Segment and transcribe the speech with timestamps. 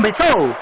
[0.00, 0.56] Começou!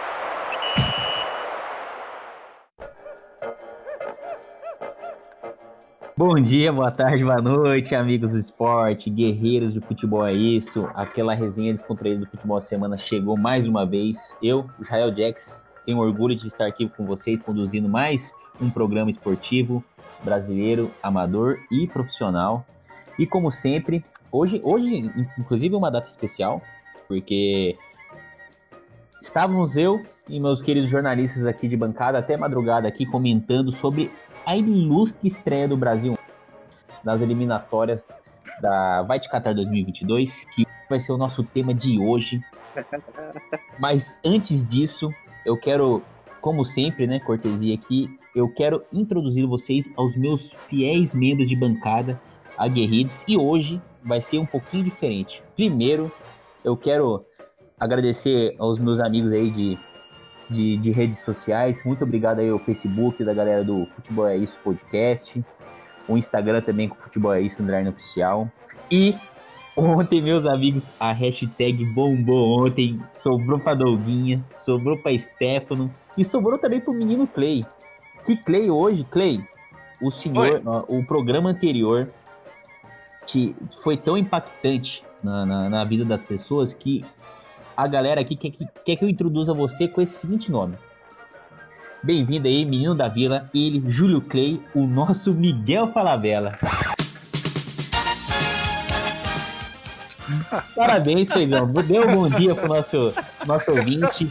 [6.16, 10.90] Bom dia, boa tarde, boa noite, amigos do esporte, guerreiros do futebol é isso.
[10.92, 14.36] Aquela resenha descontraída do futebol semana chegou mais uma vez.
[14.42, 19.84] Eu, Israel Jax, tenho orgulho de estar aqui com vocês conduzindo mais um programa esportivo
[20.24, 22.66] brasileiro, amador e profissional.
[23.16, 26.60] E como sempre, hoje, hoje inclusive uma data especial,
[27.06, 27.78] porque
[29.20, 34.12] estávamos eu e meus queridos jornalistas aqui de bancada até madrugada aqui comentando sobre
[34.46, 36.16] a ilustre estreia do Brasil
[37.02, 38.20] nas eliminatórias
[38.60, 42.40] da Vai de Qatar 2022, que vai ser o nosso tema de hoje.
[43.78, 45.12] Mas antes disso,
[45.44, 46.02] eu quero,
[46.40, 52.20] como sempre, né, cortesia aqui, eu quero introduzir vocês aos meus fiéis membros de bancada,
[52.56, 55.42] aguerridos, e hoje vai ser um pouquinho diferente.
[55.54, 56.10] Primeiro,
[56.64, 57.24] eu quero
[57.78, 59.78] agradecer aos meus amigos aí de
[60.48, 61.84] de, de redes sociais.
[61.84, 65.44] Muito obrigado aí ao Facebook da galera do Futebol é Isso Podcast.
[66.08, 68.50] O Instagram também com Futebol é Isso Underline Oficial.
[68.90, 69.14] E
[69.76, 73.00] ontem, meus amigos, a hashtag bombou ontem.
[73.12, 77.66] Sobrou pra Douguinha, sobrou pra Stefano e sobrou também pro menino Clay.
[78.24, 79.44] Que Clay hoje, Clay,
[80.00, 82.08] o senhor, o programa anterior
[83.24, 87.04] te, foi tão impactante na, na, na vida das pessoas que
[87.78, 90.76] a galera aqui quer que, quer que eu introduza você com esse seguinte nome.
[92.02, 96.58] Bem-vindo aí, menino da vila, ele, Júlio Clay, o nosso Miguel Falabella.
[100.74, 101.72] Parabéns, Cleizão.
[101.72, 103.14] Dê um bom dia pro nosso,
[103.46, 104.28] nosso ouvinte.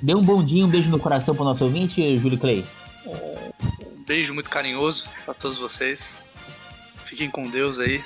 [0.00, 2.64] Dê um bom dia, um beijo no coração pro nosso ouvinte, Júlio Clay.
[3.04, 6.18] Um beijo muito carinhoso para todos vocês.
[7.04, 8.02] Fiquem com Deus aí.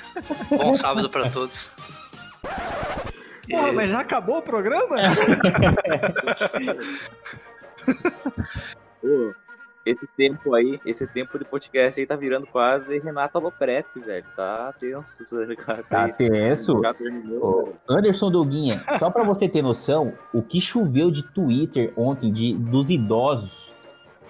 [0.49, 1.71] Bom sábado para todos.
[3.49, 4.97] Porra, mas já acabou o programa?
[9.01, 9.33] Pô,
[9.85, 14.25] esse tempo aí, esse tempo de podcast aí tá virando quase Renata Lopretti, velho.
[14.35, 15.23] Tá tenso
[15.85, 16.81] Tá tenso.
[17.39, 22.55] Ô, Anderson Doguinha, só pra você ter noção, o que choveu de Twitter ontem de,
[22.55, 23.75] dos idosos,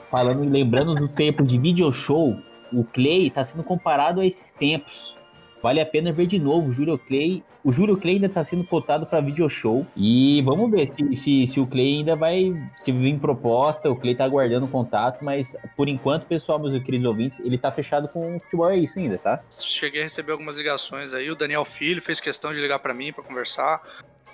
[0.10, 2.38] falando e lembrando do tempo de video show,
[2.74, 5.16] o Clay tá sendo comparado a esses tempos.
[5.62, 7.44] Vale a pena ver de novo o Júlio Clay.
[7.64, 9.86] O Júlio Clay ainda está sendo cotado para video show.
[9.96, 12.54] E vamos ver se, se, se, o Clay ainda vai.
[12.76, 17.40] Se vir proposta, o Clay está aguardando contato, mas por enquanto, pessoal, meus queridos ouvintes,
[17.40, 19.44] ele está fechado com o futebol, é isso ainda, tá?
[19.50, 21.30] Cheguei a receber algumas ligações aí.
[21.32, 23.82] O Daniel Filho fez questão de ligar para mim para conversar.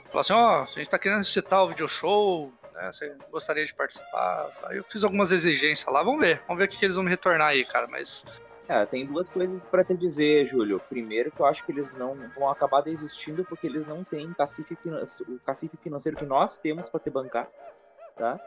[0.07, 2.91] Falou assim: ó, oh, a gente está querendo citar o video show, né?
[2.91, 4.49] Você gostaria de participar?
[4.63, 7.09] Aí eu fiz algumas exigências lá, vamos ver, vamos ver o que, eles vão me
[7.09, 7.87] retornar aí, cara.
[7.87, 8.25] Mas
[8.71, 10.81] é, tem duas coisas para te dizer, Júlio.
[10.87, 14.77] Primeiro, que eu acho que eles não vão acabar desistindo porque eles não têm cacife
[15.27, 17.49] o cacife financeiro que nós temos para te bancar,
[18.15, 18.39] tá?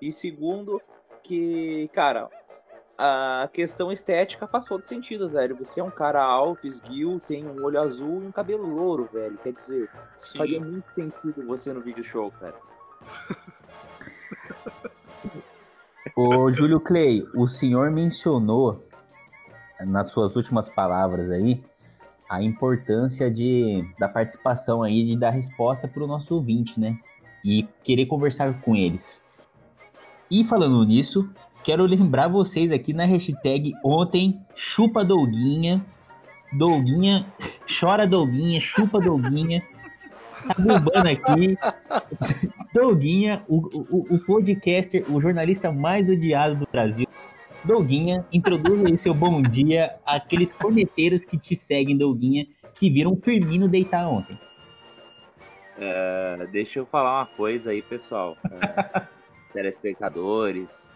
[0.00, 0.80] E segundo,
[1.20, 2.30] que, cara,
[2.96, 5.56] a questão estética faz todo sentido, velho.
[5.56, 9.36] Você é um cara alto, esguio, tem um olho azul e um cabelo louro, velho.
[9.38, 10.38] Quer dizer, Sim.
[10.38, 12.54] faria muito sentido você no vídeo show, cara.
[16.14, 18.91] Ô, Júlio Clay, o senhor mencionou
[19.86, 21.62] nas suas últimas palavras aí,
[22.28, 26.96] a importância de, da participação aí, de dar resposta para o nosso ouvinte, né?
[27.44, 29.24] E querer conversar com eles.
[30.30, 31.28] E falando nisso,
[31.62, 35.84] quero lembrar vocês aqui na hashtag ontem, chupa Douguinha,
[36.52, 37.26] Douguinha,
[37.66, 39.62] chora Douguinha, chupa Douguinha,
[40.46, 41.58] tá bombando aqui.
[42.72, 47.06] Douguinha, o, o, o podcaster, o jornalista mais odiado do Brasil.
[47.64, 53.68] Douguinha, introduza aí seu bom dia àqueles corneteiros que te seguem, Douguinha, que viram Firmino
[53.68, 54.36] deitar ontem.
[55.76, 58.36] Uh, deixa eu falar uma coisa aí, pessoal.
[58.44, 59.06] Uh,
[59.54, 60.90] telespectadores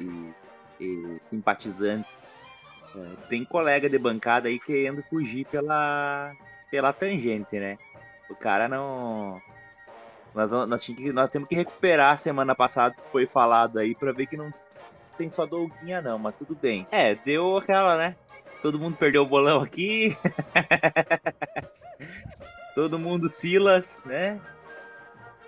[0.00, 0.32] e,
[0.80, 2.44] e simpatizantes.
[2.94, 6.32] Uh, tem colega de bancada aí querendo fugir pela,
[6.70, 7.78] pela tangente, né?
[8.28, 9.40] O cara não.
[10.34, 14.26] Nós, nós, nós temos que recuperar a semana passada que foi falado aí para ver
[14.26, 14.52] que não
[15.16, 16.86] tem só Douguinha não, mas tudo bem.
[16.90, 18.16] É, deu aquela, né?
[18.60, 20.16] Todo mundo perdeu o bolão aqui.
[22.74, 24.40] Todo mundo Silas, né?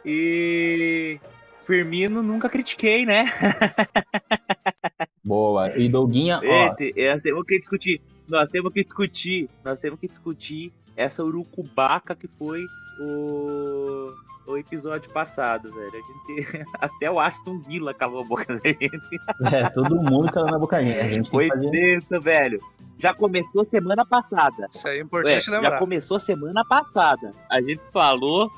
[0.05, 1.19] E
[1.62, 3.25] Firmino nunca critiquei, né?
[5.25, 5.76] Boa.
[5.78, 6.44] E Douguinha, ó.
[6.44, 8.02] É, nós temos que discutir.
[8.29, 9.49] Nós temos que discutir.
[9.65, 12.65] Nós temos que discutir essa urucubaca que foi
[13.00, 14.12] o
[14.47, 15.91] o episódio passado, velho.
[15.91, 19.19] A gente, até o Aston Villa calou a boca da gente.
[19.53, 21.31] É, todo mundo calou na boca da gente.
[21.31, 21.71] Foi fazer...
[21.71, 22.59] denso, velho.
[22.99, 24.69] Já começou semana passada.
[24.73, 25.71] Isso aí é importante lembrar.
[25.71, 27.32] Já começou semana passada.
[27.50, 28.50] A gente falou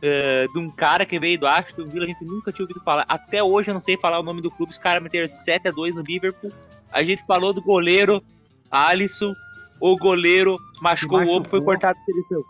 [0.00, 3.04] eh, de um cara que veio do Aston Villa, a gente nunca tinha ouvido falar.
[3.08, 6.02] Até hoje eu não sei falar o nome do clube, os caras meteram 7x2 no
[6.02, 6.52] Liverpool.
[6.92, 8.22] A gente falou do goleiro
[8.70, 9.34] Alisson,
[9.80, 11.34] o goleiro machucou, machucou.
[11.34, 12.44] o ombro, foi cortado de seleção.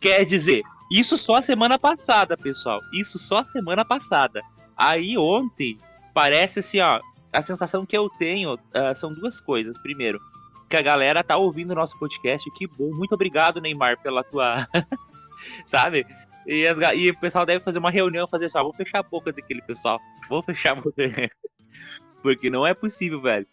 [0.00, 2.80] Quer dizer, isso só semana passada, pessoal.
[2.92, 4.42] Isso só semana passada.
[4.76, 5.78] Aí ontem,
[6.14, 7.00] parece assim, ó.
[7.32, 9.76] A sensação que eu tenho ah, são duas coisas.
[9.78, 10.20] Primeiro,
[10.68, 12.48] que a galera tá ouvindo o nosso podcast.
[12.52, 12.90] Que bom.
[12.94, 14.66] Muito obrigado, Neymar, pela tua.
[15.66, 16.06] Sabe?
[16.46, 19.02] E, as e o pessoal deve fazer uma reunião fazer assim, ó, vou fechar a
[19.02, 20.00] boca daquele pessoal.
[20.28, 20.92] Vou fechar a boca.
[22.22, 23.46] Porque não é possível, velho.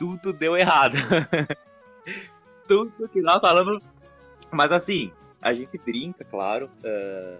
[0.00, 0.96] Tudo deu errado.
[2.66, 3.82] Tudo que nós falamos.
[4.50, 5.12] Mas assim,
[5.42, 6.70] a gente brinca, claro.
[6.82, 7.38] ah,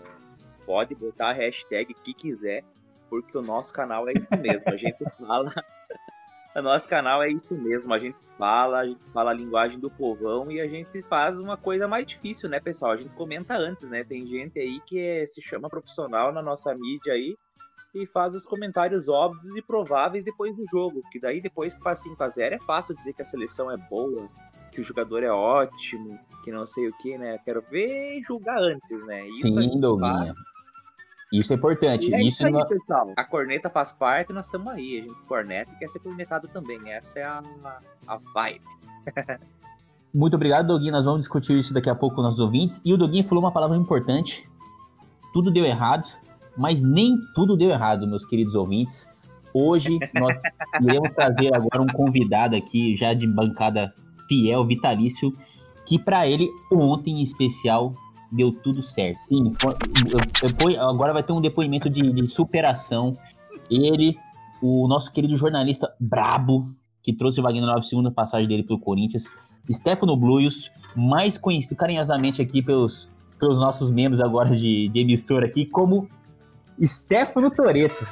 [0.67, 2.62] pode botar a hashtag que quiser,
[3.09, 4.62] porque o nosso canal é isso mesmo.
[4.67, 5.51] A gente fala.
[6.53, 7.95] O nosso canal é isso mesmo.
[7.95, 11.56] A gente fala, a gente fala a linguagem do povão e a gente faz uma
[11.56, 12.91] coisa mais difícil, né, pessoal?
[12.91, 14.03] A gente comenta antes, né?
[14.03, 17.37] Tem gente aí que é- se chama profissional na nossa mídia aí
[17.95, 21.03] e faz os comentários óbvios e prováveis depois do jogo.
[21.11, 24.27] Que daí, depois que faz 5x0, é fácil dizer que a seleção é boa,
[24.73, 27.39] que o jogador é ótimo, que não sei o que, né?
[27.45, 29.27] Quero ver e julgar antes, né?
[29.27, 30.27] Isso a Sim, Doguinha.
[30.27, 30.39] faz.
[31.33, 32.13] Isso é importante.
[32.15, 33.13] É isso isso aí, não- pessoal.
[33.17, 34.99] A corneta faz parte, nós estamos aí.
[34.99, 36.91] A gente corneta e quer ser cornetado também.
[36.93, 37.43] Essa é a,
[38.07, 38.65] a vibe.
[40.13, 40.93] Muito obrigado, Doguinho.
[40.93, 42.81] Nós vamos discutir isso daqui a pouco com nossos ouvintes.
[42.85, 44.49] E o Doguinho falou uma palavra importante.
[45.33, 46.09] Tudo deu errado,
[46.56, 49.06] mas nem tudo deu errado, meus queridos ouvintes.
[49.52, 50.41] Hoje nós
[50.82, 53.93] iremos trazer agora um convidado aqui, já de bancada
[54.29, 55.32] fiel, vitalício,
[55.87, 57.93] que para ele, ontem em especial,
[58.31, 59.19] deu tudo certo.
[59.19, 59.52] Sim,
[60.41, 63.17] depois, agora vai ter um depoimento de, de superação.
[63.69, 64.17] Ele,
[64.62, 66.73] o nosso querido jornalista brabo,
[67.03, 69.25] que trouxe o Wagner Love, segunda passagem dele pelo Corinthians,
[69.70, 75.64] Stefano Bluios, mais conhecido carinhosamente aqui pelos, pelos nossos membros agora de, de emissora aqui,
[75.67, 76.08] como
[76.82, 78.06] Stefano Toreto.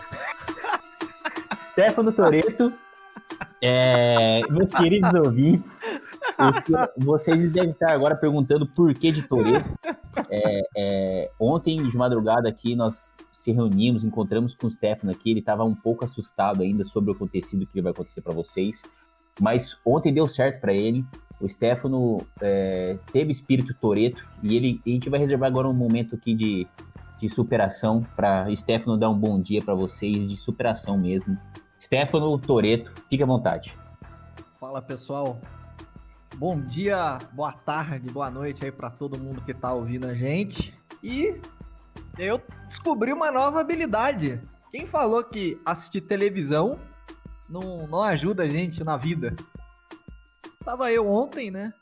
[1.61, 2.73] Stefano Toreto,
[3.63, 5.81] é, meus queridos ouvintes,
[6.39, 9.69] você- vocês devem estar agora perguntando por que de Toreto.
[10.31, 15.41] É, é, ontem de madrugada aqui nós se reunimos, encontramos com o Stefano aqui, ele
[15.41, 18.83] estava um pouco assustado ainda sobre o acontecido que vai acontecer para vocês,
[19.41, 21.05] mas ontem deu certo para ele.
[21.41, 26.17] O Stefano é, teve espírito Toreto e ele a gente vai reservar agora um momento
[26.17, 26.67] aqui de,
[27.19, 31.37] de superação para Stefano dar um bom dia para vocês de superação mesmo.
[31.81, 33.77] Stefano Toreto, fique à vontade.
[34.59, 35.41] Fala pessoal,
[36.37, 40.79] bom dia, boa tarde, boa noite aí pra todo mundo que tá ouvindo a gente.
[41.03, 41.41] E
[42.19, 44.41] eu descobri uma nova habilidade.
[44.71, 46.79] Quem falou que assistir televisão
[47.49, 49.35] não, não ajuda a gente na vida?
[50.65, 51.73] Tava eu ontem, né?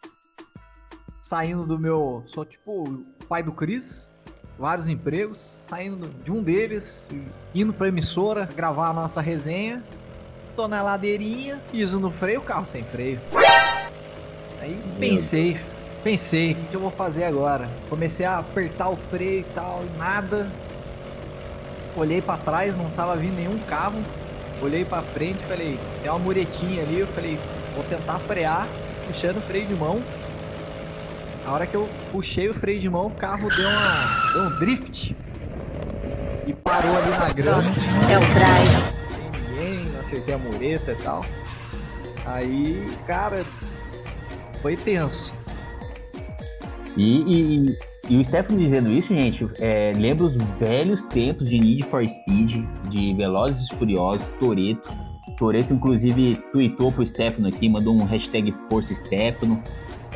[1.21, 2.23] Saindo do meu.
[2.27, 4.11] Sou tipo o pai do Cris,
[4.58, 7.08] vários empregos, saindo de um deles,
[7.55, 9.82] indo pra emissora, gravar a nossa resenha.
[10.55, 13.20] Tô na ladeirinha, piso no freio, carro sem freio.
[14.61, 15.61] Aí pensei,
[16.03, 17.70] pensei, o que, que eu vou fazer agora?
[17.91, 20.50] Comecei a apertar o freio e tal, e nada.
[21.94, 24.02] Olhei pra trás, não tava vindo nenhum carro.
[24.62, 27.38] Olhei pra frente, falei, tem uma muretinha ali, eu falei,
[27.75, 28.67] vou tentar frear,
[29.06, 30.02] puxando o freio de mão.
[31.47, 34.59] A hora que eu puxei o freio de mão, o carro deu, uma, deu um
[34.59, 35.17] drift.
[36.47, 37.63] E parou ali na grama.
[38.11, 39.49] É o Brian.
[39.49, 41.25] Ninguém, não acertei a mureta e tal.
[42.25, 43.45] Aí, cara,
[44.61, 45.37] foi tenso.
[46.97, 51.83] E, e- e o Stefano dizendo isso, gente, é, lembra os velhos tempos de Need
[51.85, 54.88] for Speed, de Velozes e Furiosos, Toreto.
[55.37, 59.62] Toreto, inclusive, tweetou pro Stefano aqui, mandou um hashtag Força Stefano,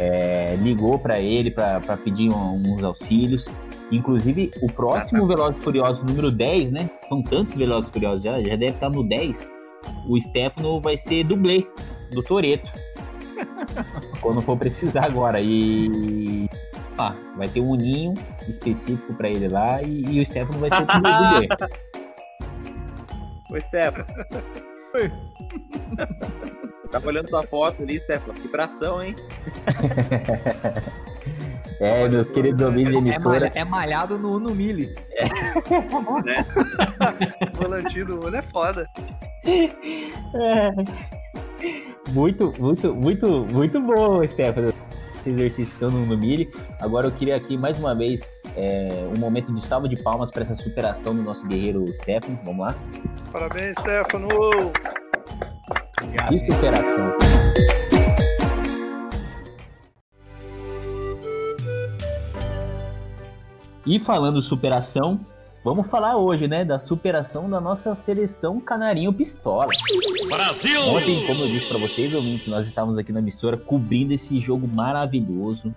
[0.00, 3.52] é, ligou para ele para pedir um- uns auxílios.
[3.92, 6.88] Inclusive, o próximo Velozes e Furiosos número 10, né?
[7.02, 9.52] São tantos Velozes e Furiosos já, já deve estar no 10.
[10.08, 11.66] O Stefano vai ser dublê
[12.12, 12.70] do Toreto.
[14.20, 15.40] quando for precisar agora.
[15.40, 16.48] E
[16.98, 18.14] ah, vai ter um ninho
[18.46, 21.48] específico pra ele lá e, e o Stefano vai ser o dublê.
[23.56, 24.04] Ô, Stefano.
[24.94, 25.10] Oi.
[26.90, 28.34] Tava olhando tua foto ali, Stefano.
[28.34, 29.14] Que bração, hein?
[31.80, 33.50] É, meus queridos ouvintes de É, emissora.
[33.54, 34.94] é malhado no Uno Mille.
[37.56, 38.86] Volantinho do Uno é foda.
[42.12, 44.72] Muito, muito, muito, muito bom, Stefano.
[45.20, 46.50] Esse exercício no, no Mille.
[46.80, 50.42] Agora eu queria aqui mais uma vez é, um momento de salva de palmas para
[50.42, 52.38] essa superação do nosso guerreiro Stefano.
[52.44, 52.74] Vamos lá.
[53.32, 54.28] Parabéns, Stefano.
[56.28, 57.18] Que superação.
[63.86, 65.20] E falando superação,
[65.62, 69.66] Vamos falar hoje, né, da superação da nossa seleção Canarinho Pistola.
[70.26, 70.80] Brasil!
[70.88, 74.66] Ontem, como eu disse para vocês, ouvintes, nós estávamos aqui na emissora cobrindo esse jogo
[74.66, 75.74] maravilhoso.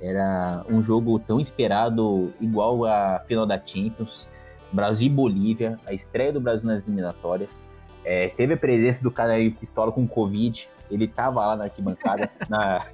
[0.00, 4.28] Era um jogo tão esperado, igual a final da Champions.
[4.72, 7.66] Brasil e Bolívia, a estreia do Brasil nas eliminatórias.
[8.04, 10.68] É, teve a presença do Canarinho Pistola com Covid.
[10.90, 12.84] Ele tava lá na arquibancada, na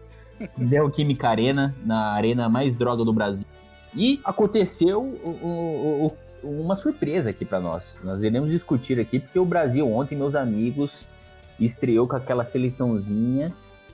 [0.56, 3.46] Neoquímica Arena, na arena mais droga do Brasil.
[3.94, 8.00] E aconteceu o, o, o, uma surpresa aqui para nós.
[8.04, 11.04] Nós iremos discutir aqui porque o Brasil ontem, meus amigos,
[11.58, 13.52] estreou com aquela seleçãozinha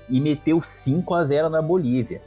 [0.08, 2.20] e meteu 5 a 0 na Bolívia.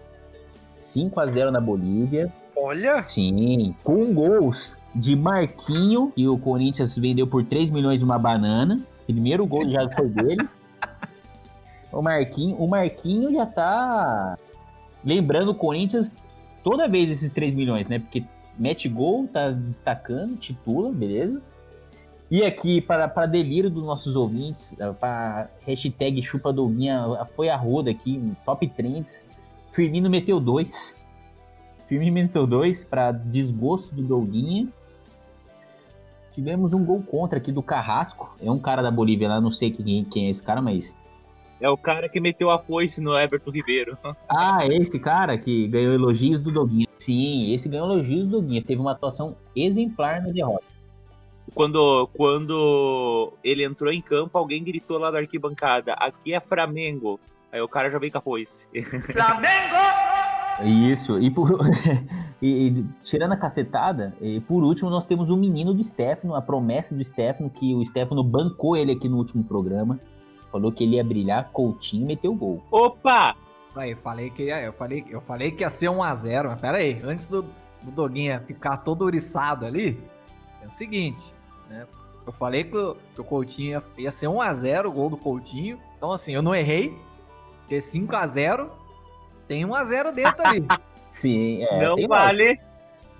[0.73, 2.33] 5 a 0 na Bolívia.
[2.55, 3.01] Olha!
[3.03, 8.79] Sim, com gols de Marquinho, que o Corinthians vendeu por 3 milhões uma banana.
[9.05, 10.47] Primeiro gol já foi dele.
[11.91, 14.37] O Marquinho, o Marquinho já tá
[15.03, 16.23] lembrando o Corinthians
[16.63, 17.97] toda vez esses 3 milhões, né?
[17.97, 18.23] Porque
[18.59, 21.41] mete gol, tá destacando, titula, beleza?
[22.29, 27.89] E aqui, para, para delírio dos nossos ouvintes, para hashtag chupa Doguinha, foi a roda
[27.89, 29.31] aqui, top trends.
[29.71, 30.95] Firmino meteu dois.
[31.87, 34.67] Firmino meteu dois para desgosto do Doguinha.
[36.39, 38.33] Tivemos um gol contra aqui do Carrasco.
[38.41, 40.97] É um cara da Bolívia lá, não sei quem, quem é esse cara, mas.
[41.59, 43.97] É o cara que meteu a foice no Everton Ribeiro.
[44.29, 46.87] Ah, esse cara que ganhou elogios do Doguinha.
[46.97, 48.61] Sim, esse ganhou elogios do Doguinha.
[48.61, 50.63] Teve uma atuação exemplar na derrota.
[51.53, 57.19] Quando, quando ele entrou em campo, alguém gritou lá da arquibancada: aqui é Flamengo.
[57.51, 58.69] Aí o cara já veio com a foice.
[59.11, 60.08] Flamengo!
[60.63, 61.49] Isso, e, por,
[62.41, 66.41] e, e, tirando a cacetada, e por último nós temos o menino do Stefano, a
[66.41, 69.99] promessa do Stefano, que o Stefano bancou ele aqui no último programa.
[70.51, 72.63] Falou que ele ia brilhar, Coutinho meteu gol.
[72.71, 73.35] Opa!
[73.75, 76.59] Aí, falei que ia, eu falei, eu falei que ia ser 1 a 0 mas
[76.59, 77.43] pera aí, antes do,
[77.83, 80.01] do Doguinha ficar todo oriçado ali,
[80.61, 81.33] é o seguinte,
[81.69, 81.85] né?
[82.25, 85.09] Eu falei que o, que o Coutinho ia, ia ser 1 a 0 o gol
[85.09, 85.79] do Coutinho.
[85.97, 86.95] Então assim, eu não errei.
[87.61, 88.71] Porque 5 a 0
[89.49, 90.63] tem 1 a 0 dentro ali.
[91.09, 92.59] Sim, é, Não vale.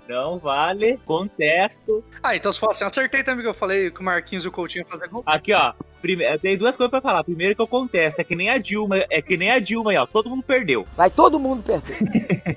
[0.08, 0.96] Não vale.
[1.04, 2.04] Contesto.
[2.22, 4.52] Ah, então se for assim, acertei também que eu falei que o Marquinhos e o
[4.52, 5.24] Coutinho iam fazer gol.
[5.26, 5.72] Aqui, ó.
[6.00, 7.24] Primeiro, tem duas coisas pra falar.
[7.24, 9.96] Primeiro que eu contesto, é que nem a Dilma, é que nem a Dilma aí,
[9.96, 10.06] ó.
[10.06, 10.86] Todo mundo perdeu.
[10.96, 12.56] Vai todo mundo perder.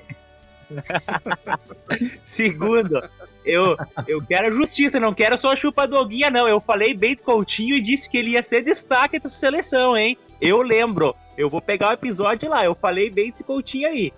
[2.24, 3.02] Segundo,
[3.44, 6.48] eu, eu quero justiça, não quero só chupa doguinha, não.
[6.48, 10.16] Eu falei bem do Coutinho e disse que ele ia ser destaque dessa seleção, hein?
[10.40, 11.14] Eu lembro.
[11.36, 12.64] Eu vou pegar o episódio lá.
[12.64, 14.12] Eu falei bem desse Coutinho aí.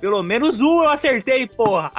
[0.00, 1.92] Pelo menos um eu acertei, porra.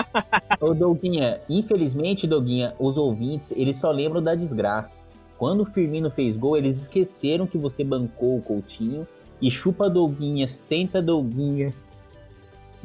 [0.60, 4.90] Ô, Doguinha, infelizmente, Doguinha, os ouvintes, eles só lembram da desgraça.
[5.38, 9.06] Quando o Firmino fez gol, eles esqueceram que você bancou o Coutinho
[9.40, 11.72] e chupa Doguinha, senta Doguinha.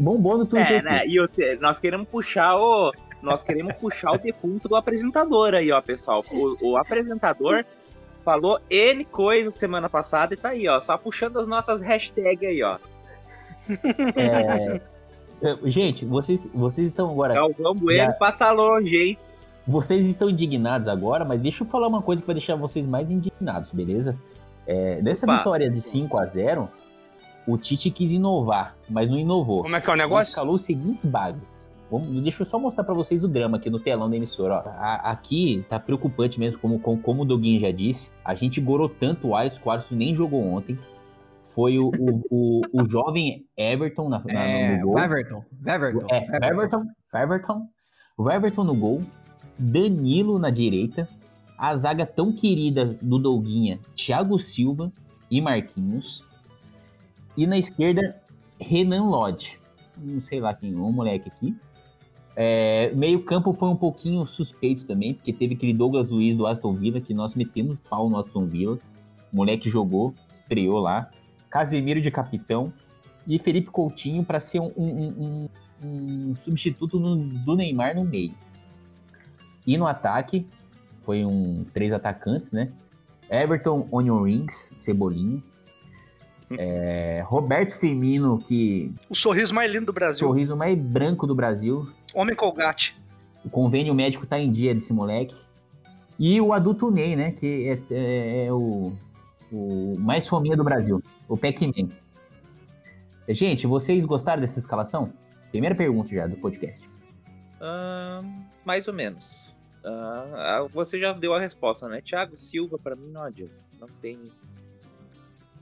[0.01, 0.79] Bombou no Twitter.
[0.79, 1.03] É, né?
[1.05, 2.91] E te- nós queremos puxar o.
[3.22, 6.25] Nós queremos puxar o defunto do apresentador aí, ó, pessoal.
[6.31, 7.63] O, o apresentador
[8.25, 10.79] falou N coisa semana passada e tá aí, ó.
[10.79, 12.77] Só puxando as nossas hashtags aí, ó.
[14.15, 14.81] É,
[15.65, 17.34] Gente, vocês, vocês estão agora.
[17.34, 18.13] Galvão Bueno Já.
[18.13, 19.17] passa longe, hein?
[19.67, 23.10] Vocês estão indignados agora, mas deixa eu falar uma coisa que vai deixar vocês mais
[23.12, 24.17] indignados, beleza?
[24.67, 25.38] É, nessa Opa.
[25.38, 26.70] vitória de 5 a 0
[27.48, 29.63] o Tite quis inovar, mas não inovou.
[29.63, 30.29] Como é que é o Ele negócio?
[30.29, 31.69] escalou os seguintes bugs.
[31.89, 34.63] Vamos- deixa eu só mostrar pra vocês o drama aqui no telão da emissora.
[34.65, 34.69] Ó.
[34.69, 38.12] A- aqui tá preocupante mesmo, como, como, como o Doguinho já disse.
[38.24, 40.77] A gente gorou tanto o Alisson, que o Alisson nem jogou ontem.
[41.41, 45.00] Foi o, o, o, o jovem Everton na, na, É, no gol.
[45.00, 45.43] Everton.
[45.67, 46.07] Everton.
[46.10, 46.83] É, Everton,
[47.13, 47.67] Everton,
[48.17, 49.01] o Everton no gol,
[49.60, 51.10] Danilo na direita,
[51.57, 54.91] a zaga tão querida do Douguinha, Thiago Silva
[55.29, 56.24] e Marquinhos,
[57.38, 58.15] e na esquerda,
[58.59, 59.59] Renan Lodge.
[59.97, 61.55] Não sei lá quem um moleque aqui.
[62.35, 66.73] É, meio campo foi um pouquinho suspeito também, porque teve aquele Douglas Luiz do Aston
[66.73, 68.79] Villa, que nós metemos pau no Aston Villa.
[69.31, 71.09] O moleque jogou, estreou lá.
[71.50, 72.71] Casemiro de capitão
[73.27, 75.50] e Felipe Coutinho para ser um, um-
[75.83, 78.33] um- um substituto no- do Neymar no meio.
[79.67, 80.47] E no ataque,
[80.95, 82.71] foi um três atacantes, né?
[83.29, 85.41] Everton, Onion Rings, Cebolinha.
[86.60, 90.20] É, Roberto Firmino, que O sorriso mais lindo do Brasil.
[90.27, 91.88] sorriso mais branco do Brasil.
[92.13, 92.96] Homem Colgate.
[93.43, 95.36] O convênio médico tá em dia desse moleque.
[96.20, 97.31] E o adulto Ney, né?
[97.31, 98.91] Que é, é- é o,
[99.51, 101.01] o mais fominha do Brasil.
[101.27, 101.89] O Pac-Man.
[103.29, 105.13] Gente, vocês gostaram dessa escalação?
[105.51, 106.89] Primeira pergunta já do podcast.
[107.60, 108.25] Ahn,
[108.65, 109.53] mais ou menos.
[109.84, 112.01] Ah, você já deu a resposta, né?
[112.01, 113.53] Thiago Silva, pra mim, não adianta.
[113.79, 114.20] Não tem.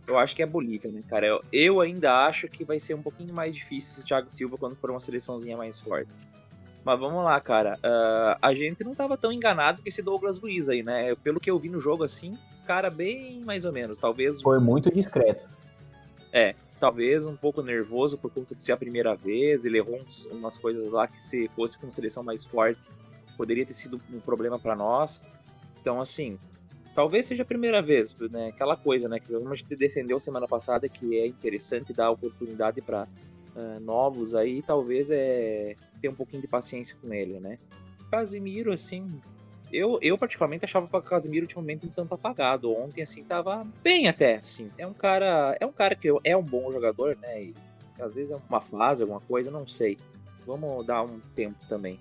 [0.09, 1.27] Eu acho que é Bolívia, né, cara?
[1.27, 4.75] Eu, eu ainda acho que vai ser um pouquinho mais difícil esse Thiago Silva quando
[4.75, 6.09] for uma seleçãozinha mais forte.
[6.83, 7.77] Mas vamos lá, cara.
[7.77, 11.13] Uh, a gente não tava tão enganado com esse Douglas Luiz aí, né?
[11.15, 12.35] Pelo que eu vi no jogo, assim,
[12.65, 13.99] cara bem mais ou menos.
[13.99, 14.41] Talvez.
[14.41, 15.47] Foi muito discreto.
[16.33, 19.63] É, talvez um pouco nervoso por conta de ser a primeira vez.
[19.63, 22.81] Ele errou uns, umas coisas lá que, se fosse com seleção mais forte,
[23.37, 25.25] poderia ter sido um problema para nós.
[25.79, 26.39] Então, assim,
[26.93, 28.47] talvez seja a primeira vez, né?
[28.47, 29.19] Aquela coisa, né?
[29.19, 33.07] Que a gente defendeu semana passada que é interessante dar oportunidade para
[33.55, 37.57] uh, novos aí, talvez é ter um pouquinho de paciência com ele, né?
[38.09, 39.19] Casimiro, assim,
[39.71, 42.71] eu, eu particularmente achava o Casimiro ultimamente um tanto apagado.
[42.71, 44.71] Ontem, assim, tava bem até, assim.
[44.77, 47.43] É um cara, é um cara que é um bom jogador, né?
[47.43, 47.55] E
[47.99, 49.97] às vezes é uma fase, alguma coisa, não sei.
[50.45, 51.99] Vamos dar um tempo também.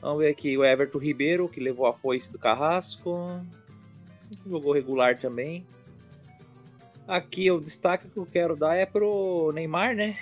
[0.00, 3.40] Vamos ver aqui o Everton Ribeiro, que levou a foice do Carrasco.
[4.46, 5.66] Jogou regular também.
[7.06, 10.16] Aqui o destaque que eu quero dar é pro Neymar, né?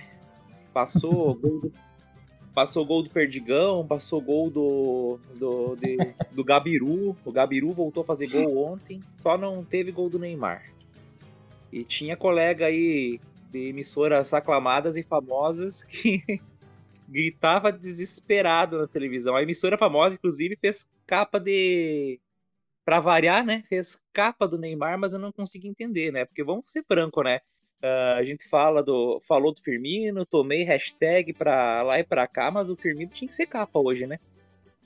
[0.72, 1.72] Passou gol do,
[2.54, 5.96] passou gol do Perdigão, passou gol do, do, de,
[6.32, 7.16] do Gabiru.
[7.24, 10.72] O Gabiru voltou a fazer gol ontem, só não teve gol do Neymar.
[11.72, 13.20] E tinha colega aí
[13.50, 16.22] de emissoras aclamadas e famosas que
[17.08, 19.36] gritava desesperado na televisão.
[19.36, 22.18] A emissora famosa, inclusive, fez capa de.
[22.86, 23.64] Pra variar, né?
[23.68, 26.24] Fez capa do Neymar, mas eu não consegui entender, né?
[26.24, 27.40] Porque vamos ser franco, né?
[27.82, 32.48] Uh, a gente fala do, falou do Firmino, tomei hashtag pra lá e pra cá,
[32.48, 34.18] mas o Firmino tinha que ser capa hoje, né?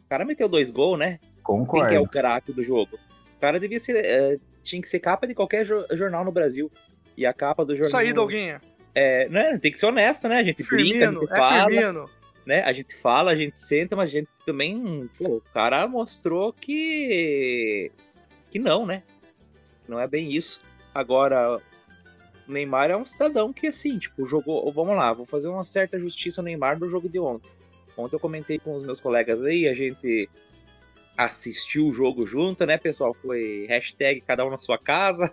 [0.03, 1.21] O cara meteu dois gols, né?
[1.43, 1.87] Concordo.
[1.87, 2.99] Quem que é o craque do jogo?
[3.37, 4.03] O cara devia ser.
[4.03, 6.73] Uh, tinha que ser capa de qualquer jo jornal no Brasil.
[7.17, 7.91] E a capa do jornal.
[7.91, 8.57] Saída alguém.
[8.95, 9.59] É, né?
[9.59, 10.39] Tem que ser honesto, né?
[10.39, 11.71] A gente Firmino, brinca, a gente é fala.
[11.71, 12.11] Firmino.
[12.51, 12.65] Né?
[12.65, 15.09] A gente fala, a gente senta, mas a gente também.
[15.17, 17.93] Pô, o cara mostrou que.
[18.51, 19.05] que não, né?
[19.89, 20.61] Não é bem isso.
[20.93, 21.63] Agora,
[22.49, 24.69] o Neymar é um cidadão que, assim, tipo, jogou.
[24.73, 27.53] Vamos lá, vou fazer uma certa justiça ao Neymar no jogo de ontem.
[27.97, 30.29] Ontem eu comentei com os meus colegas aí, a gente
[31.17, 33.15] assistiu o jogo junto, né, pessoal?
[33.15, 35.33] Foi hashtag cada um na sua casa.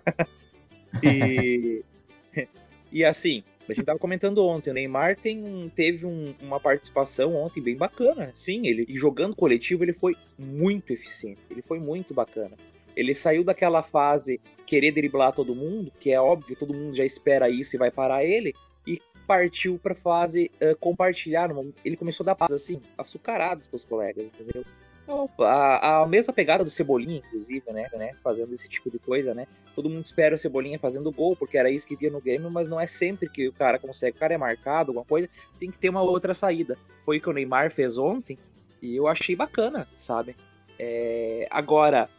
[1.02, 1.84] e.
[2.94, 7.62] e assim, a gente tava comentando ontem, o Neymar tem, teve um, uma participação ontem
[7.62, 8.32] bem bacana.
[8.34, 11.42] Sim, ele jogando coletivo, ele foi muito eficiente.
[11.50, 12.56] Ele foi muito bacana.
[12.96, 17.50] Ele saiu daquela fase querer driblar todo mundo, que é óbvio, todo mundo já espera
[17.50, 18.54] isso e vai parar ele,
[18.86, 21.50] e partiu para fase uh, compartilhar.
[21.86, 24.64] Ele começou a dar passos assim, açucarados pros colegas, entendeu?
[25.08, 28.12] Então, a, a, mesma pegada do Cebolinha, inclusive, né, né?
[28.22, 29.48] Fazendo esse tipo de coisa, né?
[29.74, 32.68] Todo mundo espera o Cebolinha fazendo gol, porque era isso que via no game, mas
[32.68, 34.18] não é sempre que o cara consegue.
[34.18, 36.78] O cara é marcado, alguma coisa, tem que ter uma outra saída.
[37.06, 38.38] Foi o que o Neymar fez ontem,
[38.82, 40.36] e eu achei bacana, sabe?
[40.78, 42.10] É, agora,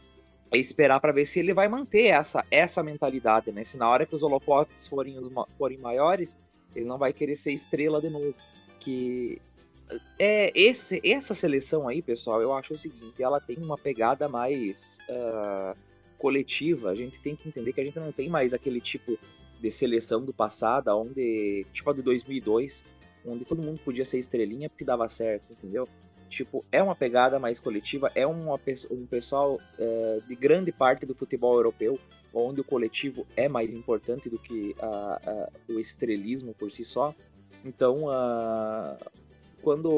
[0.50, 3.64] é esperar para ver se ele vai manter essa, essa mentalidade, né?
[3.64, 6.38] Se na hora que os holofotes forem, os, forem maiores,
[6.74, 8.34] ele não vai querer ser estrela de novo.
[8.80, 9.42] Que
[10.18, 14.98] é esse, essa seleção aí, pessoal, eu acho o seguinte, ela tem uma pegada mais
[15.08, 15.78] uh,
[16.18, 16.90] coletiva.
[16.90, 19.18] A gente tem que entender que a gente não tem mais aquele tipo
[19.60, 22.86] de seleção do passado, onde tipo a de 2002,
[23.26, 25.88] onde todo mundo podia ser estrelinha porque dava certo, entendeu?
[26.28, 31.14] Tipo, é uma pegada mais coletiva, é uma, um pessoal é, de grande parte do
[31.14, 31.98] futebol europeu,
[32.34, 37.14] onde o coletivo é mais importante do que a, o estrelismo por si só.
[37.64, 38.98] Então, a,
[39.62, 39.90] quando,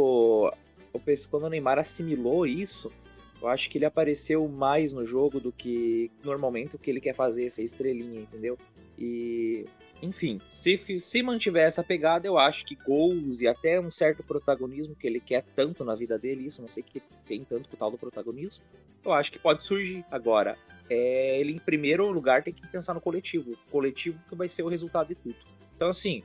[0.92, 2.92] o, quando o Neymar assimilou isso,
[3.40, 7.14] eu acho que ele apareceu mais no jogo do que normalmente o que ele quer
[7.14, 8.58] fazer, ser estrelinha, entendeu?
[8.98, 9.64] E
[10.02, 14.94] enfim, se, se mantiver essa pegada, eu acho que gols e até um certo protagonismo
[14.94, 17.78] que ele quer tanto na vida dele, isso não sei que tem tanto com o
[17.78, 18.62] tal do protagonismo,
[19.04, 20.04] eu acho que pode surgir.
[20.10, 20.56] Agora,
[20.88, 24.68] é, ele em primeiro lugar tem que pensar no coletivo, coletivo que vai ser o
[24.68, 25.36] resultado de tudo.
[25.76, 26.22] Então, assim,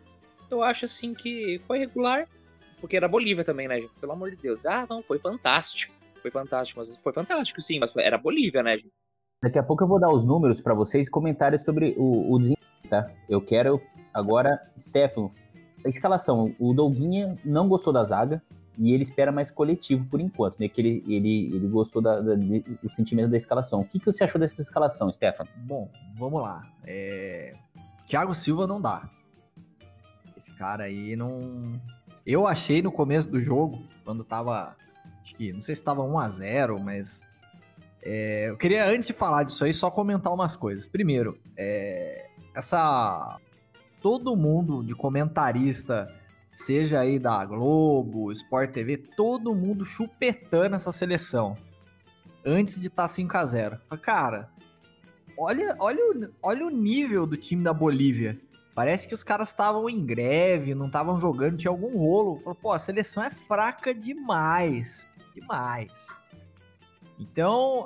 [0.50, 2.28] eu acho assim que foi regular,
[2.80, 4.00] porque era Bolívia também, né, gente?
[4.00, 4.66] Pelo amor de Deus.
[4.66, 5.94] Ah, não, foi fantástico.
[6.22, 8.94] Foi fantástico, mas foi fantástico, sim, mas era Bolívia, né, gente?
[9.44, 12.40] Daqui a pouco eu vou dar os números para vocês e comentários sobre o, o
[12.40, 13.12] desempenho tá?
[13.28, 13.82] Eu quero
[14.14, 15.32] agora, Stefano,
[15.84, 16.56] a escalação.
[16.60, 18.42] O Douguinha não gostou da zaga
[18.78, 20.68] e ele espera mais coletivo por enquanto, né?
[20.68, 23.82] Que ele, ele, ele gostou da, da, do sentimento da escalação.
[23.82, 25.50] O que, que você achou dessa escalação, Stefano?
[25.58, 26.64] Bom, vamos lá.
[26.86, 27.56] É...
[28.08, 29.10] Thiago Silva não dá.
[30.38, 31.82] Esse cara aí não.
[32.26, 34.76] Eu achei no começo do jogo, quando tava.
[35.22, 37.24] Acho que, não sei se tava 1x0, mas.
[38.04, 38.50] É...
[38.50, 40.88] eu queria, antes de falar disso aí, só comentar umas coisas.
[40.88, 43.40] Primeiro, é essa
[44.02, 46.08] todo mundo de comentarista,
[46.56, 51.58] seja aí da Globo, Sport TV, todo mundo chupetando essa seleção
[52.46, 53.80] antes de estar tá 5 a 0.
[54.02, 54.50] Cara,
[55.38, 58.40] olha, olha, olha o nível do time da Bolívia.
[58.76, 62.38] Parece que os caras estavam em greve, não estavam jogando, tinha algum rolo.
[62.40, 65.08] Falou, pô, a seleção é fraca demais.
[65.34, 66.08] Demais.
[67.18, 67.86] Então,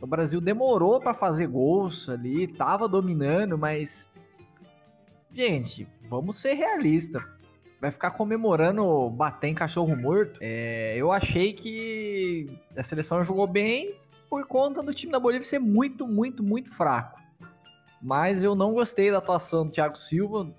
[0.00, 4.08] o Brasil demorou pra fazer gols ali, tava dominando, mas.
[5.28, 7.22] Gente, vamos ser realistas.
[7.80, 10.38] Vai ficar comemorando bater em cachorro morto.
[10.40, 13.96] É, eu achei que a seleção jogou bem
[14.28, 17.19] por conta do time da Bolívia ser muito, muito, muito fraco.
[18.00, 20.50] Mas eu não gostei da atuação do Thiago Silva.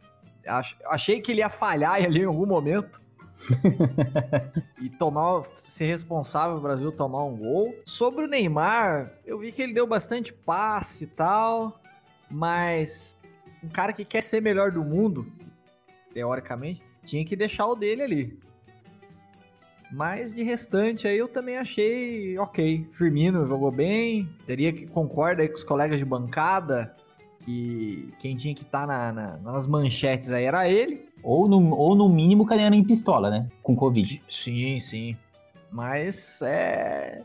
[0.45, 3.01] Ach- Achei que ele ia falhar ali em algum momento.
[4.79, 7.73] e tomar, ser responsável o Brasil tomar um gol.
[7.85, 11.81] Sobre o Neymar, eu vi que ele deu bastante passe e tal,
[12.29, 13.17] mas
[13.63, 15.25] um cara que quer ser melhor do mundo,
[16.13, 18.39] teoricamente, tinha que deixar o dele ali.
[19.91, 22.87] Mas de restante aí eu também achei ok.
[22.91, 26.95] Firmino jogou bem, teria que concordar aí com os colegas de bancada
[27.45, 28.87] que quem tinha que estar
[29.41, 31.05] nas manchetes aí era ele.
[31.23, 33.47] Ou no, ou no mínimo cadeira em pistola, né?
[33.61, 34.23] Com Covid.
[34.27, 35.15] Sim, sim.
[35.71, 37.23] Mas é.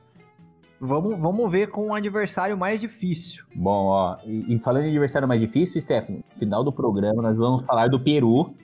[0.79, 3.45] Vamos, vamos ver com um adversário mais difícil.
[3.55, 7.35] Bom, ó, e, e falando em adversário mais difícil, Stephanie, no final do programa nós
[7.37, 8.55] vamos falar do Peru,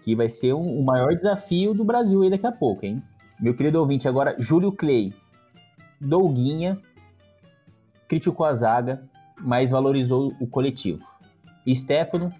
[0.00, 3.02] que vai ser um- o maior desafio do Brasil aí daqui a pouco, hein?
[3.40, 5.12] Meu querido ouvinte, agora, Júlio Clay,
[6.00, 6.80] Douguinha,
[8.06, 9.02] criticou a zaga,
[9.40, 11.04] mas valorizou o coletivo.
[11.68, 12.32] Stefano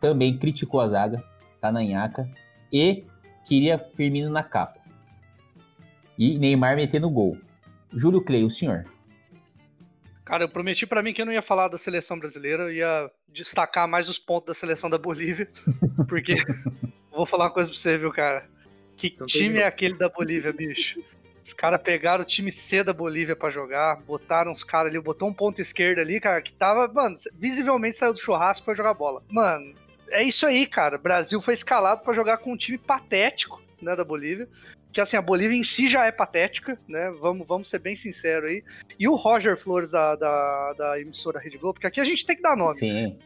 [0.00, 1.24] também criticou a zaga,
[1.60, 2.28] tá na nhaca,
[2.72, 3.04] e
[3.44, 4.80] queria Firmino na capa.
[6.18, 7.36] E Neymar metendo gol.
[7.92, 8.84] Júlio Clay, o senhor.
[10.24, 13.10] Cara, eu prometi pra mim que eu não ia falar da seleção brasileira, eu ia
[13.28, 15.48] destacar mais os pontos da seleção da Bolívia,
[16.08, 16.34] porque
[17.12, 18.48] vou falar uma coisa pra você, viu, cara?
[18.96, 21.00] Que Então time é aquele da Bolívia, bicho?
[21.46, 25.28] Os caras pegaram o time C da Bolívia pra jogar, botaram os caras ali, botou
[25.28, 29.22] um ponto esquerdo ali, cara, que tava, mano, visivelmente saiu do churrasco foi jogar bola.
[29.28, 29.72] Mano,
[30.08, 30.96] é isso aí, cara.
[30.96, 34.48] O Brasil foi escalado pra jogar com um time patético, né, da Bolívia.
[34.92, 37.12] Que assim, a Bolívia em si já é patética, né?
[37.20, 38.64] Vamos, vamos ser bem sinceros aí.
[38.98, 42.34] E o Roger Flores da, da, da emissora Rede Globo, porque aqui a gente tem
[42.34, 42.76] que dar nome.
[42.76, 43.16] Sim.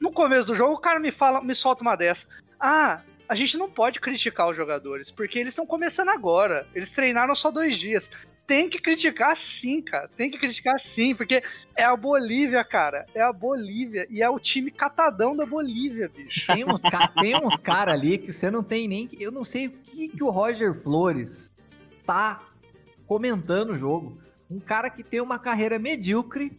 [0.00, 2.26] No começo do jogo, o cara me fala, me solta uma dessa.
[2.58, 6.66] Ah, a gente não pode criticar os jogadores, porque eles estão começando agora.
[6.74, 8.10] Eles treinaram só dois dias.
[8.46, 10.08] Tem que criticar sim, cara.
[10.08, 11.42] Tem que criticar sim, porque
[11.74, 13.06] é a Bolívia, cara.
[13.14, 14.06] É a Bolívia.
[14.10, 16.46] E é o time catadão da Bolívia, bicho.
[16.52, 19.08] Tem uns, ca tem uns caras ali que você não tem nem.
[19.18, 21.50] Eu não sei o que, que o Roger Flores
[22.04, 22.40] tá
[23.06, 24.18] comentando o jogo.
[24.50, 26.54] Um cara que tem uma carreira medíocre,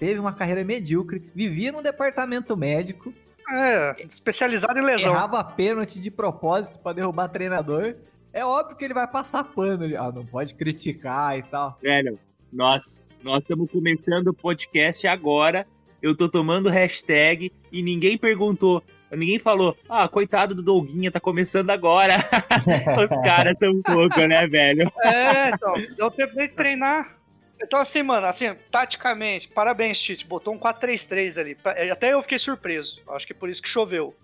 [0.00, 3.14] teve uma carreira medíocre, vivia no departamento médico,
[3.50, 5.12] É, especializado em lesão.
[5.12, 7.94] errava pênalti de propósito pra derrubar treinador.
[8.32, 9.96] É óbvio que ele vai passar pano ali.
[9.96, 11.78] Ah, não pode criticar e tal.
[11.80, 12.18] Velho,
[12.52, 15.66] nós nós estamos começando o podcast agora.
[16.00, 21.70] Eu tô tomando hashtag e ninguém perguntou, ninguém falou, ah, coitado do Douguinha, tá começando
[21.70, 22.14] agora.
[23.02, 24.92] Os caras tão pouco, né, velho?
[25.02, 27.15] É, então, deu tempo de treinar.
[27.62, 30.26] Então, assim, mano, assim, taticamente, parabéns, Tite.
[30.26, 31.54] Botou um 4-3-3 ali.
[31.54, 32.98] Pa- Até eu fiquei surpreso.
[33.10, 34.14] Acho que é por isso que choveu.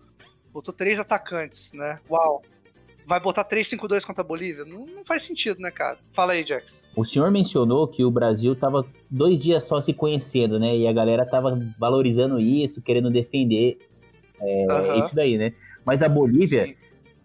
[0.53, 1.99] Botou três atacantes, né?
[2.11, 2.42] Uau.
[3.07, 4.64] Vai botar 3-5-2 contra a Bolívia?
[4.64, 5.99] Não, não faz sentido, né, cara?
[6.12, 6.87] Fala aí, Jax.
[6.95, 10.77] O senhor mencionou que o Brasil tava dois dias só se conhecendo, né?
[10.77, 13.79] E a galera tava valorizando isso, querendo defender
[14.40, 14.99] é, Aham.
[15.01, 15.53] isso daí, né?
[15.85, 16.75] Mas a Bolívia, Sim.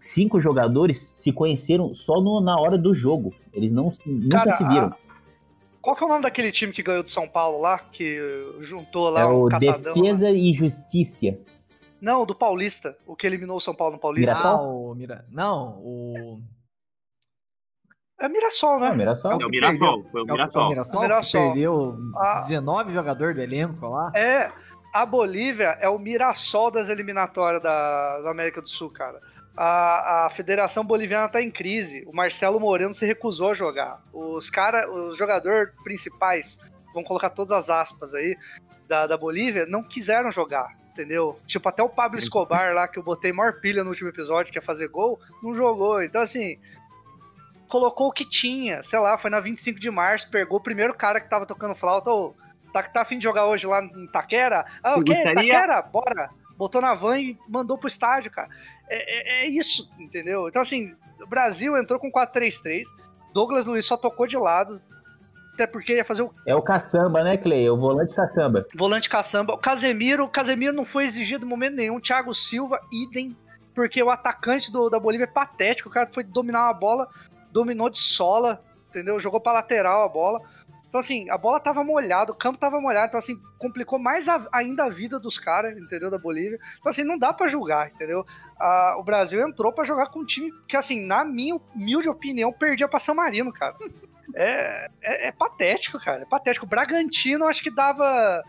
[0.00, 3.32] cinco jogadores se conheceram só no- na hora do jogo.
[3.52, 4.92] Eles não nunca Cara, se viram.
[5.88, 7.78] Qual que é o nome daquele time que ganhou de São Paulo lá?
[7.78, 8.18] Que
[8.60, 9.72] juntou lá É um o catadão?
[9.94, 9.94] lá?
[10.02, 11.34] Defesa e Justiça.
[11.98, 12.94] Não, do Paulista.
[13.06, 14.34] O que eliminou o São Paulo no Paulista.
[14.36, 14.58] Mirassol?
[14.58, 15.24] Ah, o Mira...
[15.32, 16.42] Não, o.
[18.20, 18.94] É Mirassol, né?
[19.00, 19.30] Era só.
[19.30, 20.68] É É o Mirassol, foi o É o, é o Mirassol.
[20.68, 21.40] Mirassol, Mirassol.
[21.40, 22.34] que perdeu Ah.
[22.36, 24.12] 19 jogadores do elenco lá.
[24.14, 24.52] É,
[24.92, 29.18] a Bolívia é o Mirassol das eliminatórias da, da América do Sul, cara.
[29.60, 32.04] A, a Federação Boliviana tá em crise.
[32.06, 34.00] O Marcelo Moreno se recusou a jogar.
[34.12, 36.60] Os cara, os jogadores principais,
[36.94, 38.36] vamos colocar todas as aspas aí,
[38.86, 40.76] da, da Bolívia, não quiseram jogar.
[40.92, 41.40] Entendeu?
[41.44, 44.58] Tipo, até o Pablo Escobar lá, que eu botei maior pilha no último episódio, que
[44.58, 46.00] ia fazer gol, não jogou.
[46.04, 46.60] Então, assim,
[47.68, 48.80] colocou o que tinha.
[48.84, 52.12] Sei lá, foi na 25 de março, pegou o primeiro cara que tava tocando flauta,
[52.12, 52.32] ô,
[52.72, 54.64] tá, tá afim de jogar hoje lá em Taquera?
[54.84, 55.20] Ah, o quê?
[55.20, 55.82] Taquera?
[55.82, 56.28] Bora!
[56.56, 58.48] Botou na van e mandou pro estádio, cara.
[58.88, 60.48] É, é- é isso, entendeu?
[60.48, 62.88] Então, assim, o Brasil entrou com 4-3-3,
[63.34, 64.80] Douglas Luiz só tocou de lado,
[65.54, 67.66] até porque ia fazer o É o caçamba, né, Clay?
[67.66, 68.64] É o volante caçamba.
[68.74, 69.54] volante caçamba.
[69.54, 72.00] O Casemiro, o Casemiro não foi exigido em momento nenhum.
[72.00, 73.36] Thiago Silva, idem,
[73.74, 75.88] porque o atacante do- da Bolívia é patético.
[75.88, 77.08] O cara foi dominar uma bola,
[77.52, 79.18] dominou de sola, entendeu?
[79.20, 80.40] Jogou pra lateral a bola.
[80.88, 84.48] Então, assim, a bola tava molhada, o campo tava molhado, então, assim, complicou mais a-
[84.52, 86.10] ainda a vida dos caras, entendeu?
[86.10, 86.58] Da Bolívia.
[86.78, 88.24] Então, assim, não dá pra julgar, entendeu?
[88.58, 92.50] Ah, o Brasil entrou pra jogar com um time que, assim, na minha humilde opinião,
[92.52, 93.74] perdia pra San Marino, cara.
[94.34, 96.20] É, é, é patético, cara.
[96.22, 96.66] É patético.
[96.66, 98.42] O Bragantino, acho que dava.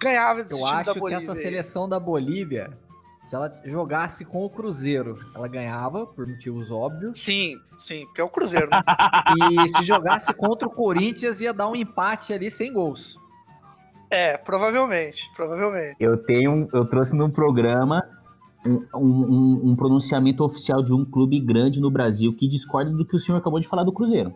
[0.00, 2.70] Ganhava desse Eu time da acho que essa seleção da Bolívia,
[3.24, 7.20] se ela jogasse com o Cruzeiro, ela ganhava, por motivos óbvios.
[7.20, 8.80] Sim, sim, porque é o Cruzeiro, né?
[9.64, 13.16] E se jogasse contra o Corinthians, ia dar um empate ali sem gols.
[14.10, 15.22] é, provavelmente.
[15.36, 15.96] Provavelmente.
[16.00, 18.02] Eu tenho, eu trouxe no programa
[18.66, 23.14] um, um- um- pronunciamento oficial de um clube grande no Brasil que discorda do que
[23.14, 24.34] o senhor acabou de falar do Cruzeiro.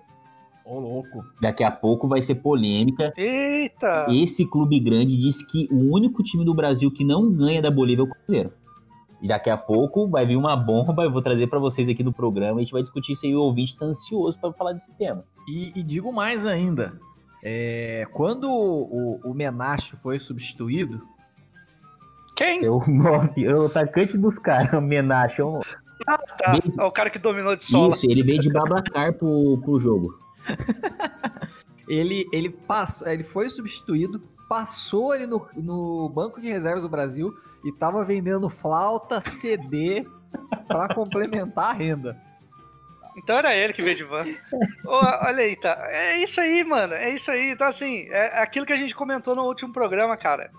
[0.65, 1.23] Ô, louco.
[1.43, 3.13] Daqui a pouco vai ser polêmica.
[3.19, 4.07] Eita!
[4.11, 8.03] Esse clube grande disse que o único time do Brasil que não ganha da Bolívia
[8.03, 8.53] é o Cruzeiro.
[9.27, 12.59] Daqui a pouco vai vir uma bomba, eu vou trazer pra vocês aqui no programa,
[12.59, 15.25] a gente vai discutir isso aí, o ouvinte tá ansioso pra falar desse tema.
[15.49, 16.99] E, e digo mais ainda.
[17.43, 21.01] é, quando o, o Menacho foi substituído,
[22.37, 22.63] Quem?
[22.65, 25.61] Eu, o atacante dos caras, o Menacho, é um-
[26.05, 26.19] Tá,
[26.53, 27.95] Bem- é o cara que dominou de sola.
[27.95, 30.19] Isso, ele veio de Babacar pro, pro jogo.
[31.89, 34.21] ele, ele, passou, ele foi substituído,
[34.55, 40.07] passou ali no, no banco de reservas do Brasil e tava vendendo flauta, CD
[40.69, 42.23] pra complementar a renda.
[43.17, 44.25] Então era ele que veio de van.
[44.85, 44.95] Ô,
[45.27, 45.77] olha aí, tá.
[45.91, 46.95] É isso aí, mano.
[46.95, 47.51] É isso aí.
[47.51, 50.53] Então, assim, é aquilo que a gente comentou no último programa, cara.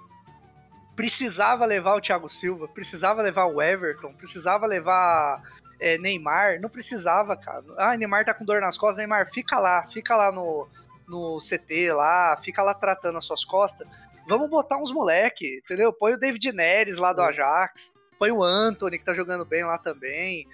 [0.93, 5.41] Precisava levar o Thiago Silva, precisava levar o Everton, precisava levar
[5.79, 6.59] é, Neymar.
[6.59, 7.63] Não precisava, cara.
[7.77, 8.97] Ah, Neymar tá com dor nas costas.
[8.97, 10.67] Neymar, fica lá, fica lá no,
[11.07, 13.87] no CT lá, fica lá tratando as suas costas.
[14.27, 15.93] Vamos botar uns moleque, entendeu?
[15.93, 19.77] Põe o David Neres lá do Ajax, põe o Anthony, que tá jogando bem lá
[19.77, 20.47] também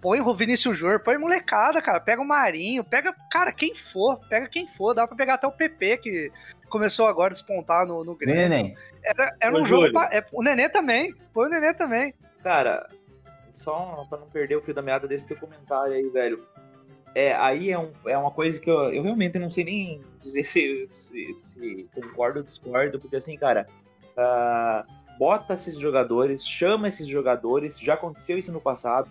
[0.00, 1.98] põe o Vinícius Júnior, põe molecada, cara.
[1.98, 4.94] Pega o Marinho, pega, cara, quem for, pega quem for.
[4.94, 6.32] Dá pra pegar até o PP, que
[6.68, 8.40] começou agora a despontar no, no Grêmio.
[8.40, 8.76] Neném?
[9.02, 9.86] Era, era Ô, um jogo.
[9.86, 9.92] Júlio.
[9.94, 11.12] pra- é, o Nenê também.
[11.32, 12.14] Põe o Nenê também.
[12.40, 12.88] Cara,
[13.50, 16.46] só pra não perder o fio da meada desse teu comentário aí, velho.
[17.16, 20.44] É, aí é, um, é uma coisa que eu, eu realmente não sei nem dizer
[20.44, 23.66] se, se, se concordo ou discordo, porque assim, cara,
[24.14, 24.84] ah,
[25.18, 29.08] bota esses jogadores, chama esses jogadores, já aconteceu isso no passado.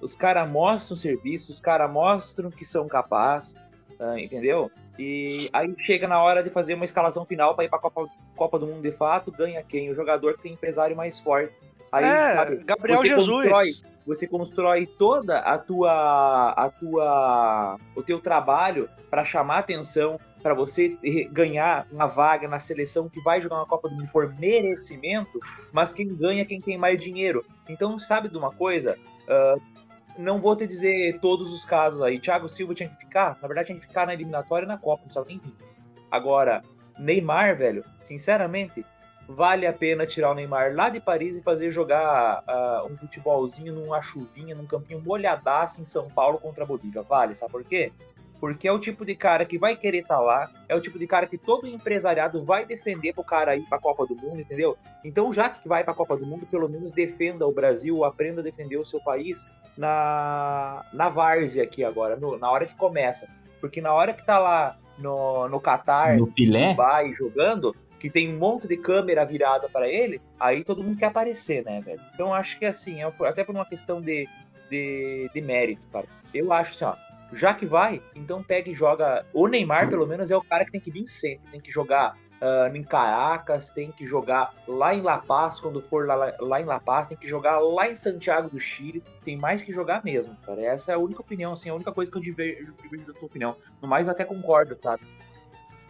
[0.00, 3.60] Os caras mostram serviço, os caras mostram que são capazes,
[4.00, 4.70] ah, entendeu?
[4.98, 8.58] E aí chega na hora de fazer uma escalação final pra ir pra Copa, Copa
[8.58, 9.90] do Mundo de fato, ganha quem?
[9.90, 11.54] O jogador que tem empresário mais forte.
[11.92, 13.26] Aí, é, sabe, Gabriel você Jesus.
[13.26, 20.54] constrói você constrói toda a tua a tua o teu trabalho para chamar atenção para
[20.54, 20.96] você
[21.32, 25.40] ganhar uma vaga na seleção que vai jogar uma Copa do Mundo por merecimento,
[25.72, 27.44] mas quem ganha é quem tem mais dinheiro.
[27.68, 28.96] Então, sabe de uma coisa?
[29.28, 29.56] Ah,
[30.16, 32.20] não vou te dizer todos os casos aí.
[32.20, 35.02] Thiago Silva tinha que ficar, na verdade tinha que ficar na eliminatória e na Copa,
[35.02, 35.52] não precisava nem vir.
[36.10, 36.62] Agora,
[36.96, 38.84] Neymar, velho, sinceramente,
[39.28, 43.72] vale a pena tirar o Neymar lá de Paris e fazer jogar ah, um futebolzinho
[43.74, 47.02] numa chuvinha, num campinho molhadaço em São Paulo contra a Bolívia.
[47.02, 47.92] Vale, sabe por quê?
[48.38, 51.06] Porque é o tipo de cara que vai querer estar lá, é o tipo de
[51.06, 54.76] cara que todo empresariado vai defender pro cara ir pra Copa do Mundo, entendeu?
[55.02, 58.44] Então, já que vai pra Copa do Mundo, pelo menos defenda o Brasil, aprenda a
[58.44, 63.26] defender o seu país na, na várzea aqui agora, no- na hora que começa.
[63.60, 66.70] Porque na hora que tá lá no, no Catar, No Pilé?
[66.70, 71.06] Dubai jogando, que tem um monte de câmera virada para ele, aí todo mundo quer
[71.06, 72.00] aparecer, né, velho?
[72.14, 74.28] Então acho que assim, é até por uma questão de,
[74.70, 76.06] de, de mérito, cara.
[76.34, 79.24] Eu acho assim, ó, já que vai, então pega e joga.
[79.32, 82.14] O Neymar, pelo menos, é o cara que tem que vir sempre, tem que jogar.
[82.40, 86.64] ah, em Caracas, tem que jogar lá em La Paz, quando for lá, lá em
[86.64, 90.36] La Paz, tem que jogar lá em Santiago do Chile, tem mais que jogar mesmo,
[90.44, 90.60] cara.
[90.62, 93.26] Essa é a única opinião, assim, a única coisa que eu diverjo, diverjo da sua
[93.26, 93.56] opinião.
[93.80, 95.02] No mais, eu até concordo, sabe?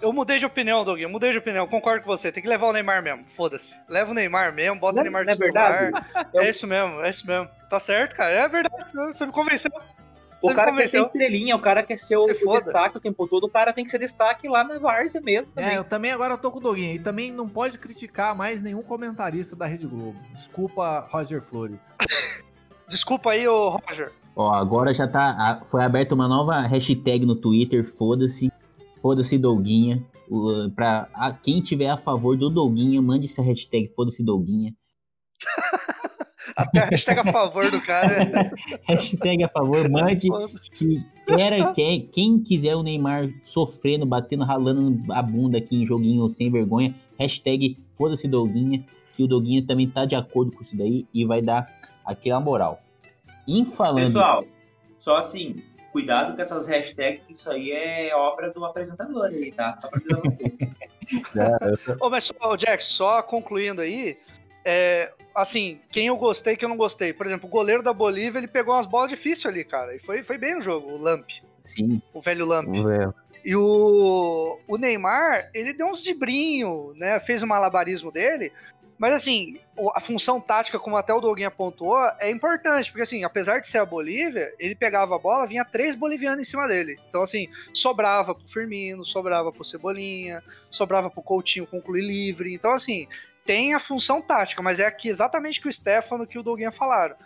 [0.01, 1.01] Eu mudei de opinião, Doug.
[1.01, 1.67] Eu mudei de opinião.
[1.67, 2.31] Concordo com você.
[2.31, 3.25] Tem que levar o Neymar mesmo.
[3.29, 3.77] Foda-se.
[3.89, 5.79] Leva o Neymar mesmo, bota Não- o Neymar não é titular.
[5.81, 6.29] verdade?
[6.35, 7.49] É isso mesmo, é isso mesmo.
[7.71, 8.33] Tá certo, cara.
[8.33, 8.85] É verdade.
[8.95, 9.71] Você me convenceu.
[10.41, 11.03] Você O cara quer ser convenceu.
[11.05, 13.91] estrelinha, o cara quer ser o, o destaque o tempo todo, o cara tem que
[13.91, 15.71] ser destaque lá na Várzea mesmo também.
[15.73, 16.95] É, eu também agora tô com o Doguinho.
[16.95, 20.15] E também não pode criticar mais nenhum comentarista da Rede Globo.
[20.35, 21.79] Desculpa, Roger Flores.
[22.87, 24.13] Desculpa aí, ô Roger.
[24.37, 25.63] Ó, agora já tá.
[25.65, 28.53] Foi aberta uma nova hashtag no Twitter, foda-se.
[29.01, 30.05] Foda-se Douguinha.
[30.29, 34.75] O, pra a- quem tiver a favor do Douguinha, mande essa hashtag foda-se Douguinha.
[36.57, 38.51] Até a hashtag a favor do cara.
[38.89, 40.29] Hashtag a favor, mande.
[40.73, 46.31] que quer, quer, quem quiser o Neymar sofrendo, batendo, ralando a bunda aqui em joguinho
[46.31, 48.83] sem vergonha, hashtag foda-se Douguinha,
[49.13, 51.67] que o Douguinha também tá de acordo com isso daí e vai dar
[52.07, 52.81] aquela moral.
[53.47, 54.05] Em falando.
[54.05, 54.45] Pessoal,
[54.97, 55.63] só assim,
[55.97, 59.75] cuidado com essas hashtags, que isso aí é obra do apresentador aí, tá?
[59.79, 60.59] Só pra avisar vocês.
[61.99, 64.19] Ô, mas só, Jack, só concluindo aí,
[64.63, 67.15] é, assim, quem eu gostei, quem eu não gostei.
[67.15, 69.97] Por exemplo, o goleiro da Bolívia, ele pegou umas bolas difíceis ali, cara.
[69.97, 71.31] E foi, foi bem no jogo, o Lamp.
[71.63, 72.03] Sim.
[72.13, 72.69] O velho Lamp.
[72.75, 73.27] É.
[73.43, 77.19] E o, o Neymar, ele deu uns dibrinho, né?
[77.21, 78.53] Fez o malabarismo dele.
[78.99, 79.59] Mas assim,
[79.95, 82.91] a função tática, como até o Doguinha apontou, é importante.
[82.91, 86.51] Porque assim, apesar de ser a Bolívia, ele pegava a bola, vinha três bolivianos em
[86.51, 86.99] cima dele.
[87.09, 92.55] Então assim, sobrava pro Firmino, sobrava pro Cebolinha, sobrava pro Coutinho concluir livre.
[92.55, 93.07] Então assim,
[93.45, 97.17] tem a função tática, mas é aqui exatamente que o Stefano que o Doguinha falaram.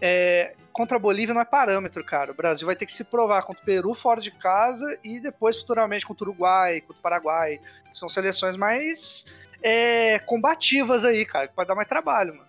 [0.00, 2.32] É, contra a Bolívia não é parâmetro, cara.
[2.32, 5.58] O Brasil vai ter que se provar contra o Peru fora de casa e depois
[5.58, 7.60] futuramente contra o Uruguai, contra o Paraguai.
[7.94, 9.26] São seleções mais
[9.64, 12.46] é, combativas aí, cara, que pode dar mais trabalho, mano.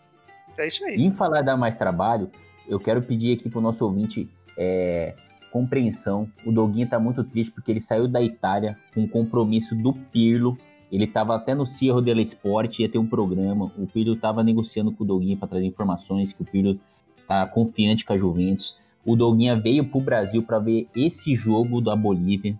[0.57, 0.95] É isso aí.
[0.95, 2.29] Em falar dar mais trabalho,
[2.67, 5.15] eu quero pedir aqui pro nosso ouvinte é,
[5.49, 6.29] compreensão.
[6.45, 10.57] O Doguinha tá muito triste porque ele saiu da Itália com um compromisso do Pirlo.
[10.91, 13.71] Ele tava até no Cerro della Sport, ia ter um programa.
[13.77, 16.79] O Pirlo tava negociando com o Doguinha para trazer informações que o Pirlo
[17.25, 18.77] tá confiante com a Juventus.
[19.05, 22.59] O Doguinha veio pro Brasil para ver esse jogo da Bolívia.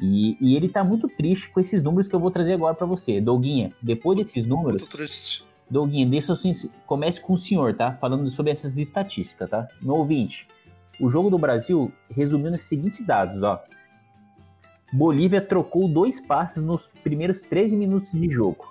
[0.00, 2.86] E, e ele tá muito triste com esses números que eu vou trazer agora para
[2.86, 3.20] você.
[3.20, 5.44] Doguinha, depois desses números, Muito triste.
[5.68, 7.92] Doguinha, deixa eu comece com o senhor, tá?
[7.92, 9.68] Falando sobre essas estatísticas, tá?
[9.80, 10.48] No ouvinte,
[11.00, 13.62] o jogo do Brasil resumiu nesses seguintes dados, ó.
[14.92, 18.68] Bolívia trocou dois passes nos primeiros 13 minutos de jogo.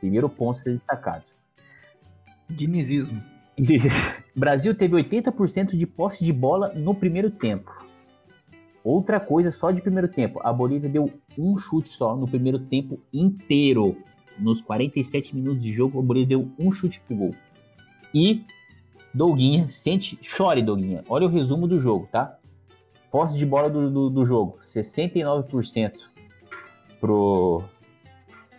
[0.00, 1.24] Primeiro ponto a ser destacado.
[2.48, 3.22] Dinizismo.
[4.34, 7.85] Brasil teve 80% de posse de bola no primeiro tempo.
[8.86, 10.38] Outra coisa só de primeiro tempo.
[10.44, 13.96] A Bolívia deu um chute só no primeiro tempo inteiro.
[14.38, 17.34] Nos 47 minutos de jogo, a Bolívia deu um chute pro gol.
[18.14, 18.44] E
[19.12, 21.02] Doguinha, sente, chore Doguinha.
[21.08, 22.38] Olha o resumo do jogo, tá?
[23.10, 26.02] Posse de bola do, do, do jogo, 69%
[27.00, 27.64] pro,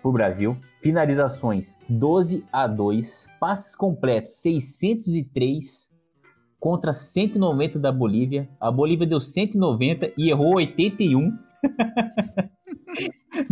[0.01, 0.57] pro Brasil.
[0.81, 3.29] Finalizações 12 a 2.
[3.39, 5.89] Passes completos 603
[6.59, 8.49] contra 190 da Bolívia.
[8.59, 11.31] A Bolívia deu 190 e errou 81.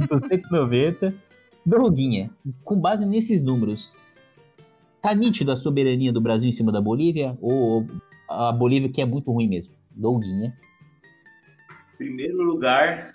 [0.09, 1.13] Dos 190.
[1.65, 2.29] Doguinha,
[2.63, 3.97] com base nesses números,
[5.01, 7.35] tá nítido a soberania do Brasil em cima da Bolívia?
[7.41, 7.87] Ou
[8.29, 9.73] a Bolívia que é muito ruim mesmo?
[9.89, 10.55] Doguinha.
[11.97, 13.13] Primeiro lugar,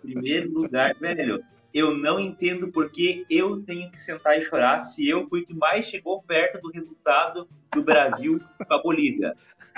[0.00, 1.42] primeiro lugar, velho,
[1.76, 5.84] eu não entendo porque eu tenho que sentar e chorar se eu fui que mais
[5.84, 9.34] chegou perto do resultado do Brasil com a Bolívia.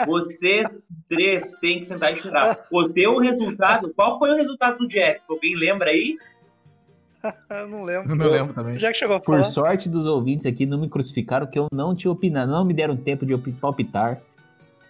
[0.07, 2.65] Vocês três têm que sentar e chorar.
[2.71, 5.23] O teu resultado, qual foi o resultado do Jack?
[5.29, 6.17] Alguém lembra aí?
[7.51, 8.15] Eu não lembro.
[8.15, 8.79] Não lembro também.
[8.79, 9.43] Já que chegou a Por falar.
[9.43, 12.97] sorte dos ouvintes aqui, não me crucificaram que eu não tinha opinado, não me deram
[12.97, 14.23] tempo de palpitar.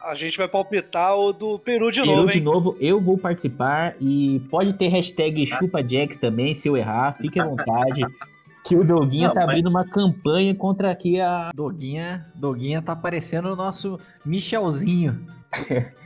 [0.01, 2.45] A gente vai palpitar o do Peru de Peru novo, de hein?
[2.45, 7.45] novo, eu vou participar e pode ter hashtag ChupaJax também, se eu errar, fique à
[7.45, 8.03] vontade.
[8.65, 11.51] que o Doguinha Não, tá mas- abrindo uma campanha contra aqui a.
[11.55, 15.19] Doguinha, Doguinha tá parecendo o nosso Michelzinho.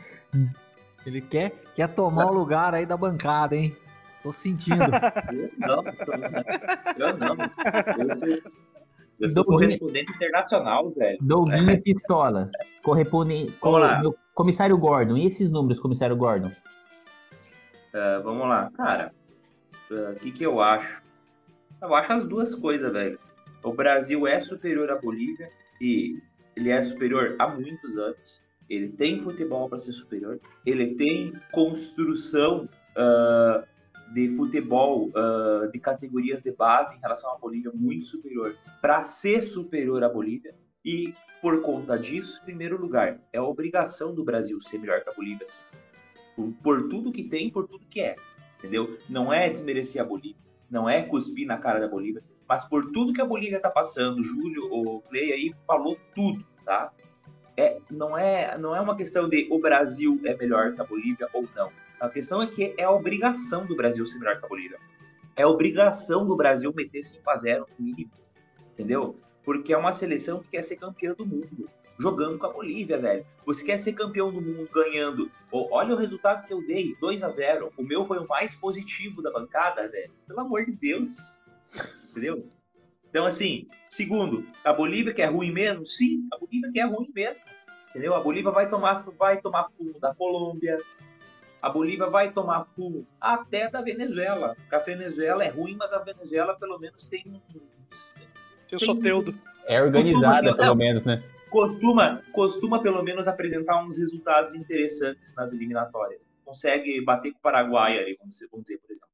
[1.05, 3.77] Ele quer, quer tomar o lugar aí da bancada, hein?
[4.23, 4.79] Tô sentindo.
[5.35, 5.85] Eu não,
[6.97, 7.37] eu não.
[8.09, 8.29] Eu sou,
[9.23, 11.19] eu sou Doguinha- correspondente internacional, velho.
[11.21, 12.51] Doguinha Pistola.
[12.83, 13.55] Correspondente.
[13.63, 14.01] Vamos lá.
[14.01, 15.17] meu comissário Gordon.
[15.17, 16.51] E esses números, comissário Gordon?
[17.95, 19.13] Ah, vamos lá, cara.
[19.91, 21.03] O que, que eu acho?
[21.81, 23.19] Eu acho as duas coisas, velho.
[23.63, 25.49] O Brasil é superior à Bolívia
[25.81, 26.19] e
[26.57, 28.43] ele é superior há muitos anos.
[28.71, 30.41] Ele tem futebol para ser superior.
[30.65, 33.65] Ele tem construção ah,
[34.13, 39.43] de futebol ah, de categorias de base em relação à Bolívia muito superior para ser
[39.43, 40.55] superior à Bolívia.
[40.85, 45.11] E por conta disso, em primeiro lugar, é a obrigação do Brasil ser melhor que
[45.11, 45.47] a Bolívia.
[45.47, 45.65] sim
[46.37, 48.17] por, por tudo que tem, por tudo que é,
[48.59, 48.99] entendeu?
[49.09, 53.13] Não é desmerecer a Bolívia, não é cuspir na cara da Bolívia, mas por tudo
[53.13, 56.93] que a Bolívia tá passando, Júlio, o Clay aí falou tudo, tá?
[57.57, 61.29] É, não, é, não é uma questão de o Brasil é melhor que a Bolívia
[61.33, 61.69] ou não.
[62.03, 64.77] A questão é que é a obrigação do Brasil ser melhor que a Bolívia.
[65.37, 68.11] É a obrigação do Brasil meter 5x0 no mínimo,
[68.73, 69.15] entendeu?
[69.45, 73.25] Porque é uma seleção que quer ser campeã do mundo jogando com a Bolívia, velho.
[73.47, 75.31] Você quer ser campeão do mundo ganhando.
[75.53, 79.23] Olha o resultado que eu dei, 2 a 0 O meu foi o mais positivo
[79.23, 80.11] da bancada, velho.
[80.27, 81.41] Pelo amor de Deus.
[82.11, 82.45] Entendeu?
[83.09, 85.87] Então, assim, segundo, a Bolívia que é ruim mesmo?
[85.87, 87.45] Sim, a Bolívia que é ruim mesmo.
[87.91, 88.17] Entendeu?
[88.17, 90.81] A Bolívia vai tomar, vai tomar fumo da Colômbia.
[91.63, 94.57] A Bolívia vai tomar fumo até da Venezuela.
[94.57, 97.41] Porque a Venezuela é ruim, mas a Venezuela pelo menos tem um.
[98.69, 99.33] Tem o Soteudo.
[99.67, 101.23] É organizada, Costuma- pelo menos, né?
[101.53, 106.27] costuma, costuma pelo menos apresentar uns resultados interessantes nas eliminatórias.
[106.45, 109.13] Consegue bater com o Paraguai ali, vamos dizer, vamos dizer por exemplo.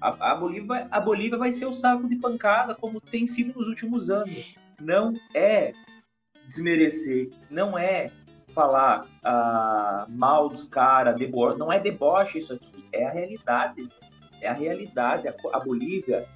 [0.00, 3.68] A, a, Bolívia, a Bolívia vai ser o saco de pancada, como tem sido nos
[3.68, 4.54] últimos anos.
[4.80, 5.72] Não é
[6.46, 8.10] desmerecer, não é
[8.52, 11.54] falar ah, mal dos caras, debo...
[11.56, 13.88] não é deboche isso aqui, é a realidade.
[14.40, 15.28] É a realidade.
[15.28, 16.28] A, a Bolívia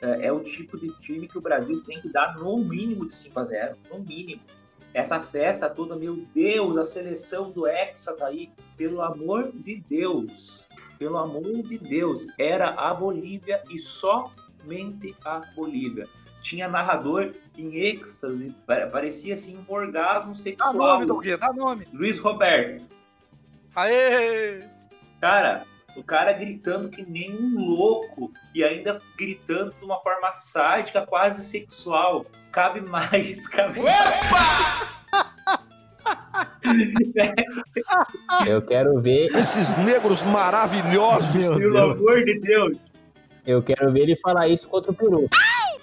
[0.00, 3.14] é, é, o tipo de time que o Brasil tem que dar no mínimo de
[3.14, 4.40] 5 a 0 no mínimo.
[4.92, 10.66] Essa festa toda, meu Deus, a seleção do Hexa tá aí, pelo amor de Deus,
[10.98, 16.08] pelo amor de Deus, era a Bolívia e somente a Bolívia.
[16.40, 20.72] Tinha narrador em êxtase, parecia assim um orgasmo sexual.
[20.72, 21.86] Dá nome, Doguinha, dá nome.
[21.92, 22.88] Luiz Roberto.
[23.74, 24.64] Aê!
[25.20, 25.64] Cara,
[25.96, 31.42] o cara gritando que nem um louco e ainda gritando de uma forma sádica, quase
[31.44, 32.24] sexual.
[32.50, 34.90] Cabe mais, cabe mais.
[38.46, 39.34] Eu quero ver.
[39.36, 41.34] Esses negros maravilhosos.
[41.34, 42.00] Meu Pelo Deus.
[42.00, 42.78] amor de Deus.
[43.46, 45.28] Eu quero ver ele falar isso contra o peru.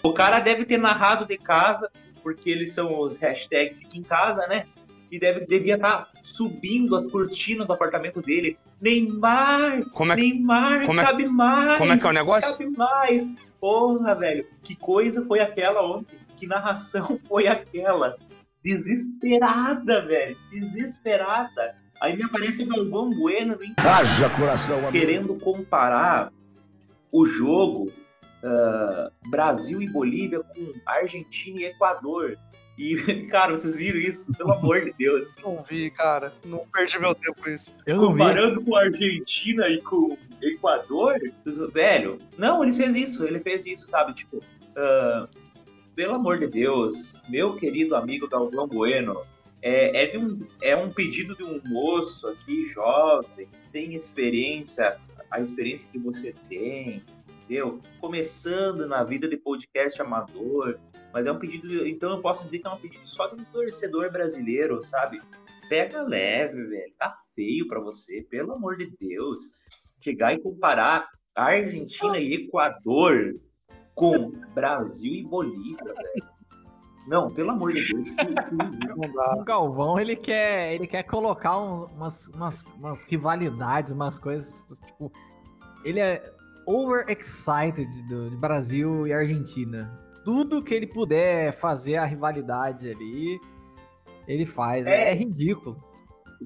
[0.08, 1.92] O cara deve ter narrado de casa,
[2.24, 4.66] porque eles são os hashtags Fica em Casa, né?
[5.12, 8.58] E deve, devia estar tá subindo as cortinas do apartamento dele.
[8.82, 9.84] Neymar!
[9.92, 11.78] Como é, Neymar, como é, cabe mais!
[11.78, 12.52] Como é que é o negócio?
[12.52, 13.34] Cabe mais!
[13.60, 16.18] Porra, velho, que coisa foi aquela ontem?
[16.38, 18.16] Que narração foi aquela?
[18.64, 20.38] Desesperada, velho!
[20.50, 21.76] Desesperada!
[22.00, 24.92] Aí me aparece o Galvão Bueno Haja coração, amigo.
[24.94, 26.32] querendo comparar
[27.12, 27.92] o jogo
[28.48, 32.38] uh, Brasil e Bolívia com Argentina e Equador.
[32.78, 32.96] E,
[33.30, 34.32] cara, vocês viram isso?
[34.34, 35.28] Pelo amor de Deus.
[35.44, 36.34] Não vi, cara.
[36.46, 37.74] Não perdi meu tempo com isso.
[37.86, 41.20] Eu Comparando com a Argentina e com Equador,
[41.74, 42.20] velho.
[42.38, 43.26] Não, ele fez isso.
[43.26, 44.14] Ele fez isso, sabe?
[44.14, 45.28] Tipo, uh,
[45.96, 49.24] pelo amor de Deus, meu querido amigo Galvão Bueno,
[49.62, 54.98] é, é, de um, é um pedido de um moço aqui, jovem, sem experiência,
[55.32, 57.04] a experiência que você tem,
[57.48, 57.80] entendeu?
[58.02, 60.78] Começando na vida de podcast amador,
[61.14, 63.46] mas é um pedido, então eu posso dizer que é um pedido só de um
[63.46, 65.22] torcedor brasileiro, sabe?
[65.70, 69.42] Pega leve, velho, tá feio para você, pelo amor de Deus.
[70.02, 73.40] Chegar e comparar Argentina e Equador
[73.96, 76.38] com Brasil e Bolívia, velho.
[77.08, 78.12] Não, pelo amor de Deus.
[78.12, 78.28] Que, que...
[79.40, 85.12] O Galvão, ele quer, ele quer colocar umas, umas, umas rivalidades, umas coisas, tipo...
[85.86, 86.37] Ele é
[86.68, 89.98] overexcited do, de Brasil e Argentina.
[90.26, 93.40] Tudo que ele puder fazer a rivalidade ali,
[94.28, 94.86] ele faz.
[94.86, 95.82] É, é ridículo.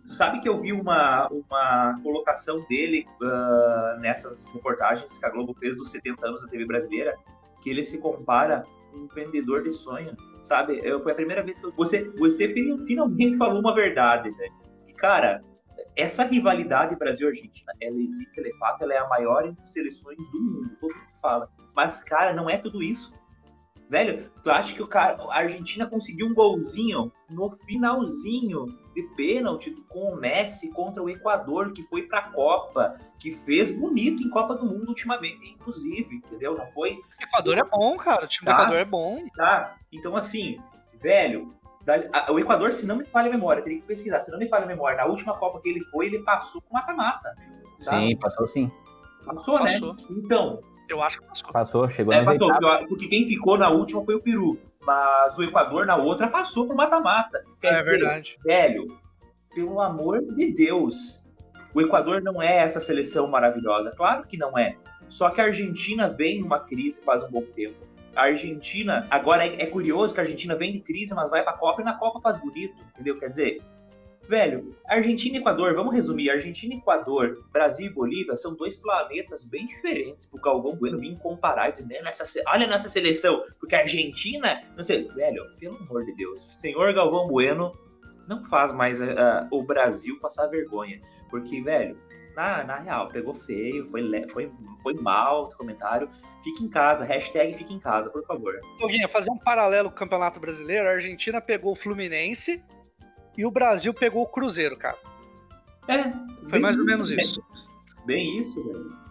[0.03, 5.53] Tu sabe que eu vi uma, uma colocação dele uh, nessas reportagens que a Globo
[5.59, 7.17] fez dos 70 anos da TV brasileira,
[7.61, 8.63] que ele se compara
[8.93, 10.80] um vendedor de sonho, sabe?
[10.84, 11.74] Eu, foi a primeira vez que eu...
[11.74, 12.47] você, você
[12.88, 14.53] finalmente falou uma verdade, velho.
[14.88, 15.43] E, cara,
[16.01, 20.41] essa rivalidade Brasil-Argentina, ela existe, ela é fato, ela é a maior entre seleções do
[20.41, 21.49] mundo, todo mundo fala.
[21.75, 23.15] Mas, cara, não é tudo isso.
[23.89, 29.69] Velho, tu acha que o cara, a Argentina conseguiu um golzinho no finalzinho de pênalti
[29.89, 34.55] com o Messi contra o Equador, que foi pra Copa, que fez bonito em Copa
[34.55, 36.57] do Mundo ultimamente, inclusive, entendeu?
[36.57, 36.93] Não foi.
[36.93, 38.23] O Equador é bom, cara.
[38.23, 38.53] O time tá?
[38.53, 39.25] do Equador é bom.
[39.35, 39.77] Tá.
[39.91, 40.57] Então, assim,
[41.01, 41.53] velho,
[42.29, 44.65] o Equador, se não me falha a memória, teria que pesquisar, se não me falha
[44.65, 47.36] a memória, na última Copa que ele foi, ele passou com mata-mata.
[47.84, 47.99] Tá?
[47.99, 48.71] Sim, passou sim.
[49.25, 49.73] Passou, né?
[49.73, 49.93] passou.
[49.95, 50.03] né?
[50.09, 50.61] Então.
[50.88, 51.51] Eu acho que passou.
[51.51, 52.51] Passou, chegou é, passou,
[52.88, 54.59] porque quem ficou na última foi o Peru.
[54.82, 57.43] Mas o Equador na outra passou pro mata-mata.
[57.61, 58.38] É dizer, verdade.
[58.43, 58.99] Velho,
[59.53, 61.25] pelo amor de Deus.
[61.73, 63.93] O Equador não é essa seleção maravilhosa.
[63.95, 64.75] Claro que não é.
[65.07, 67.77] Só que a Argentina vem numa crise faz um bom tempo.
[68.16, 71.53] A Argentina, agora é, é, curioso que a Argentina vem de crise, mas vai pra
[71.53, 73.18] Copa e na Copa faz bonito, entendeu?
[73.18, 73.62] Quer dizer,
[74.28, 79.43] velho, Argentina e Equador, vamos resumir, Argentina e Equador, Brasil e Bolívia são dois planetas
[79.45, 80.28] bem diferentes.
[80.32, 84.62] O Galvão Bueno vir comparar e dizer, né, nessa, olha nessa seleção, porque a Argentina,
[84.76, 87.72] não sei, velho, pelo amor de Deus, senhor Galvão Bueno
[88.28, 91.97] não faz mais uh, o Brasil passar vergonha, porque, velho,
[92.36, 94.51] na, na real, pegou feio, foi, foi,
[94.82, 96.09] foi mal o comentário.
[96.43, 98.59] Fique em casa, hashtag fique em casa, por favor.
[98.79, 102.63] Doguinha, fazer um paralelo com o Campeonato Brasileiro, a Argentina pegou o Fluminense
[103.38, 104.97] e o Brasil pegou o Cruzeiro, cara.
[105.88, 106.11] É.
[106.49, 107.41] Foi mais ou menos isso.
[108.05, 109.01] Bem isso, velho.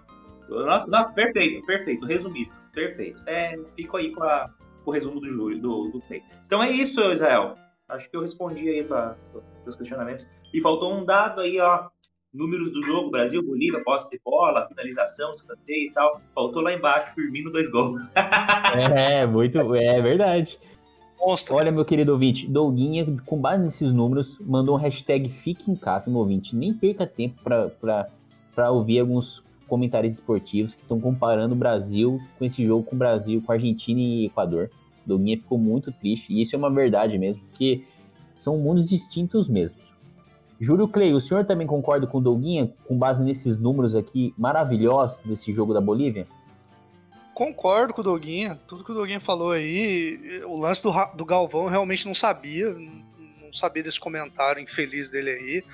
[0.48, 3.22] Nossa, nossa, perfeito, perfeito, resumido, perfeito.
[3.26, 4.52] É, fico aí com, a,
[4.84, 6.22] com o resumo do Júlio, do, do Play.
[6.44, 7.54] Então é isso, Israel.
[7.88, 9.16] Acho que eu respondi aí para
[9.64, 10.26] os questionamentos.
[10.52, 11.88] E faltou um dado aí, ó
[12.32, 16.20] números do jogo, Brasil, Bolívia, posse de bola, finalização, escanteio e tal.
[16.34, 18.00] Faltou lá embaixo, Firmino, dois gols.
[18.74, 20.58] é, muito, é verdade.
[21.18, 21.56] monstro.
[21.56, 26.10] Olha, meu querido ouvinte, Douguinha, com base nesses números, mandou um hashtag Fique em Casa,
[26.10, 26.54] meu ouvinte.
[26.54, 32.66] Nem perca tempo para ouvir alguns comentários esportivos que estão comparando o Brasil com esse
[32.66, 34.70] jogo com o Brasil, com a Argentina e Equador.
[35.06, 37.84] Douguinha ficou muito triste, e isso é uma verdade mesmo, porque
[38.36, 39.80] são mundos distintos mesmo.
[40.60, 45.22] Júlio Clay, o senhor também concorda com o Douguinha, com base nesses números aqui maravilhosos
[45.22, 46.26] desse jogo da Bolívia?
[47.32, 50.42] Concordo com o Doguinha, tudo que o Doguinha falou aí.
[50.44, 55.30] O lance do, do Galvão eu realmente não sabia, não sabia desse comentário infeliz dele
[55.30, 55.64] aí.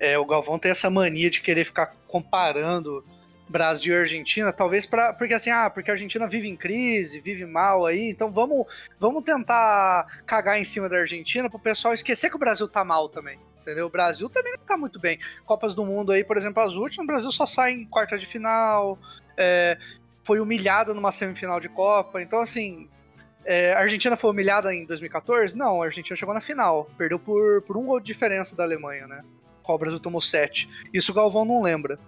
[0.00, 3.04] É, o Galvão tem essa mania de querer ficar comparando
[3.48, 7.46] Brasil e Argentina, talvez para porque assim, ah, porque a Argentina vive em crise, vive
[7.46, 8.66] mal aí, então vamos,
[8.98, 13.08] vamos tentar cagar em cima da Argentina pro pessoal esquecer que o Brasil tá mal
[13.08, 13.38] também.
[13.64, 13.86] Entendeu?
[13.86, 15.18] O Brasil também não tá muito bem.
[15.42, 18.26] Copas do Mundo aí, por exemplo, as últimas, o Brasil só sai em quarta de
[18.26, 18.98] final.
[19.38, 19.78] É,
[20.22, 22.20] foi humilhada numa semifinal de Copa.
[22.20, 22.90] Então, assim,
[23.42, 25.56] é, a Argentina foi humilhada em 2014?
[25.56, 26.90] Não, a Argentina chegou na final.
[26.98, 29.22] Perdeu por, por um gol de diferença da Alemanha, né?
[29.62, 30.68] Qual o Brasil tomou sete.
[30.92, 31.98] Isso o Galvão não lembra.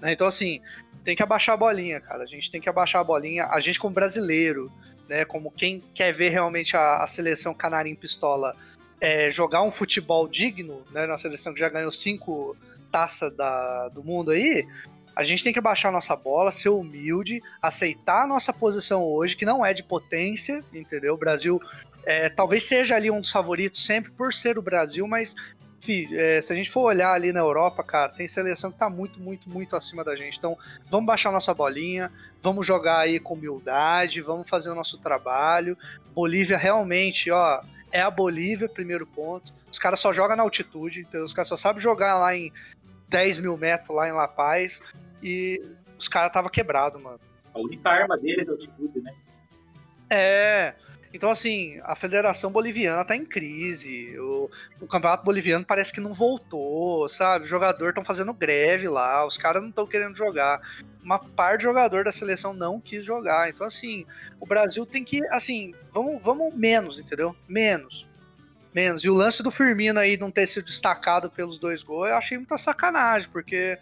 [0.00, 0.12] Né?
[0.12, 0.62] Então, assim,
[1.04, 2.22] tem que abaixar a bolinha, cara.
[2.22, 3.48] A gente tem que abaixar a bolinha.
[3.50, 4.72] A gente, como brasileiro,
[5.06, 5.26] né?
[5.26, 8.50] Como quem quer ver realmente a, a seleção canarim pistola
[9.00, 11.06] é, jogar um futebol digno, né?
[11.06, 12.56] Na seleção que já ganhou cinco
[12.90, 14.66] taças da, do mundo aí,
[15.14, 19.46] a gente tem que baixar nossa bola, ser humilde, aceitar a nossa posição hoje, que
[19.46, 21.14] não é de potência, entendeu?
[21.14, 21.58] O Brasil
[22.04, 25.34] é, talvez seja ali um dos favoritos sempre por ser o Brasil, mas
[26.12, 29.20] é, se a gente for olhar ali na Europa, cara, tem seleção que tá muito,
[29.20, 30.38] muito, muito acima da gente.
[30.38, 30.56] Então,
[30.90, 32.10] vamos baixar nossa bolinha,
[32.42, 35.78] vamos jogar aí com humildade, vamos fazer o nosso trabalho.
[36.14, 37.62] Bolívia realmente, ó,
[37.96, 39.54] é a Bolívia, primeiro ponto.
[39.72, 42.52] Os caras só jogam na altitude, então os caras só sabem jogar lá em
[43.08, 44.82] 10 mil metros lá em La Paz.
[45.22, 45.62] E
[45.98, 47.18] os caras tava quebrado, mano.
[47.54, 49.14] A única arma deles é altitude, né?
[50.10, 50.74] É.
[51.14, 54.18] Então, assim, a Federação Boliviana tá em crise.
[54.18, 54.50] O,
[54.82, 57.44] o Campeonato Boliviano parece que não voltou, sabe?
[57.44, 60.60] Os jogadores estão fazendo greve lá, os caras não estão querendo jogar.
[61.06, 63.48] Uma par de jogador da seleção não quis jogar.
[63.48, 64.04] Então, assim,
[64.40, 67.34] o Brasil tem que, assim, vamos, vamos menos, entendeu?
[67.48, 68.04] Menos.
[68.74, 69.04] Menos.
[69.04, 72.36] E o lance do Firmino aí não ter sido destacado pelos dois gols, eu achei
[72.36, 73.78] muita sacanagem, porque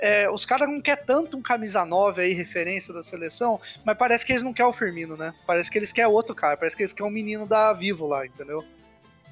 [0.00, 4.26] é, os caras não querem tanto um camisa 9 aí, referência da seleção, mas parece
[4.26, 5.32] que eles não querem o Firmino, né?
[5.46, 8.26] Parece que eles querem outro cara, parece que eles querem um menino da Vivo lá,
[8.26, 8.64] entendeu?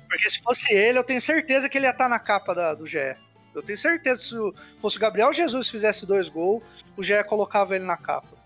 [0.08, 2.72] Porque se fosse ele, eu tenho certeza que ele ia estar tá na capa da,
[2.72, 3.16] do GE.
[3.54, 6.64] Eu tenho certeza que se fosse o Gabriel Jesus fizesse dois gols,
[6.96, 8.42] o GE colocava ele na capa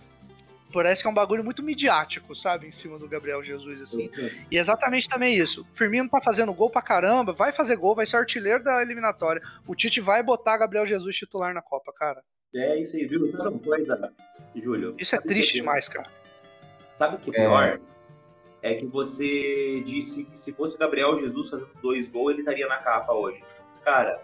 [0.76, 2.66] parece que é um bagulho muito midiático, sabe?
[2.66, 4.10] Em cima do Gabriel Jesus, assim.
[4.18, 4.30] Uhum.
[4.50, 5.66] E exatamente também isso.
[5.72, 9.40] Firmino tá fazendo gol pra caramba, vai fazer gol, vai ser artilheiro da eliminatória.
[9.66, 12.22] O Tite vai botar Gabriel Jesus titular na Copa, cara.
[12.54, 13.30] É isso aí, viu?
[13.30, 14.12] Sabe uma coisa,
[14.54, 14.94] Júlio?
[14.98, 16.10] Isso é triste que é demais, cara.
[16.90, 17.80] Sabe o que é pior?
[18.62, 18.72] É.
[18.72, 22.68] é que você disse que se fosse o Gabriel Jesus fazendo dois gols, ele estaria
[22.68, 23.42] na capa hoje.
[23.82, 24.22] Cara,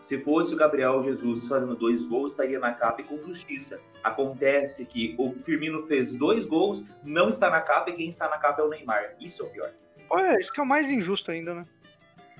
[0.00, 3.80] se fosse o Gabriel Jesus fazendo dois gols, estaria na capa e com justiça.
[4.02, 8.38] Acontece que o Firmino fez dois gols, não está na capa e quem está na
[8.38, 9.14] capa é o Neymar.
[9.20, 9.70] Isso é o pior.
[10.10, 11.66] Olha, isso que é o mais injusto ainda, né?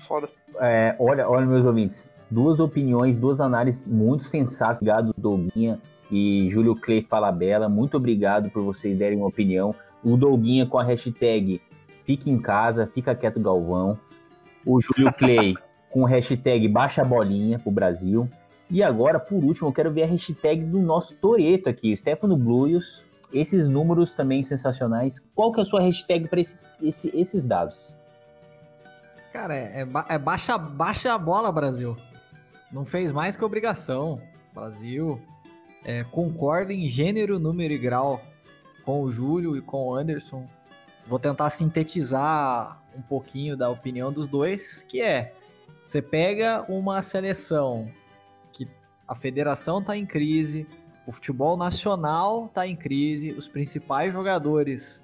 [0.07, 0.29] Foda.
[0.59, 4.81] É, olha, olha, meus ouvintes, duas opiniões, duas análises muito sensatas.
[4.81, 5.79] Obrigado, Douguinha
[6.11, 7.69] e Júlio Clay Falabella.
[7.69, 9.75] Muito obrigado por vocês derem uma opinião.
[10.03, 11.61] O Douguinha com a hashtag
[12.09, 13.95] Fique em casa, fica quieto Galvão.
[14.65, 15.53] O Júlio Clay
[15.89, 18.29] com hashtag Baixa Bolinha pro Brasil.
[18.69, 23.03] E agora, por último, eu quero ver a hashtag do nosso Toreto aqui, Stefano Bluios.
[23.33, 25.19] Esses números também sensacionais.
[25.35, 27.93] Qual que é a sua hashtag para esse, esse, esses dados?
[29.31, 31.95] Cara, é, é, é, baixa, baixa a bola, Brasil.
[32.71, 34.19] Não fez mais que obrigação.
[34.53, 35.19] Brasil
[35.83, 38.21] é, concorda em gênero, número e grau
[38.83, 40.45] com o Júlio e com o Anderson.
[41.05, 45.33] Vou tentar sintetizar um pouquinho da opinião dos dois, que é
[45.89, 47.87] você pega uma seleção
[48.53, 48.67] que
[49.07, 50.67] a federação está em crise,
[51.07, 55.03] o futebol nacional está em crise, os principais jogadores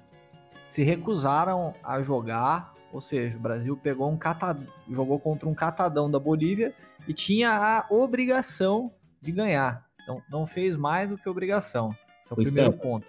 [0.64, 4.60] se recusaram a jogar, ou seja, o Brasil pegou um catad...
[4.88, 6.72] jogou contra um catadão da Bolívia
[7.08, 9.84] e tinha a obrigação de ganhar.
[10.00, 11.88] Então não fez mais do que obrigação.
[12.22, 13.08] Esse é o, o primeiro ponto.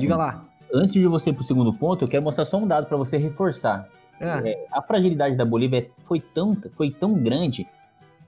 [0.00, 0.44] Diga lá.
[0.74, 2.96] Antes de você ir para o segundo ponto, eu quero mostrar só um dado para
[2.96, 3.88] você reforçar.
[4.20, 4.50] É.
[4.50, 7.66] É, a fragilidade da Bolívia foi tão, foi tão grande.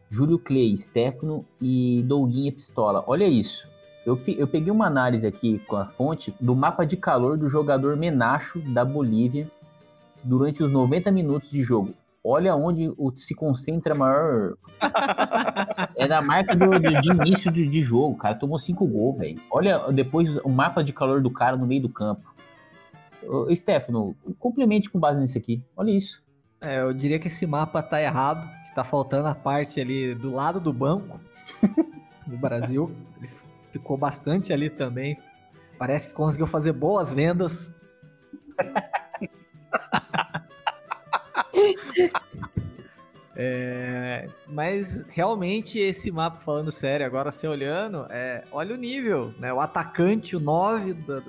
[0.08, 3.04] Júlio Clay, Stefano e Douguinha Pistola.
[3.06, 3.68] Olha isso.
[4.04, 7.96] Eu, eu peguei uma análise aqui com a fonte do mapa de calor do jogador
[7.96, 9.48] Menacho da Bolívia
[10.24, 11.94] durante os 90 minutos de jogo.
[12.22, 14.54] Olha onde se concentra a maior.
[15.96, 18.16] é na marca do, do, de início de, de jogo.
[18.16, 19.40] Cara tomou cinco gols, velho.
[19.50, 22.22] Olha depois o mapa de calor do cara no meio do campo.
[23.54, 25.62] Stefano, complemente com base nisso aqui.
[25.76, 26.22] Olha isso.
[26.60, 30.30] É, eu diria que esse mapa tá errado, que tá faltando a parte ali do
[30.30, 31.20] lado do banco
[32.26, 32.94] do Brasil.
[33.18, 33.30] Ele
[33.72, 35.18] ficou bastante ali também.
[35.78, 37.74] Parece que conseguiu fazer boas vendas.
[43.42, 49.50] É, mas realmente esse mapa, falando sério, agora você olhando, é, olha o nível, né?
[49.50, 51.22] O atacante, o 9 da,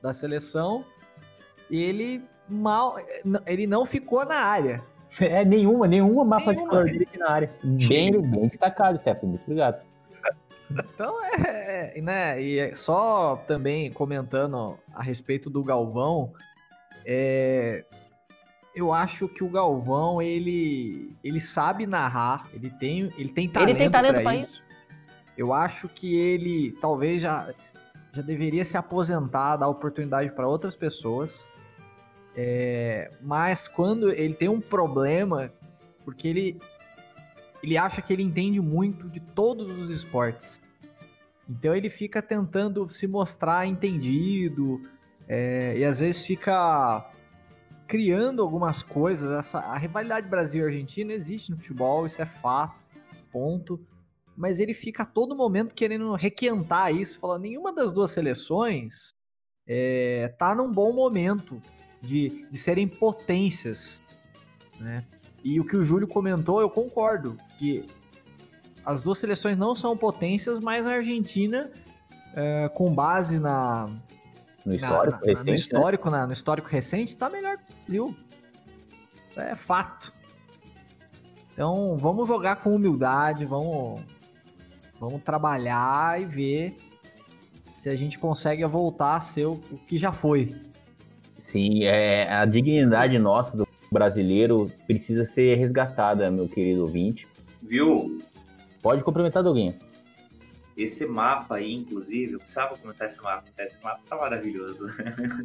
[0.00, 0.84] da seleção,
[1.82, 2.96] ele mal.
[3.46, 4.82] Ele não ficou na área.
[5.20, 6.70] É nenhuma, nenhuma mapa de Nenhuma.
[6.70, 7.50] calor dele aqui na área.
[7.62, 9.28] Bem, bem destacado, Stefano.
[9.28, 9.82] Muito obrigado.
[10.70, 12.42] Então é, né?
[12.42, 16.32] E é só também comentando a respeito do Galvão,
[17.04, 17.84] é,
[18.74, 23.90] eu acho que o Galvão ele ele sabe narrar, ele tem ele tem talento, tem
[23.90, 24.62] talento pra pra isso.
[25.36, 27.52] Eu acho que ele talvez já
[28.12, 31.50] já deveria se aposentar, dar oportunidade para outras pessoas.
[32.36, 35.52] É, mas quando ele tem um problema,
[36.04, 36.60] porque ele
[37.62, 40.60] ele acha que ele entende muito de todos os esportes.
[41.48, 44.82] Então ele fica tentando se mostrar entendido
[45.26, 47.10] é, e às vezes fica
[47.86, 49.30] criando algumas coisas.
[49.38, 52.78] Essa, a rivalidade Brasil-Argentina existe no futebol, isso é fato,
[53.32, 53.80] ponto.
[54.36, 59.14] Mas ele fica a todo momento querendo requentar isso, falando nenhuma das duas seleções
[59.66, 61.60] é, tá num bom momento
[62.06, 64.02] de, de serem potências,
[64.78, 65.04] né?
[65.42, 67.86] E o que o Júlio comentou, eu concordo, que
[68.84, 71.70] as duas seleções não são potências, mas a Argentina,
[72.34, 73.86] é, com base na,
[74.64, 75.44] No na- histórico na- recente.
[75.46, 75.54] no né?
[75.54, 78.16] histórico, na- no histórico recente, tá melhor que o Brasil.
[79.30, 80.12] Isso é fato.
[81.52, 84.02] Então, vamos jogar com humildade, vamos,
[84.98, 86.76] vamos trabalhar e ver
[87.72, 90.54] se a gente consegue voltar a ser o, o que já foi.
[91.44, 97.28] Sim, é, a dignidade nossa do brasileiro precisa ser resgatada, meu querido ouvinte.
[97.62, 98.18] Viu?
[98.80, 99.74] Pode complementar, Doguinha.
[100.74, 103.44] Esse mapa aí, inclusive, eu precisava comentar esse mapa.
[103.58, 104.86] Esse mapa tá maravilhoso.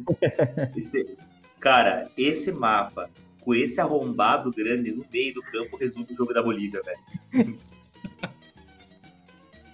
[0.74, 1.18] Esse-
[1.60, 3.10] cara, esse mapa,
[3.42, 7.58] com esse arrombado grande no meio do campo, resume o jogo da Bolívia, velho.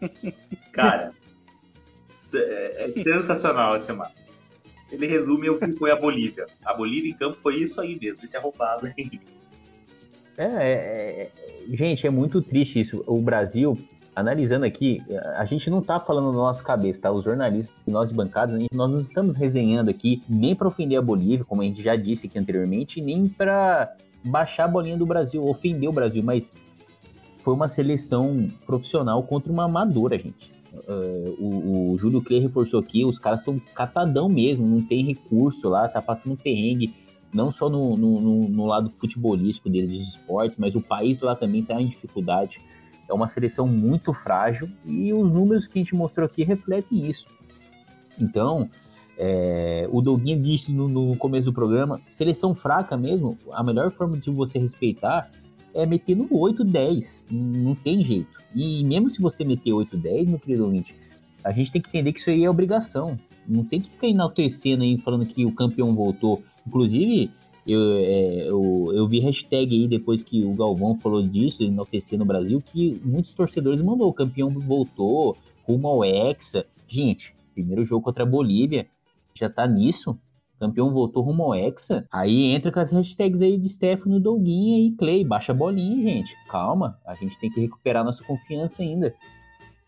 [0.74, 1.12] cara,
[2.34, 4.25] é é sensacional esse mapa.
[4.96, 6.46] Ele resume o que foi a Bolívia.
[6.64, 9.20] A Bolívia em campo foi isso aí mesmo, esse arrombado aí.
[10.38, 11.30] É, é, é,
[11.76, 13.04] gente, é muito triste isso.
[13.06, 13.76] O Brasil,
[14.14, 15.02] analisando aqui,
[15.36, 17.12] a gente não tá falando da nossa cabeça, tá?
[17.12, 21.62] Os jornalistas, nós gente- nós não estamos resenhando aqui nem para ofender a Bolívia, como
[21.62, 23.94] a gente já disse aqui anteriormente, nem para
[24.24, 26.52] baixar a bolinha do Brasil, ofender o Brasil, mas
[27.42, 30.55] foi uma seleção profissional contra uma amadora, gente.
[30.88, 35.68] Uh, o, o Júlio Clay reforçou aqui, os caras estão catadão mesmo, não tem recurso
[35.68, 36.92] lá, tá passando perrengue
[37.32, 41.60] não só no, no, no- lado futebolístico dele, dos esportes, mas o país lá também
[41.60, 42.60] está em dificuldade.
[43.08, 47.26] É uma seleção muito frágil e os números que a gente mostrou aqui refletem isso.
[48.18, 48.68] Então,
[49.18, 54.16] é, o Doguinha disse no, no começo do programa, seleção fraca mesmo, a melhor forma
[54.16, 55.30] de você respeitar
[55.76, 57.26] é meter no 8, 10.
[57.30, 58.38] Não tem jeito.
[58.54, 60.94] E mesmo se você meter 8, 10, meu querido ouvinte,
[61.44, 63.18] a gente tem que entender que isso aí é obrigação.
[63.46, 66.42] Não tem que ficar enaltecendo aí, falando que o campeão voltou.
[66.66, 67.30] Inclusive,
[67.66, 72.24] eu, é, eu, eu vi hashtag aí depois que o Galvão falou disso, enaltecer no
[72.24, 76.64] Brasil, que muitos torcedores mandou, o campeão voltou, rumo ao Hexa.
[76.88, 78.86] Gente, primeiro jogo contra a Bolívia,
[79.34, 80.18] já tá nisso?
[80.58, 82.06] Campeão voltou rumo ao Hexa.
[82.12, 85.24] Aí entra com as hashtags aí de Stefano, Douguinha e Clay.
[85.24, 86.34] Baixa a bolinha, gente.
[86.48, 89.14] Calma, a gente tem que recuperar nossa confiança ainda.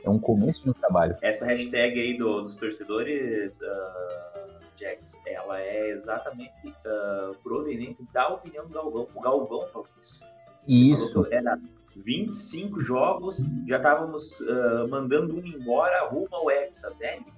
[0.05, 1.17] É um começo de um trabalho.
[1.23, 6.53] Essa hashtag aí do- dos torcedores, ah, Jax, ela é exatamente
[6.87, 9.09] ah, proveniente da opinião do Galvão.
[9.15, 10.23] O Galvão falou isso.
[10.69, 11.13] Isso.
[11.15, 11.59] Falou Era
[11.97, 17.25] 25 jogos, já estávamos ah, mandando um embora rumo ao Hexa, velho.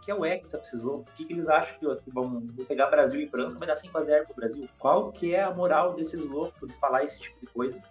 [0.00, 1.00] que, é o Hexa precisou?
[1.00, 4.26] O que, que eles acham que, que vão pegar Brasil e França, vai dar 5x0
[4.26, 4.68] pro Brasil?
[4.78, 7.82] Qual que é a moral desses loucos de falar esse tipo de coisa?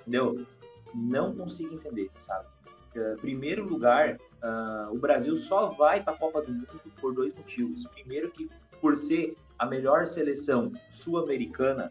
[0.00, 0.46] Entendeu?
[0.94, 2.46] Não consigo entender, sabe?
[2.94, 7.34] Uh, primeiro lugar, uh, o Brasil só vai para a Copa do Mundo por dois
[7.34, 7.86] motivos.
[7.86, 8.48] Primeiro que
[8.80, 11.90] por ser a melhor seleção sul-americana,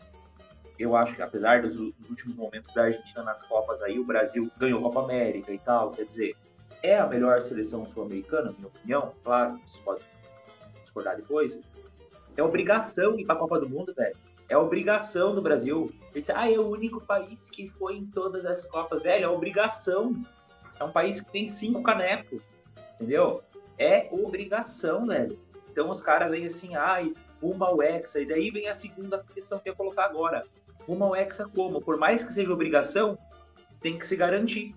[0.77, 4.49] eu acho que apesar dos, dos, últimos momentos da Argentina nas Copas aí, o Brasil
[4.57, 6.35] ganhou Copa América e tal, quer dizer,
[6.83, 10.03] é a melhor seleção sul-americana, minha opinião, claro, vocês podem
[10.83, 11.63] discordar depois.
[12.35, 14.15] É obrigação ir para a Copa do Mundo, velho.
[14.49, 15.93] É obrigação do Brasil.
[16.13, 20.13] Ele ah, é o único país que foi em todas as Copas, velho, é obrigação.
[20.77, 22.41] É um país que tem cinco canecos,
[22.95, 23.41] entendeu?
[23.77, 25.39] É obrigação, velho.
[25.71, 28.19] Então os caras vêm assim, ai, rumo ao Hexa.
[28.19, 30.43] E daí vem a segunda questão que eu ia colocar agora.
[30.85, 31.81] Rumo ao Hexa como?
[31.81, 33.17] Por mais que seja obrigação,
[33.79, 34.75] tem que se garantir.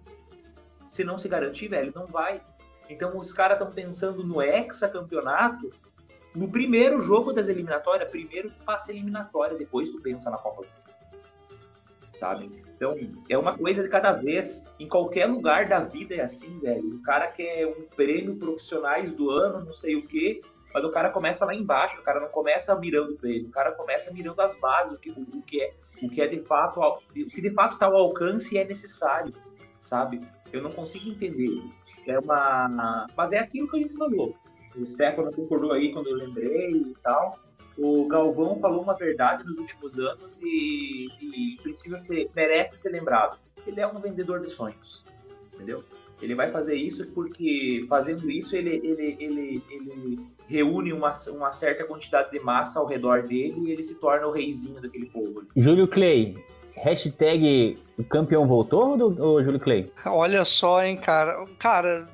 [0.89, 2.41] Se não se garantir, velho, não vai.
[2.89, 5.71] Então os caras estão pensando no Hexa campeonato
[6.35, 8.09] no primeiro jogo das eliminatórias.
[8.11, 10.87] Primeiro tu passa a eliminatória, depois tu pensa na Copa do Mundo.
[12.13, 12.51] Sabe?
[12.77, 12.95] Então,
[13.29, 14.71] é uma coisa de cada vez.
[14.79, 16.97] Em qualquer lugar da vida é assim, velho.
[16.97, 21.11] O cara quer um prêmio profissionais do ano, não sei o quê, mas o cara
[21.11, 24.59] começa lá embaixo, o cara não começa mirando o prêmio, o cara começa mirando as
[24.59, 25.73] bases, o que, o, que é
[26.03, 29.33] o que é de fato o que de fato está ao alcance e é necessário,
[29.81, 30.21] sabe?
[30.53, 31.63] Eu não consigo entender.
[32.07, 34.35] É uma, mas é aquilo que a gente falou.
[34.77, 37.39] O Stefano concordou aí quando eu lembrei e tal
[37.79, 43.39] o Galvão falou uma verdade nos últimos anos e, e, precisa ser, merece ser lembrado.
[43.67, 45.05] Ele é um vendedor de sonhos,
[45.55, 45.85] entendeu?
[46.23, 51.85] Ele vai fazer isso porque fazendo isso ele, ele, ele, ele reúne uma, uma certa
[51.85, 55.45] quantidade de massa ao redor dele e ele se torna o reizinho daquele povo.
[55.55, 56.43] Júlio Clay,
[56.77, 59.91] hashtag o campeão voltou ou Júlio Clay?
[60.05, 61.45] Olha só, hein, cara.
[61.59, 62.07] Cara,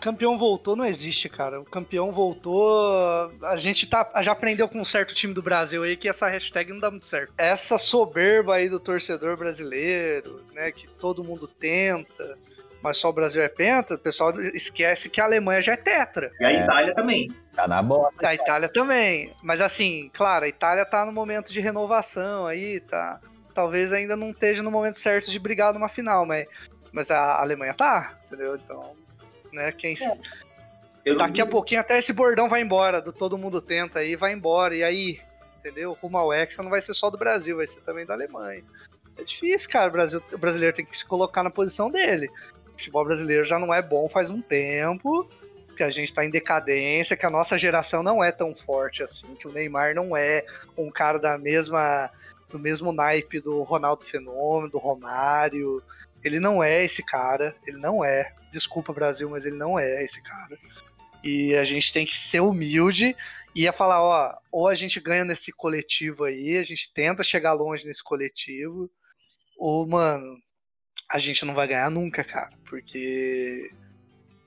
[0.00, 1.60] campeão voltou não existe, cara.
[1.60, 3.32] O campeão voltou.
[3.42, 6.72] A gente tá, já aprendeu com um certo time do Brasil aí que essa hashtag
[6.72, 7.32] não dá muito certo.
[7.38, 10.70] Essa soberba aí do torcedor brasileiro, né?
[10.70, 12.38] Que todo mundo tenta,
[12.82, 16.30] mas só o Brasil é penta, o pessoal esquece que a Alemanha já é tetra.
[16.38, 16.62] E a é.
[16.62, 17.32] Itália também.
[17.54, 18.10] Tá na bola.
[18.22, 19.32] A Itália também.
[19.42, 23.20] Mas assim, claro, a Itália tá no momento de renovação aí, tá.
[23.54, 26.48] Talvez ainda não esteja no momento certo de brigar numa final, mas,
[26.92, 28.56] mas a Alemanha tá, entendeu?
[28.56, 28.96] Então
[29.54, 29.72] né?
[29.72, 29.94] Quem...
[31.06, 31.14] É.
[31.14, 34.74] Daqui a pouquinho até esse bordão vai embora, do todo mundo tenta aí, vai embora.
[34.74, 35.20] E aí,
[35.58, 35.92] entendeu?
[35.92, 38.64] Rumo ao Hexa não vai ser só do Brasil, vai ser também da Alemanha.
[39.16, 39.88] É difícil, cara.
[39.88, 42.28] O, Brasil, o brasileiro tem que se colocar na posição dele.
[42.68, 45.28] O futebol brasileiro já não é bom faz um tempo,
[45.76, 49.34] que a gente tá em decadência, que a nossa geração não é tão forte assim,
[49.34, 50.44] que o Neymar não é
[50.76, 52.10] um cara da mesma
[52.50, 55.82] do mesmo naipe do Ronaldo Fenômeno, do Romário.
[56.22, 60.22] Ele não é esse cara, ele não é desculpa Brasil, mas ele não é esse
[60.22, 60.58] cara.
[61.22, 63.16] E a gente tem que ser humilde
[63.54, 67.52] e ia falar, ó, ou a gente ganha nesse coletivo aí, a gente tenta chegar
[67.52, 68.90] longe nesse coletivo,
[69.56, 70.38] ou, mano,
[71.10, 73.70] a gente não vai ganhar nunca, cara, porque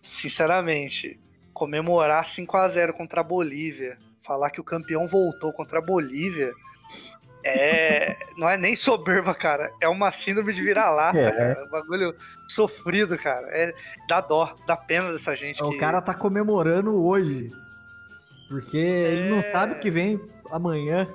[0.02, 1.20] sinceramente,
[1.54, 6.54] comemorar 5 a 0 contra a Bolívia, falar que o campeão voltou contra a Bolívia,
[7.48, 9.72] é, não é nem soberba, cara.
[9.80, 11.32] É uma síndrome de vira-lata, é.
[11.32, 11.66] cara.
[11.66, 12.16] Um bagulho
[12.48, 13.48] sofrido, cara.
[13.52, 13.74] É,
[14.08, 15.64] dá dó, dá pena dessa gente.
[15.64, 15.78] O que...
[15.78, 17.52] cara tá comemorando hoje.
[18.50, 19.12] Porque é...
[19.12, 20.20] ele não sabe o que vem
[20.52, 21.08] amanhã.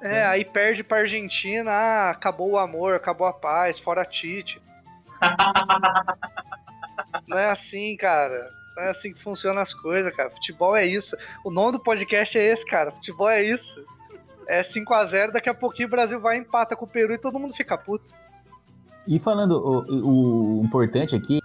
[0.00, 4.60] É, aí perde pra Argentina, ah, acabou o amor, acabou a paz, fora Tite.
[7.26, 8.50] não é assim, cara.
[8.76, 10.30] Não é assim que funcionam as coisas, cara.
[10.30, 11.16] Futebol é isso.
[11.44, 12.90] O nome do podcast é esse, cara.
[12.90, 13.82] Futebol é isso
[14.48, 17.18] é 5 a 0 daqui a pouquinho o Brasil vai empata com o Peru e
[17.18, 18.12] todo mundo fica puto.
[19.06, 21.40] E falando, o, o importante aqui,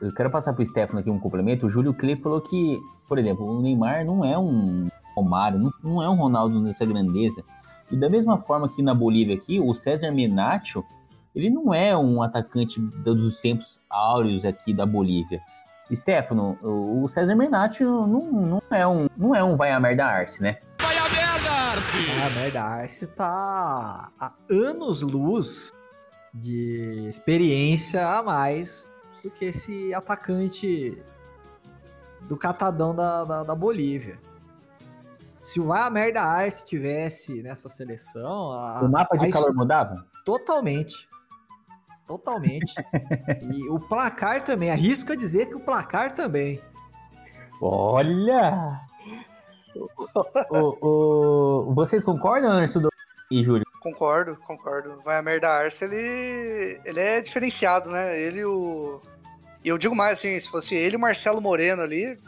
[0.00, 1.66] eu quero passar pro Stefano aqui um complemento.
[1.66, 2.78] O Júlio Clay falou que,
[3.08, 7.42] por exemplo, o Neymar não é um Romário, não, não é um Ronaldo nessa grandeza.
[7.90, 10.84] E da mesma forma que na Bolívia aqui, o César Menacho,
[11.34, 15.40] ele não é um atacante dos tempos áureos aqui da Bolívia.
[15.92, 20.58] Stefano, o César Menacho não, não, é um, é um vai a merda Arce, né?
[21.78, 21.96] Arce!
[22.20, 25.70] Ah, merda, a Arce tá há anos-luz
[26.34, 31.00] de experiência a mais do que esse atacante
[32.22, 34.18] do catadão da, da, da Bolívia.
[35.40, 38.50] Se o Vai a merda Arce tivesse nessa seleção.
[38.50, 40.04] A, o mapa de calor mudava?
[40.24, 41.08] Totalmente.
[42.08, 42.74] Totalmente.
[43.54, 44.72] e o placar também.
[44.72, 46.60] Arrisco a dizer que o placar também.
[47.62, 48.87] Olha!
[50.50, 52.88] O, o, vocês concordam, Anderson
[53.30, 53.64] e Júlio?
[53.80, 55.00] Concordo, concordo.
[55.04, 58.18] Vai a merda Arce, ele, ele é diferenciado, né?
[58.18, 59.00] Ele o.
[59.64, 62.18] E eu digo mais assim, se fosse ele e o Marcelo Moreno ali,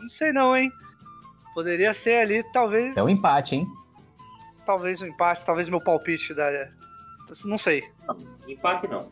[0.00, 0.70] não sei não, hein?
[1.54, 2.96] Poderia ser ali, talvez.
[2.96, 3.66] É um empate, hein?
[4.66, 6.50] Talvez um empate, talvez meu palpite da.
[7.44, 7.84] Não sei.
[8.06, 8.18] Não,
[8.48, 9.08] empate não.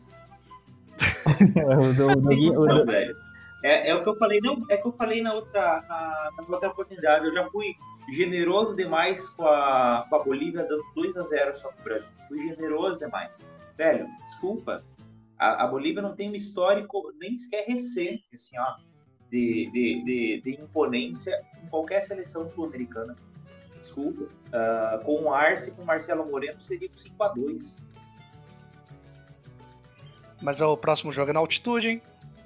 [1.79, 3.22] o do, do, Tem condição, velho.
[3.63, 6.53] É, é o que eu falei, não, é que eu falei na outra, na, na
[6.53, 7.25] outra oportunidade.
[7.25, 7.73] Eu já fui
[8.09, 12.11] generoso demais com a, com a Bolívia, dando 2 a 0 só pro Brasil.
[12.27, 13.47] Fui generoso demais.
[13.77, 14.83] Velho, desculpa.
[15.39, 18.75] A, a Bolívia não tem um histórico nem sequer recente, assim, ó,
[19.31, 21.33] de, de, de, de imponência
[21.63, 23.15] em qualquer seleção sul-americana.
[23.79, 24.23] Desculpa.
[24.23, 27.85] Uh, com o Arce com o Marcelo Moreno seria 5 a 2
[30.41, 32.01] Mas o próximo jogo é na altitude, hein?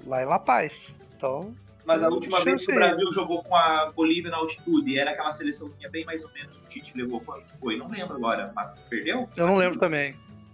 [0.06, 0.96] Lá em La Paz.
[1.18, 1.54] Então,
[1.84, 2.86] Mas a última vez que o Chance.
[2.88, 6.58] Brasil jogou com a Bolívia na altitude, era aquela seleçãozinha bem mais ou menos.
[6.58, 7.76] O Tite levou quanto foi?
[7.76, 9.28] Não lembro agora, mas perdeu?
[9.36, 10.14] Eu não lembro também.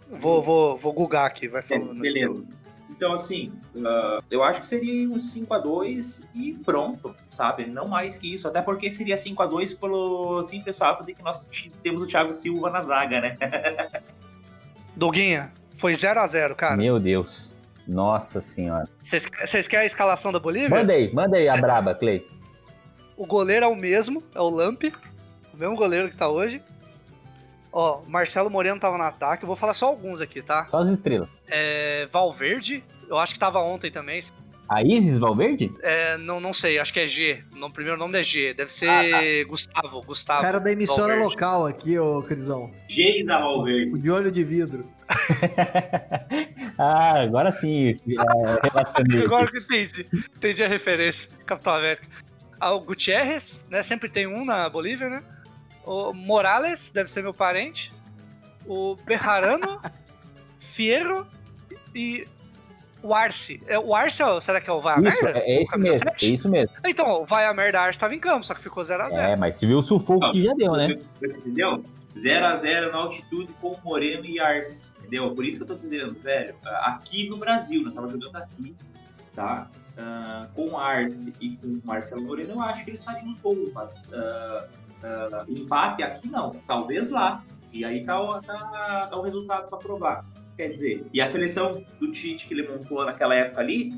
[0.09, 1.99] Vou, vou, vou googar aqui, vai É, falando.
[1.99, 2.43] beleza.
[2.89, 3.51] Então, assim,
[3.84, 7.66] ah, eu acho que seria um 5x2 e pronto, sabe?
[7.66, 8.47] Não mais que isso.
[8.47, 11.45] Até porque seria 5x2 pelo simples fato de que nós
[11.82, 13.38] temos o Thiago Silva na zaga, né?
[14.95, 16.78] Doguinha, foi 0x0, cara.
[16.78, 17.53] Meu Deus.
[17.88, 18.88] Nossa senhora.
[19.01, 20.69] Vocês querem a escalação da Bolívia?
[21.13, 22.25] Manda aí a braba, Clay.
[23.17, 24.84] O goleiro é o mesmo, é o Lamp,
[25.53, 26.61] o mesmo goleiro que tá hoje.
[27.71, 30.65] Ó, Marcelo Moreno tava no ataque, eu vou falar só alguns aqui, tá?
[30.67, 31.27] Só as estrelas.
[31.47, 34.21] É, Valverde, eu acho que tava ontem também.
[34.68, 35.72] A Isis Valverde?
[35.82, 37.43] É, não, não sei, acho que é G.
[37.61, 40.41] O primeiro nome é G, deve ser Ah, Gustavo, Gustavo.
[40.41, 41.34] Cara da emissora Valverde.
[41.34, 42.72] local aqui, ô Crisão.
[42.88, 43.91] Geisa Valverde.
[43.93, 44.86] O de olho de vidro.
[46.78, 47.89] ah, agora sim.
[47.89, 49.24] É.
[49.24, 50.07] Agora que entendi.
[50.36, 51.30] Entendi a referência.
[51.45, 52.07] Capitão América.
[52.59, 53.84] Ah, o Gutierrez, né?
[53.84, 55.24] Sempre tem um na Bolívia, né?
[55.86, 57.91] O Morales, deve ser meu parente.
[58.66, 59.82] O Bejarano,
[60.59, 61.28] Fierro
[61.93, 62.26] e
[63.04, 63.62] o Arce.
[63.68, 65.30] É, o Arce, é o- será que é o Vai a Merda?
[65.39, 65.95] é, é O isso mesmo.
[66.08, 66.34] É 7?
[66.34, 66.76] isso mesmo.
[66.86, 69.18] Então, o Vai a Merda Arce tava em campo, só que ficou 0x0.
[69.18, 70.95] É, mas se viu o sufoco que já deu, né?
[71.22, 71.84] Entendeu?
[72.16, 74.93] 0x0 na altitude com Moreno e Arce.
[74.99, 75.34] Entendeu?
[75.36, 76.56] Por isso que eu tô dizendo, velho.
[76.66, 78.76] Aqui no Brasil, nós estávamos jogando aqui,
[79.36, 79.70] tá?
[79.97, 84.12] Ah, com Arce e com Marcelo Moreno, eu acho que eles fariam os gols, mas
[84.14, 84.68] ah,
[85.04, 86.51] ah, empate aqui não.
[86.68, 87.43] Talvez lá.
[87.72, 90.24] E aí tá, o- tá, tá o resultado para provar.
[90.58, 93.91] Quer dizer, e a seleção do Tite que ele montou naquela época ali,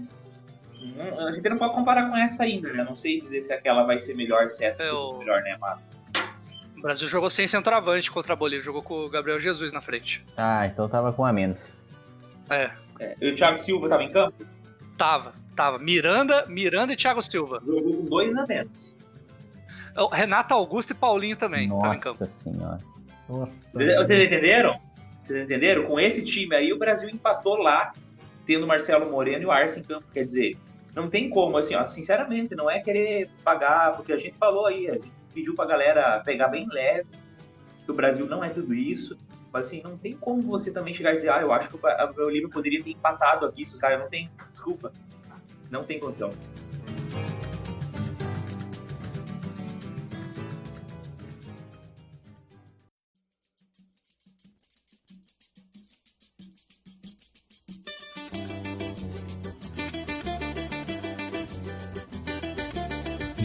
[1.18, 2.82] a gente não pode comparar com essa ainda, né?
[2.82, 5.42] Eu Não sei dizer se aquela vai ser melhor, se essa Eu- vai ser melhor,
[5.42, 5.58] né?
[5.60, 6.10] Mas.
[6.78, 10.22] O Brasil jogou sem centroavante contra a Bolívia, jogou com o Gabriel Jesus na frente.
[10.38, 11.74] Ah, então tava com a menos.
[12.50, 14.46] É, É, e o Thiago Silva tava em campo?
[14.98, 15.78] tava, tava.
[15.80, 17.62] Miranda, Miranda e Thiago Silva.
[17.66, 18.98] Jogou com dois a menos.
[19.98, 22.10] O Renato Augusto e Paulinho também tava em campo.
[22.20, 22.80] Nossa senhora.
[23.28, 23.78] Nossa.
[23.80, 24.80] Vocês vocês entenderam?
[25.26, 25.86] Vocês entenderam?
[25.86, 27.94] Com esse time aí, o Brasil empatou lá,
[28.46, 30.06] tendo Marcelo Moreno e o Arce em campo.
[30.14, 30.56] Quer dizer,
[30.94, 34.88] não tem como, assim, ó, sinceramente, não é querer pagar, porque a gente falou aí,
[34.88, 37.08] a gente pediu pra galera pegar bem leve,
[37.84, 39.18] que o Brasil não é tudo isso.
[39.52, 41.80] Mas assim, não tem como você também chegar e dizer, ah, eu acho que o
[41.80, 44.30] Ba- o Bolívia poderia ter empatado aqui, esses caras não tem.
[44.52, 44.94] Desculpa.
[45.72, 46.30] Não tem condição.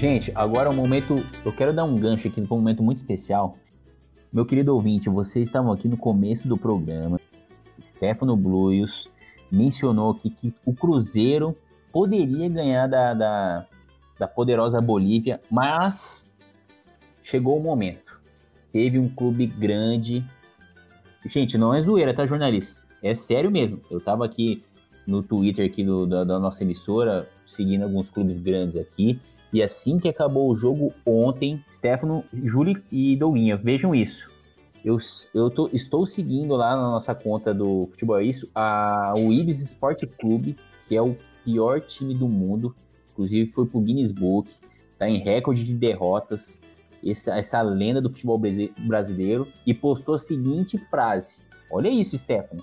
[0.01, 1.14] Gente, agora é um momento.
[1.44, 3.55] Eu quero dar um gancho aqui para um momento muito especial.
[4.32, 7.20] Meu querido ouvinte, vocês estavam aqui no começo do programa.
[7.78, 9.11] Stefano Bluios
[9.53, 11.55] mencionou aqui que o Cruzeiro
[11.92, 13.66] poderia ganhar da, da,
[14.18, 16.34] da poderosa Bolívia, mas
[17.20, 18.22] chegou o momento.
[18.72, 20.24] Teve um clube grande.
[21.26, 22.86] Gente, não é zoeira, tá, jornalista?
[23.03, 23.82] É sério mesmo.
[23.90, 24.64] Eu tava aqui
[25.07, 29.20] no Twitter aqui do- da, da nossa emissora, seguindo alguns clubes grandes aqui.
[29.53, 34.28] E assim que acabou o jogo ontem, Stefano, Júlio e Douguinha, vejam isso.
[34.84, 34.96] Eu,
[35.34, 39.61] eu tô- estou seguindo lá na nossa conta do Futebol é Isso, a, o Ibis
[39.62, 40.57] Sport Clube,
[40.88, 42.74] que é o pior time do mundo.
[43.12, 44.51] Inclusive foi pro Guinness Book,
[44.96, 46.61] tá em recorde de derrotas.
[47.05, 49.48] Essa, essa lenda do futebol brasi- brasileiro.
[49.66, 51.40] E postou a seguinte frase:
[51.70, 52.62] Olha isso, Stefano.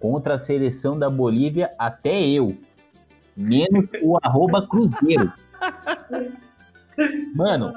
[0.00, 2.56] Contra a seleção da Bolívia, até eu.
[3.38, 5.32] Menos o arroba Cruzeiro.
[7.34, 7.72] Mano.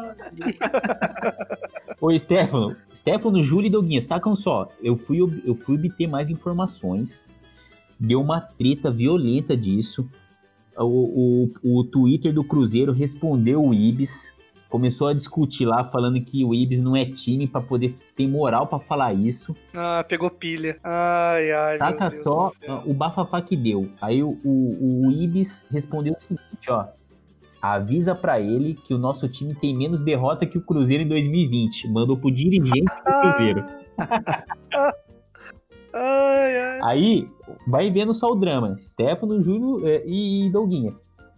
[2.00, 4.68] Ô, Stefano, Stefano, Júlio e Doguinha, sacam só.
[4.82, 7.26] Eu fui, eu fui obter mais informações.
[8.00, 10.10] Deu uma treta violenta disso.
[10.76, 14.36] O, o, o Twitter do Cruzeiro respondeu o Ibis.
[14.72, 18.68] Começou a discutir lá, falando que o Ibis não é time pra poder ter moral
[18.68, 19.54] pra falar isso.
[19.74, 20.80] Ah, pegou pilha.
[20.82, 21.78] Ai, ai.
[21.78, 22.52] meu Saca só
[22.86, 23.92] o bafafá que deu.
[24.02, 26.86] Aí o, o, o Ibis respondeu o seguinte, ó.
[27.62, 31.90] Avisa pra ele que o nosso time tem menos derrota que o Cruzeiro em 2020.
[31.90, 33.66] Mandou pro dirigente do Cruzeiro.
[35.94, 36.80] Ai, ai.
[36.82, 37.28] Aí
[37.68, 38.78] vai vendo só o drama.
[38.80, 40.96] Stefano, Júlio eh, e Douguinha.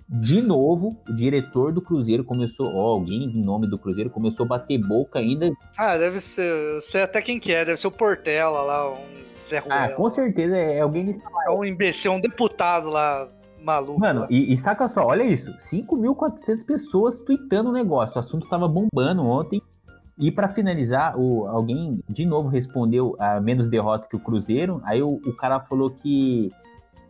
[0.07, 4.49] De novo, o diretor do Cruzeiro começou, ó, alguém em nome do Cruzeiro começou a
[4.49, 5.49] bater boca ainda.
[5.77, 6.45] Ah, deve ser.
[6.45, 8.97] Eu sei até quem que é, deve ser o Portela lá, um
[9.29, 9.95] Zé Ah, Ruela.
[9.95, 13.27] com certeza é alguém desse É um imbecil, um deputado lá,
[13.63, 13.99] maluco.
[13.99, 15.51] Mano, e, e saca só, olha isso.
[15.57, 18.17] 5.400 pessoas tweetando o negócio.
[18.17, 19.61] O assunto tava bombando ontem.
[20.19, 24.79] E pra finalizar, o, alguém de novo respondeu a menos derrota que o Cruzeiro.
[24.83, 26.51] Aí o, o cara falou que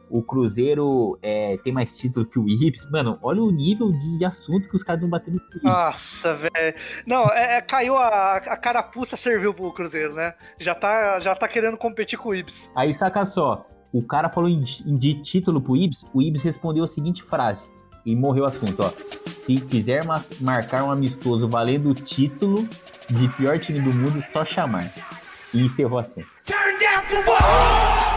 [0.10, 2.90] o Cruzeiro é, tem mais título que o Ibs.
[2.92, 5.72] Mano, olha o nível de, de assunto que os caras estão batendo com o.
[5.72, 6.76] Nossa, velho.
[7.06, 10.34] Não, é, é, caiu a, a carapuça serviu pro Cruzeiro, né?
[10.60, 12.70] Já tá, já tá querendo competir com o Ibs.
[12.76, 16.88] Aí saca só, o cara falou em, de título pro Ibs, o Ibs respondeu a
[16.88, 17.72] seguinte frase.
[18.06, 18.92] E morreu o assunto, ó.
[19.30, 20.04] Se quiser
[20.42, 22.68] marcar um amistoso valendo o título
[23.10, 24.92] de pior time do mundo, só chamar.
[25.54, 26.28] E encerrou o assunto.
[26.46, 28.13] Turn down for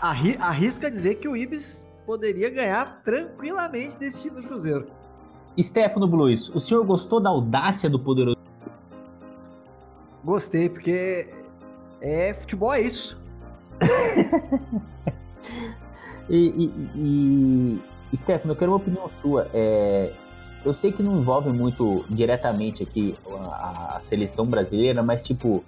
[0.00, 4.86] Arri arrisca dizer que o Ibis poderia ganhar tranquilamente desse time do Cruzeiro.
[5.60, 8.38] Stefano Blues, o senhor gostou da audácia do poderoso?
[10.24, 11.28] Gostei, porque
[12.00, 13.20] é futebol é isso.
[16.30, 19.50] e, e, e, Stefano, eu quero uma opinião sua.
[19.52, 20.14] É,
[20.64, 23.16] eu sei que não envolve muito diretamente aqui
[23.52, 25.62] a, a seleção brasileira, mas tipo,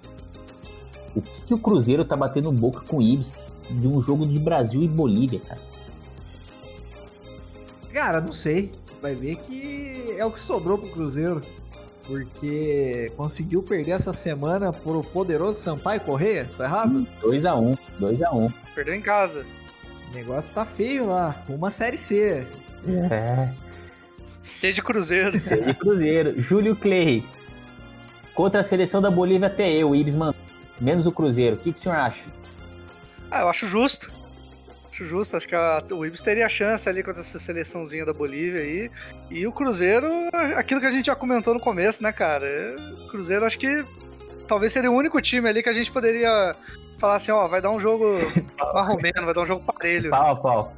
[1.15, 4.39] o que, que o Cruzeiro tá batendo boca com o Ibis de um jogo de
[4.39, 5.61] Brasil e Bolívia, cara?
[7.93, 8.73] Cara, não sei.
[9.01, 11.41] Vai ver que é o que sobrou pro Cruzeiro.
[12.05, 17.07] Porque conseguiu perder essa semana pro poderoso Sampaio Correia, tá errado?
[17.21, 18.33] 2x1, 2x1.
[18.33, 19.45] Um, Perdeu em casa.
[20.09, 22.45] O negócio tá feio lá, com uma série C.
[23.09, 23.49] É.
[24.41, 25.39] C de Cruzeiro.
[25.39, 26.39] C de Cruzeiro.
[26.41, 27.23] Júlio Clay.
[28.35, 30.35] Contra a seleção da Bolívia até eu, Ibis, mano.
[30.81, 31.55] Menos o Cruzeiro.
[31.55, 32.25] O que, que o senhor acha?
[33.33, 34.13] Ah, eu acho justo.
[34.91, 35.35] Acho justo.
[35.35, 38.91] Acho que a, o Ibis teria chance ali contra essa seleçãozinha da Bolívia aí.
[39.31, 40.07] E o Cruzeiro,
[40.55, 42.45] aquilo que a gente já comentou no começo, né, cara?
[43.03, 43.83] O Cruzeiro acho que
[44.47, 46.55] talvez seria o único time ali que a gente poderia
[46.99, 48.05] falar assim, ó, vai dar um jogo
[48.71, 50.11] marromeno, vai dar um jogo parelho.
[50.11, 50.73] Pau a pau.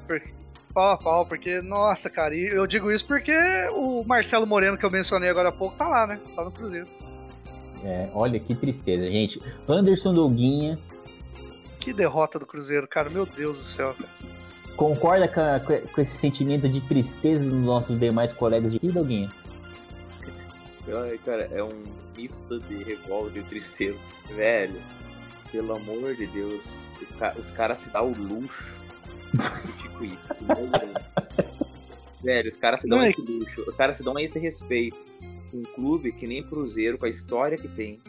[0.73, 3.37] pau a pau, porque, nossa, cara, e eu digo isso porque
[3.73, 6.21] o Marcelo Moreno que eu mencionei agora há pouco tá lá, né?
[6.33, 6.87] Tá no Cruzeiro.
[7.83, 9.41] É, olha que tristeza, gente.
[9.67, 10.79] Anderson Doguinha
[11.85, 13.11] que derrota do Cruzeiro, cara.
[13.11, 14.09] Meu Deus do céu, cara.
[14.75, 19.31] Concorda com, com esse sentimento de tristeza dos nossos demais colegas de Doguinha?
[21.23, 21.83] Cara, é um
[22.17, 23.99] misto de revolta e tristeza.
[24.35, 24.81] Velho,
[25.51, 26.91] pelo amor de Deus,
[27.37, 28.81] os caras se dão o luxo
[29.31, 30.33] de discutir com isso.
[32.23, 33.63] Velho, os caras se dão Não, esse luxo.
[33.67, 34.97] Os caras se dão esse respeito.
[35.53, 38.01] Um clube que nem Cruzeiro, com a história que tem,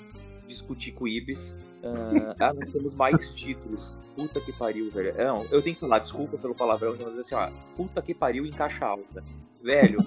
[0.46, 3.98] discutir com o Ibis Uh, ah, nós temos mais títulos.
[4.14, 5.14] Puta que pariu, velho.
[5.16, 8.50] Não, eu tenho que falar, desculpa pelo palavrão, mas assim, ó, puta que pariu em
[8.50, 9.22] caixa alta.
[9.62, 10.06] Velho,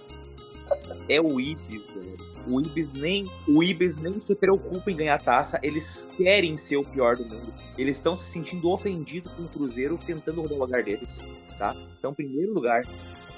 [1.08, 2.18] é o Ibis, velho.
[2.48, 6.84] O Ibis nem, o Ibis nem se preocupa em ganhar taça, eles querem ser o
[6.84, 7.54] pior do mundo.
[7.78, 11.76] Eles estão se sentindo ofendidos com o Cruzeiro tentando roubar o lugar deles, tá?
[11.98, 12.84] Então, primeiro lugar,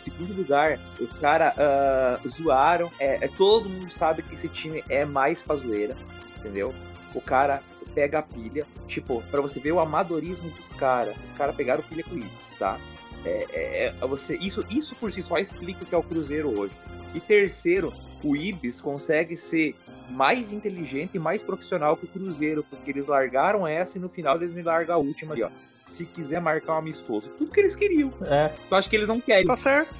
[0.01, 2.91] Segundo lugar, os caras uh, zoaram.
[2.99, 5.95] É, é, todo mundo sabe que esse time é mais pra zoeira,
[6.39, 6.73] entendeu?
[7.13, 7.61] O cara
[7.93, 8.65] pega a pilha.
[8.87, 11.15] Tipo, para você ver o amadorismo dos caras.
[11.23, 12.79] Os caras pegaram pilha com Ibis, tá?
[13.23, 16.59] É, é, é, você, isso, isso por si só explica o que é o Cruzeiro
[16.59, 16.73] hoje.
[17.13, 19.75] E terceiro, o Ibis consegue ser
[20.09, 24.35] mais inteligente e mais profissional que o Cruzeiro, porque eles largaram essa e no final
[24.35, 25.49] eles me largam a última ali, ó.
[25.83, 27.31] Se quiser marcar um amistoso.
[27.31, 28.11] Tudo que eles queriam.
[28.23, 28.53] É.
[28.69, 29.45] Eu acho que eles não querem.
[29.45, 29.99] Tá certo.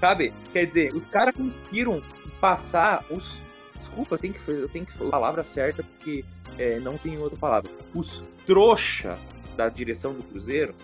[0.00, 0.32] Sabe?
[0.52, 2.02] Quer dizer, os caras conseguiram
[2.40, 3.46] passar os.
[3.76, 6.24] Desculpa, eu tenho que, eu tenho que falar a palavra certa, porque
[6.60, 7.70] é, não tem outra palavra.
[7.94, 9.18] Os trouxa
[9.56, 10.74] da direção do Cruzeiro,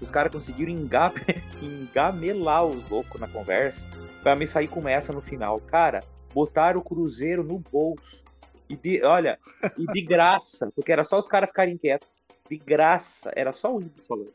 [0.00, 1.14] os caras conseguiram engab...
[1.62, 3.86] engamelar os loucos na conversa
[4.20, 5.60] para me sair com essa no final.
[5.60, 6.02] Cara,
[6.34, 8.24] botaram o Cruzeiro no bolso.
[8.68, 9.38] E de, olha,
[9.78, 12.08] e de graça, porque era só os caras ficarem quietos.
[12.50, 14.32] De graça, era só o Ibis falando.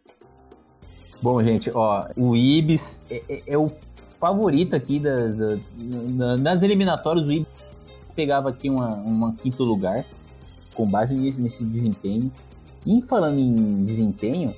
[1.22, 3.70] Bom, gente, ó, o Ibis é, é, é o
[4.20, 7.28] favorito aqui da, da, nas eliminatórias.
[7.28, 7.48] O Ibis
[8.16, 10.06] pegava aqui uma, uma quinto lugar
[10.78, 12.32] com base nesse, nesse desempenho.
[12.86, 14.56] E falando em desempenho,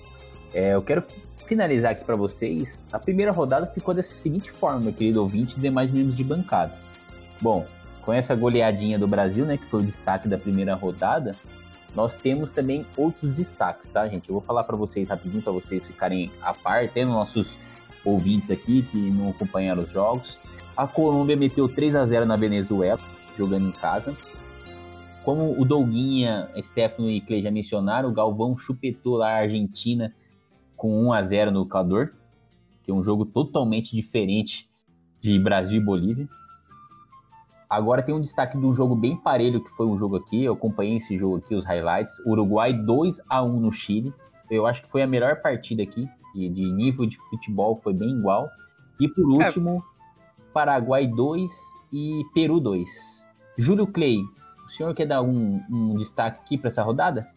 [0.54, 1.04] é, eu quero
[1.46, 2.84] finalizar aqui para vocês.
[2.92, 6.78] A primeira rodada ficou dessa seguinte forma, meu querido ouvinte e demais membros de bancada.
[7.42, 7.66] Bom,
[8.04, 11.36] com essa goleadinha do Brasil, né, que foi o destaque da primeira rodada,
[11.96, 14.30] nós temos também outros destaques, tá, gente?
[14.30, 17.58] Eu vou falar para vocês rapidinho, para vocês ficarem a par, tendo nossos
[18.06, 20.38] ouvintes aqui que não acompanharam os jogos.
[20.78, 23.00] A Colômbia meteu 3 a 0 na Venezuela,
[23.38, 24.16] jogando em casa.
[25.24, 30.14] Como o Douguinha, Stefano e Clay já mencionaram, o Galvão chupetou lá a Argentina
[30.76, 32.14] com 1 a 0 no Equador,
[32.82, 34.70] que é um jogo totalmente diferente
[35.20, 36.28] de Brasil e Bolívia.
[37.70, 40.96] Agora tem um destaque do jogo bem parelho que foi o jogo aqui, eu acompanhei
[40.96, 42.18] esse jogo aqui, os highlights.
[42.26, 44.12] Uruguai 2 a 1 no Chile.
[44.50, 48.10] Eu acho que foi a melhor partida aqui, de, de nível de futebol foi bem
[48.10, 48.50] igual.
[49.00, 49.46] E por é.
[49.46, 50.44] último, é.
[50.52, 51.52] Paraguai 2
[51.94, 52.90] e Peru 2.
[53.56, 54.18] Júlio Clay,
[54.70, 57.28] o senhor quer dar um, destaque aqui para essa rodada?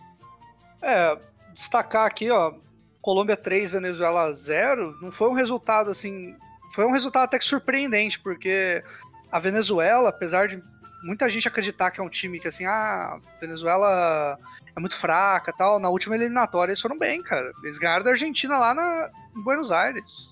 [0.83, 1.19] É,
[1.53, 2.53] destacar aqui, ó,
[3.01, 6.37] Colômbia 3, Venezuela 0, não foi um resultado assim.
[6.75, 8.85] Foi um resultado até que surpreendente, porque
[9.31, 10.63] a Venezuela, apesar de
[11.03, 14.39] muita gente acreditar que é um time que assim, ah, Venezuela
[14.77, 17.51] é muito fraca tal, na última eliminatória eles foram bem, cara.
[17.63, 20.31] Eles ganharam da Argentina lá na, em Buenos Aires.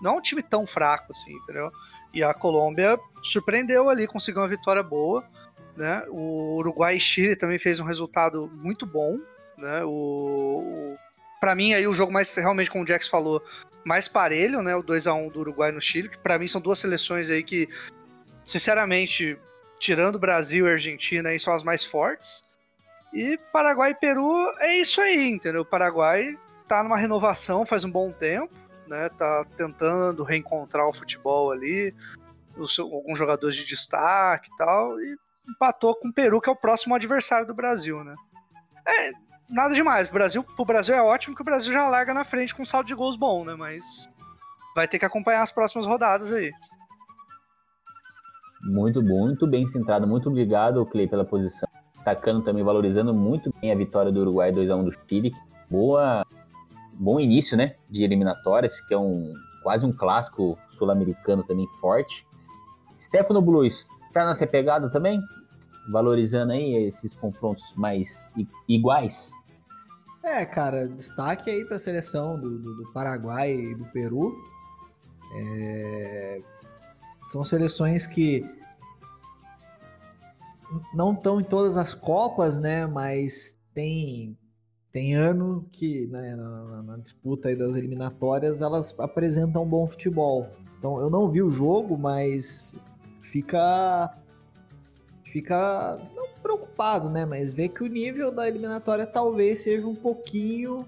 [0.00, 1.72] Não é um time tão fraco assim, entendeu?
[2.14, 5.24] E a Colômbia surpreendeu ali, conseguiu uma vitória boa.
[5.80, 6.04] Né?
[6.10, 9.18] O Uruguai e Chile também fez um resultado muito bom.
[9.56, 9.82] Né?
[9.82, 10.96] O, o
[11.40, 13.42] para mim aí o jogo mais realmente como o Jax falou,
[13.82, 14.76] mais parelho, né?
[14.76, 17.42] O 2 a 1 do Uruguai no Chile, que para mim são duas seleções aí
[17.42, 17.66] que
[18.44, 19.38] sinceramente,
[19.78, 22.46] tirando Brasil e Argentina, aí são as mais fortes.
[23.10, 25.62] E Paraguai e Peru é isso aí, entendeu?
[25.62, 26.34] O Paraguai
[26.68, 28.54] tá numa renovação faz um bom tempo,
[28.86, 29.08] né?
[29.16, 31.94] Tá tentando reencontrar o futebol ali,
[32.78, 35.16] alguns jogadores de destaque e tal, e
[35.48, 38.14] empatou com o Peru, que é o próximo adversário do Brasil, né?
[38.86, 39.10] É,
[39.48, 40.08] nada demais.
[40.08, 42.66] O Brasil, pro Brasil é ótimo que o Brasil já larga na frente com um
[42.66, 43.54] saldo de gols bom, né?
[43.54, 44.08] Mas
[44.74, 46.52] vai ter que acompanhar as próximas rodadas aí.
[48.62, 50.06] Muito bom, muito bem centrado.
[50.06, 51.68] Muito obrigado, Clay, pela posição.
[51.94, 55.32] Destacando também, valorizando muito bem a vitória do Uruguai 2x1 do Chile.
[55.70, 56.24] Boa,
[56.94, 57.76] bom início, né?
[57.88, 59.32] De eliminatórias, que é um
[59.62, 62.26] quase um clássico sul-americano também forte.
[62.98, 65.22] Stefano Blues, tá nessa pegada também?
[65.90, 68.30] Valorizando aí esses confrontos mais
[68.68, 69.32] iguais?
[70.22, 74.36] É, cara, destaque aí para a seleção do, do, do, Paraguai e do Peru.
[75.34, 76.42] É...
[77.28, 78.44] São seleções que
[80.94, 82.86] não estão em todas as Copas, né?
[82.86, 84.36] Mas tem,
[84.92, 90.48] tem ano que né, na, na, disputa aí das eliminatórias elas apresentam um bom futebol.
[90.78, 92.78] Então eu não vi o jogo, mas
[93.30, 94.12] fica
[95.24, 97.24] fica não preocupado, né?
[97.24, 100.86] Mas vê que o nível da eliminatória talvez seja um pouquinho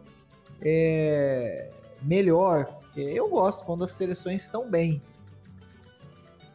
[0.61, 1.71] é,
[2.03, 2.65] melhor.
[2.81, 5.01] Porque eu gosto quando as seleções estão bem.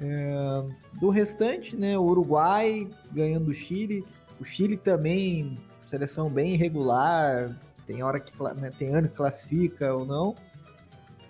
[0.01, 0.63] É,
[0.99, 1.97] do restante, né?
[1.97, 4.05] O Uruguai ganhando do Chile.
[4.39, 7.57] O Chile também, seleção bem irregular.
[7.85, 10.35] Tem hora que né, tem ano que classifica ou não.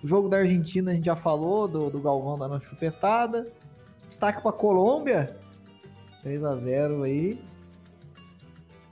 [0.04, 3.48] O jogo da Argentina a gente já falou, do, do Galvão dando chupetada.
[4.08, 5.36] Destaque para Colômbia,
[6.24, 7.40] 3 a 0 aí.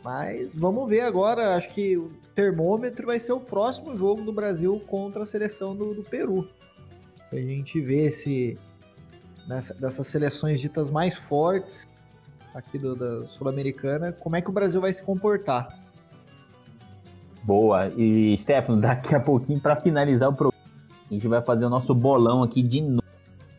[0.04, 4.80] Mas vamos ver agora, acho que o termômetro vai ser o próximo jogo do Brasil
[4.86, 6.48] contra a seleção do, do Peru.
[7.30, 8.60] Pra gente ver se
[9.48, 11.86] nessa, dessas seleções ditas mais fortes
[12.54, 15.68] aqui do, da Sul-Americana, como é que o Brasil vai se comportar.
[17.44, 17.90] Boa.
[17.90, 20.64] E, Stefano, daqui a pouquinho, para finalizar o programa,
[21.10, 23.04] a gente vai fazer o nosso bolão aqui de novo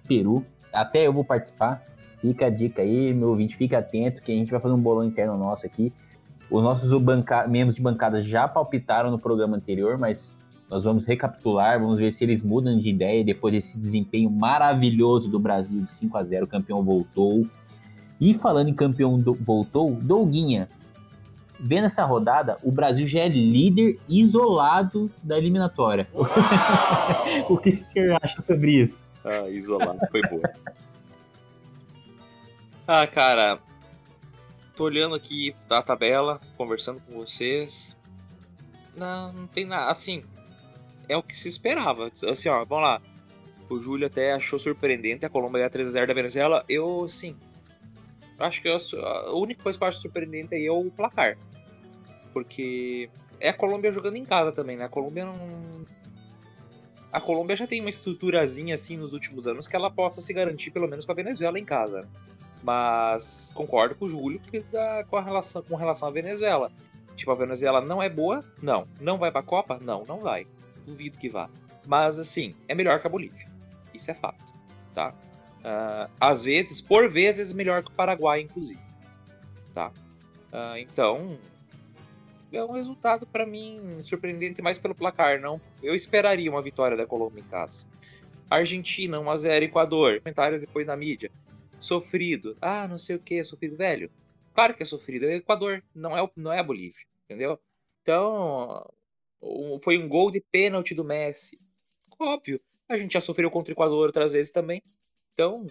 [0.08, 0.44] Peru.
[0.76, 1.82] Até eu vou participar.
[2.20, 5.04] Fica a dica aí, meu ouvinte, fica atento que a gente vai fazer um bolão
[5.04, 5.92] interno nosso aqui.
[6.50, 7.46] Os nossos banca...
[7.46, 10.34] membros de bancada já palpitaram no programa anterior, mas
[10.70, 15.38] nós vamos recapitular, vamos ver se eles mudam de ideia depois desse desempenho maravilhoso do
[15.38, 17.46] Brasil de 5 a 0 o campeão voltou.
[18.20, 19.34] E falando em campeão do...
[19.34, 20.68] voltou, Douguinha,
[21.58, 26.06] vendo essa rodada, o Brasil já é líder isolado da eliminatória.
[27.48, 29.08] o que você acha sobre isso?
[29.24, 30.42] Ah, isolado, foi boa.
[32.86, 33.58] Ah, cara,
[34.76, 37.96] tô olhando aqui a tabela, conversando com vocês.
[38.96, 39.90] Não, não tem nada.
[39.90, 40.24] Assim,
[41.08, 42.10] é o que se esperava.
[42.30, 43.02] Assim, ó, vamos lá.
[43.68, 46.64] O Júlio até achou surpreendente a Colômbia ganhar 3x0 da Venezuela.
[46.68, 47.36] Eu, sim.
[48.38, 51.36] Acho que eu, a única coisa que eu acho surpreendente aí é o placar.
[52.36, 53.08] Porque
[53.40, 54.84] é a Colômbia jogando em casa também, né?
[54.84, 55.86] A Colômbia não.
[57.10, 60.70] A Colômbia já tem uma estruturazinha assim nos últimos anos que ela possa se garantir
[60.70, 62.06] pelo menos com a Venezuela em casa.
[62.62, 66.70] Mas concordo com o Júlio que dá, com, relação, com relação à Venezuela.
[67.14, 68.44] Tipo, a Venezuela não é boa?
[68.60, 68.86] Não.
[69.00, 69.80] Não vai pra Copa?
[69.80, 70.46] Não, não vai.
[70.84, 71.48] Duvido que vá.
[71.86, 73.48] Mas, assim, é melhor que a Bolívia.
[73.94, 74.52] Isso é fato,
[74.92, 75.14] tá?
[75.60, 78.82] Uh, às vezes, por vezes, melhor que o Paraguai, inclusive.
[79.72, 79.90] Tá?
[80.52, 81.38] Uh, então,
[82.56, 85.60] é um resultado para mim surpreendente mais pelo placar, não.
[85.82, 87.86] Eu esperaria uma vitória da Colômbia em casa.
[88.48, 90.20] Argentina 1 a 0 Equador.
[90.20, 91.30] Comentários depois na mídia
[91.78, 92.56] sofrido.
[92.60, 94.10] Ah, não sei o que, sofrido, velho.
[94.54, 97.58] Claro que é sofrido, é o Equador, não é, não é a Bolívia, entendeu?
[98.02, 98.88] Então,
[99.82, 101.58] foi um gol de pênalti do Messi.
[102.18, 104.82] Óbvio, a gente já sofreu contra o Equador outras vezes também.
[105.32, 105.66] Então,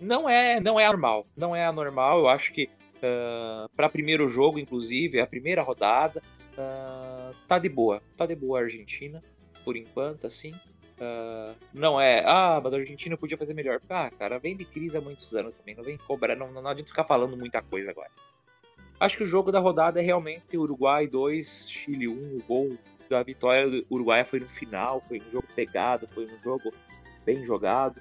[0.00, 2.18] não é, não é anormal, não é anormal.
[2.18, 2.68] Eu acho que
[3.02, 8.34] uh, ah, para primeiro jogo, inclusive, a primeira rodada, uh, tá de boa, tá de
[8.34, 9.22] boa a Argentina,
[9.64, 10.54] por enquanto, assim.
[10.98, 13.80] Uh, não é, ah, mas a Argentina podia fazer melhor.
[13.90, 15.74] Ah, cara, vem de crise há muitos anos também.
[15.74, 18.10] Não vem cobrar, não, não adianta ficar falando muita coisa agora.
[18.98, 22.78] Acho que o jogo da rodada é realmente Uruguai 2, Chile 1, o gol
[23.10, 26.72] da vitória do Uruguai foi no final, foi um jogo pegado, foi um jogo
[27.24, 28.00] bem jogado.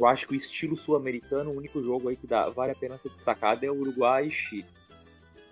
[0.00, 2.96] Eu acho que o estilo sul-americano, o único jogo aí que dá, vale a pena
[2.96, 4.64] ser destacado é o Uruguai e Chile.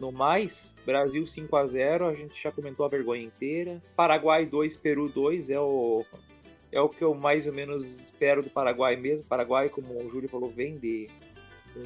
[0.01, 3.83] No mais, Brasil 5 a 0 a gente já comentou a vergonha inteira.
[3.95, 6.03] Paraguai 2, Peru 2 é o,
[6.73, 9.27] é o que eu mais ou menos espero do Paraguai mesmo.
[9.27, 11.11] Paraguai, como o Júlio falou, vem de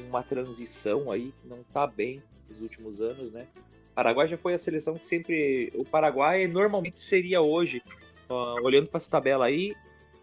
[0.07, 3.45] uma transição aí, não tá bem nos últimos anos, né?
[3.93, 5.69] Paraguai já foi a seleção que sempre.
[5.75, 7.83] O Paraguai normalmente seria hoje,
[8.29, 9.75] uh, olhando para essa tabela aí,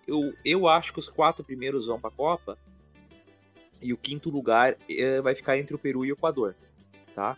[0.06, 2.58] eu, eu acho que os quatro primeiros vão para a Copa
[3.82, 6.54] e o quinto lugar uh, vai ficar entre o Peru e o Equador,
[7.14, 7.36] tá?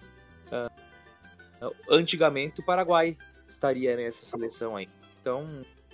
[0.49, 3.17] Uh, antigamente o Paraguai
[3.47, 4.89] estaria nessa seleção aí.
[5.21, 5.47] Então,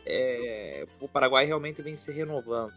[0.06, 2.72] é, o Paraguai realmente vem se renovando.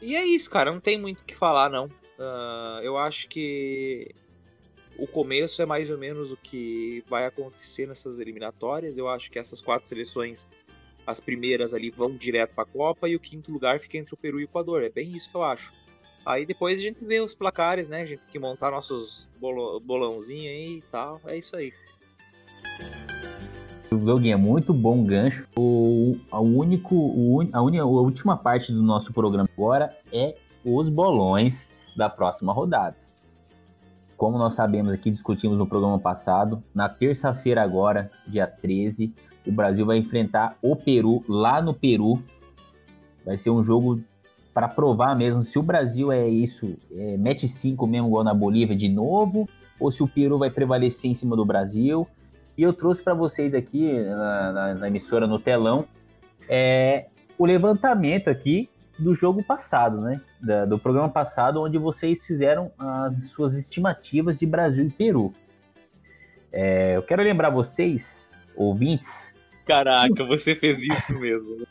[0.00, 0.70] E é isso, cara.
[0.70, 1.86] Não tem muito o que falar, não.
[1.86, 4.14] Uh, eu acho que
[4.98, 8.98] o começo é mais ou menos o que vai acontecer nessas eliminatórias.
[8.98, 10.50] Eu acho que essas quatro seleções,
[11.06, 14.16] as primeiras ali, vão direto para a Copa e o quinto lugar fica entre o
[14.16, 14.82] Peru e o Equador.
[14.82, 15.72] É bem isso que eu acho.
[16.24, 18.02] Aí depois a gente vê os placares, né?
[18.02, 21.20] A gente tem que montar nossos bolãozinhos aí e tal.
[21.26, 21.72] É isso aí.
[23.90, 25.46] Doguinha, muito bom gancho.
[25.56, 26.94] O, a, único,
[27.52, 32.96] a, un, a última parte do nosso programa agora é os bolões da próxima rodada.
[34.16, 39.12] Como nós sabemos aqui, discutimos no programa passado, na terça-feira agora, dia 13,
[39.46, 42.22] o Brasil vai enfrentar o Peru lá no Peru.
[43.24, 44.00] Vai ser um jogo
[44.52, 48.76] para provar mesmo se o Brasil é isso, é, mete 5 mesmo igual na Bolívia
[48.76, 49.48] de novo,
[49.80, 52.06] ou se o Peru vai prevalecer em cima do Brasil.
[52.56, 55.86] E eu trouxe para vocês aqui na, na, na, emissora no telão
[56.48, 57.06] é,
[57.38, 60.20] o levantamento aqui do jogo passado, né?
[60.40, 65.32] Da, do programa passado, onde vocês fizeram as suas estimativas de Brasil e Peru.
[66.52, 69.36] É, eu quero lembrar vocês, ouvintes.
[69.64, 71.64] Caraca, você fez isso mesmo.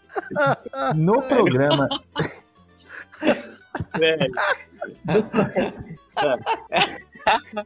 [0.96, 1.90] No programa.
[3.98, 4.32] Velho.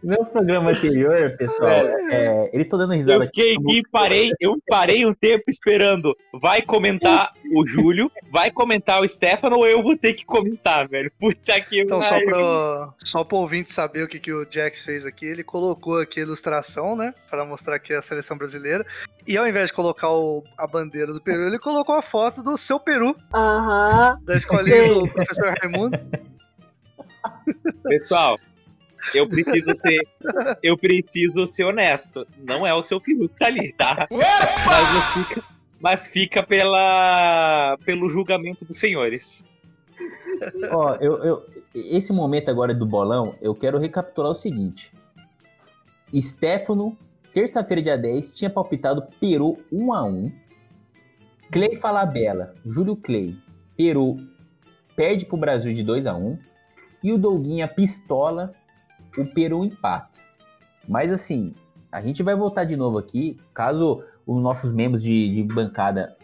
[0.03, 3.23] No programa anterior, pessoal, é, eles estão dando risada.
[3.23, 6.15] Eu fiquei aqui, parei, eu parei um tempo esperando.
[6.33, 11.11] Vai comentar o Júlio, vai comentar o Stefano ou eu vou ter que comentar, velho?
[11.19, 15.05] Puta que Então, só pro, só pro ouvinte saber o que, que o Jax fez
[15.05, 17.13] aqui, ele colocou aqui a ilustração, né?
[17.29, 18.85] Pra mostrar aqui a seleção brasileira.
[19.27, 22.57] E ao invés de colocar o, a bandeira do Peru, ele colocou a foto do
[22.57, 23.15] seu Peru.
[23.33, 24.15] Aham.
[24.23, 25.97] Da escolinha do professor Raimundo.
[27.83, 28.39] Pessoal,
[29.13, 29.99] eu preciso ser.
[30.61, 32.25] Eu preciso ser honesto.
[32.37, 34.07] Não é o seu peru que tá ali, tá?
[34.11, 35.43] Mas fica,
[35.79, 39.45] mas fica pela, pelo julgamento dos senhores.
[40.71, 44.91] Ó, eu, eu, esse momento agora do bolão, eu quero recapitular o seguinte.
[46.13, 46.97] Stefano,
[47.33, 50.31] terça-feira, dia 10, tinha palpitado Peru 1 a 1
[51.51, 53.37] Clay Falabella, Júlio Clay,
[53.77, 54.17] Peru
[54.95, 56.39] perde pro Brasil de 2 a 1
[57.03, 58.51] E o Douguinha pistola,
[59.17, 60.19] o Peru empata.
[60.87, 61.53] Mas assim,
[61.91, 63.37] a gente vai voltar de novo aqui.
[63.53, 66.15] Caso os nossos membros de, de bancada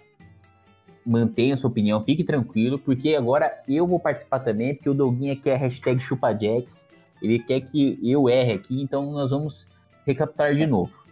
[1.05, 5.57] mantenham sua opinião, fique tranquilo, porque agora eu vou participar também, porque o Douguinha quer
[5.57, 6.87] hashtag chupajax,
[7.21, 9.67] ele quer que eu erre aqui, então nós vamos
[10.05, 11.03] recapitular de novo.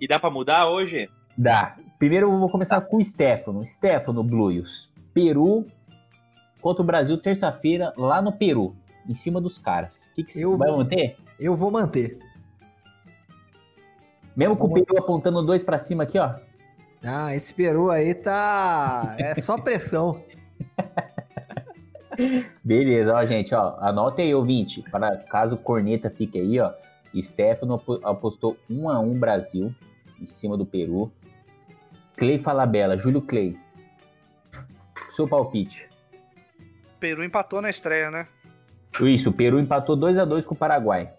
[0.00, 1.10] E dá para mudar hoje?
[1.36, 1.76] Dá.
[1.98, 3.64] Primeiro eu vou começar com o Stefano.
[3.64, 4.90] Stefano Bluios.
[5.14, 5.66] Peru
[6.60, 8.74] contra o Brasil terça-feira lá no Peru
[9.08, 10.06] em cima dos caras.
[10.10, 11.16] O que, que você Eu vai vou- manter?
[11.38, 12.18] Eu vou manter.
[14.34, 16.34] Mesmo com o Peru apontando dois pra cima aqui, ó.
[17.04, 19.16] Ah, esse peru aí tá.
[19.18, 20.22] É só pressão.
[22.62, 23.76] Beleza, ó, gente, ó.
[23.80, 26.72] Anota aí, ouvinte, para caso o corneta fique aí, ó.
[27.20, 29.74] Stefano apo- apostou 1 a 1 Brasil
[30.20, 31.10] em cima do Peru.
[32.16, 33.58] Clay Falabella, Júlio Clay.
[35.10, 35.88] Seu palpite.
[37.00, 38.28] Peru empatou na estreia, né?
[39.00, 41.12] Isso, o Peru empatou 2 a 2 com o Paraguai.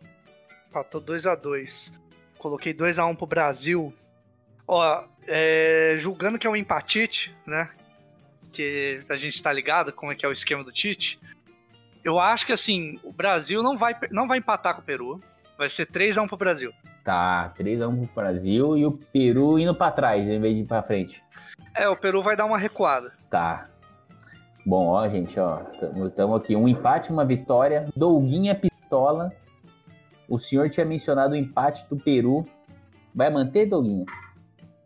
[0.70, 2.04] Empatou 2 a 2
[2.44, 3.94] Coloquei 2 a 1 pro Brasil.
[4.68, 7.70] Ó, é, julgando que é um empatite, né?
[8.52, 11.18] Que a gente tá ligado como é que é o esquema do Tite.
[12.04, 15.22] Eu acho que assim, o Brasil não vai, não vai empatar com o Peru.
[15.58, 16.74] Vai ser 3 a 1 pro Brasil.
[17.02, 20.64] Tá, 3 a 1 pro Brasil e o Peru indo pra trás em vez de
[20.64, 21.24] ir pra frente.
[21.74, 23.14] É, o Peru vai dar uma recuada.
[23.30, 23.70] Tá.
[24.65, 25.61] Bom, ó, gente, ó.
[26.07, 26.56] Estamos aqui.
[26.56, 27.85] Um empate, uma vitória.
[27.95, 29.31] Douguinha pistola.
[30.30, 32.45] O senhor tinha mencionado o empate do Peru.
[33.14, 34.06] Vai manter, Douguinha?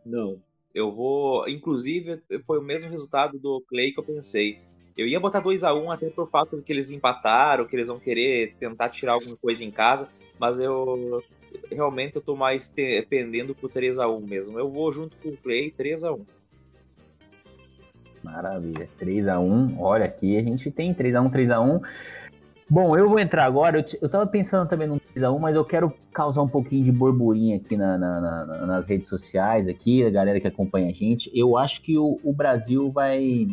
[0.06, 0.38] Não.
[0.74, 1.48] Eu vou.
[1.48, 4.60] Inclusive, foi o mesmo resultado do Clay que eu pensei.
[4.98, 8.00] Eu ia botar 2 a 1 até por fato que eles empataram, que eles vão
[8.00, 10.10] querer tentar tirar alguma coisa em casa,
[10.40, 11.24] mas eu
[11.72, 14.58] realmente eu tô mais te- pendendo pro 3x1 mesmo.
[14.58, 16.20] Eu vou junto com o Clay 3x1.
[18.32, 18.88] Maravilha.
[19.00, 19.76] 3x1.
[19.80, 21.82] Olha, aqui a gente tem 3x1, 3x1.
[22.70, 23.80] Bom, eu vou entrar agora.
[23.80, 27.56] Eu, eu tava pensando também no 3x1, mas eu quero causar um pouquinho de burburinho
[27.56, 31.32] aqui na- na- na- na- nas redes sociais, aqui, a galera que acompanha a gente.
[31.34, 33.48] Eu acho que o, o Brasil vai.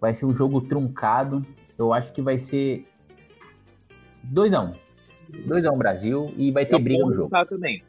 [0.00, 1.44] Vai ser um jogo truncado.
[1.78, 2.84] Eu acho que vai ser
[4.22, 4.74] 2x1.
[5.48, 7.30] 2x1 Brasil e vai ter um briga no jogo.
[7.46, 7.82] também.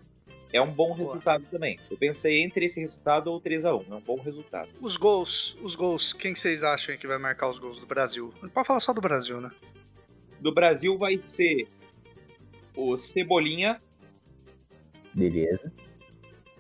[0.56, 1.78] É um bom resultado também.
[1.92, 3.92] Eu pensei entre esse resultado ou 3x1.
[3.92, 4.70] É um bom resultado.
[4.80, 8.34] Os gols, os gols, quem que vocês acham que vai marcar os gols do Brasil?
[8.42, 9.52] Não pode falar só do Brasil, né?
[10.40, 11.68] Do Brasil vai ser
[12.74, 13.82] o Cebolinha.
[15.14, 15.74] Beleza.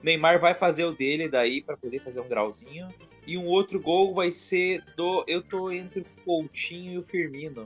[0.03, 2.89] Neymar vai fazer o dele daí pra poder fazer um grauzinho.
[3.25, 5.23] E um outro gol vai ser do.
[5.25, 7.65] Eu tô entre o Coutinho e o Firmino.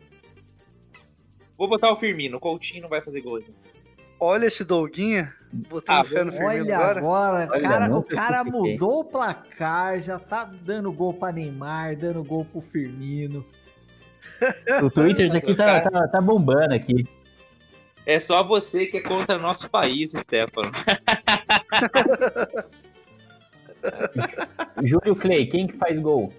[1.57, 2.37] Vou botar o Firmino.
[2.37, 3.37] O Coutinho não vai fazer gol.
[3.37, 3.78] ainda.
[4.19, 6.99] Olha esse Dolguinha, botando Ah, fé no Firmino Olha agora.
[6.99, 12.23] agora, Olha, cara, o cara mudou o placar, já tá dando gol pra Neymar, dando
[12.23, 13.45] gol pro Firmino.
[14.83, 17.07] O Twitter daqui tá, tá, tá bombando aqui.
[18.05, 20.71] É só você que é contra nosso país, Stefano.
[24.83, 26.33] Júlio Clay, quem que faz gol?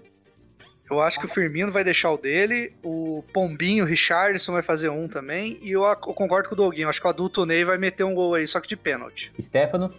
[0.91, 4.89] Eu acho que o Firmino vai deixar o dele, o Pombinho, o Richardson vai fazer
[4.89, 7.77] um também, e eu, eu concordo com o Dolguinho, acho que o adulto Ney vai
[7.77, 9.31] meter um gol aí, só que de pênalti.
[9.39, 9.89] Stefano?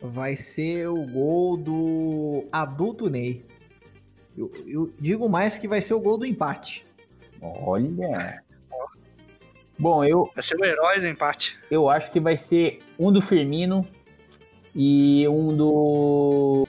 [0.00, 3.44] Vai ser o gol do adulto Ney.
[4.36, 6.86] Eu, eu digo mais que vai ser o gol do empate.
[7.42, 8.40] Olha.
[9.76, 11.58] Bom, eu, Vai ser o herói do empate.
[11.68, 13.84] eu acho que vai ser um do Firmino
[14.74, 16.68] e um do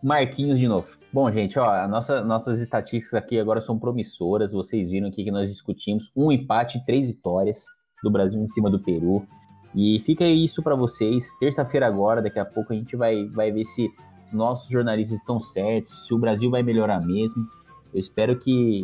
[0.00, 1.01] Marquinhos de novo.
[1.12, 4.52] Bom, gente, ó, nossa, nossas estatísticas aqui agora são promissoras.
[4.52, 7.66] Vocês viram aqui que nós discutimos um empate e três vitórias
[8.02, 9.26] do Brasil em cima do Peru.
[9.74, 11.36] E fica isso pra vocês.
[11.38, 13.90] Terça-feira agora, daqui a pouco a gente vai, vai ver se
[14.32, 17.46] nossos jornalistas estão certos, se o Brasil vai melhorar mesmo.
[17.92, 18.80] Eu espero que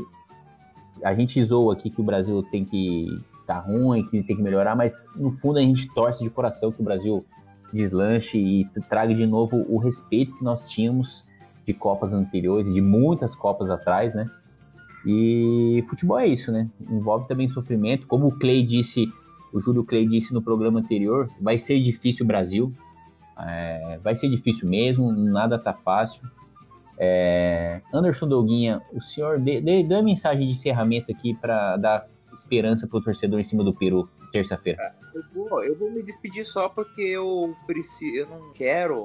[1.03, 3.07] a gente zoa aqui que o Brasil tem que
[3.47, 6.83] tá ruim, que tem que melhorar, mas no fundo a gente torce de coração que
[6.83, 7.25] o Brasil
[7.73, 11.25] deslanche e traga de novo o respeito que nós tínhamos
[11.69, 14.27] de Copas anteriores, de muitas Copas atrás, né?
[15.07, 16.69] E futebol é isso, né?
[16.91, 18.07] Envolve também sofrimento.
[18.07, 19.07] Como o Clay disse,
[19.53, 22.73] o Júlio Clay disse no programa anterior, vai ser difícil o Brasil.
[23.39, 26.23] É, vai ser difícil mesmo, nada tá fácil.
[26.99, 32.09] É, Anderson Doguinha, o senhor dê, dê, dê uma mensagem de encerramento aqui para dar
[32.35, 34.95] esperança pro torcedor em cima do Peru, terça-feira.
[35.15, 38.17] Eu vou, eu vou me despedir só porque eu preciso.
[38.17, 39.05] Eu não quero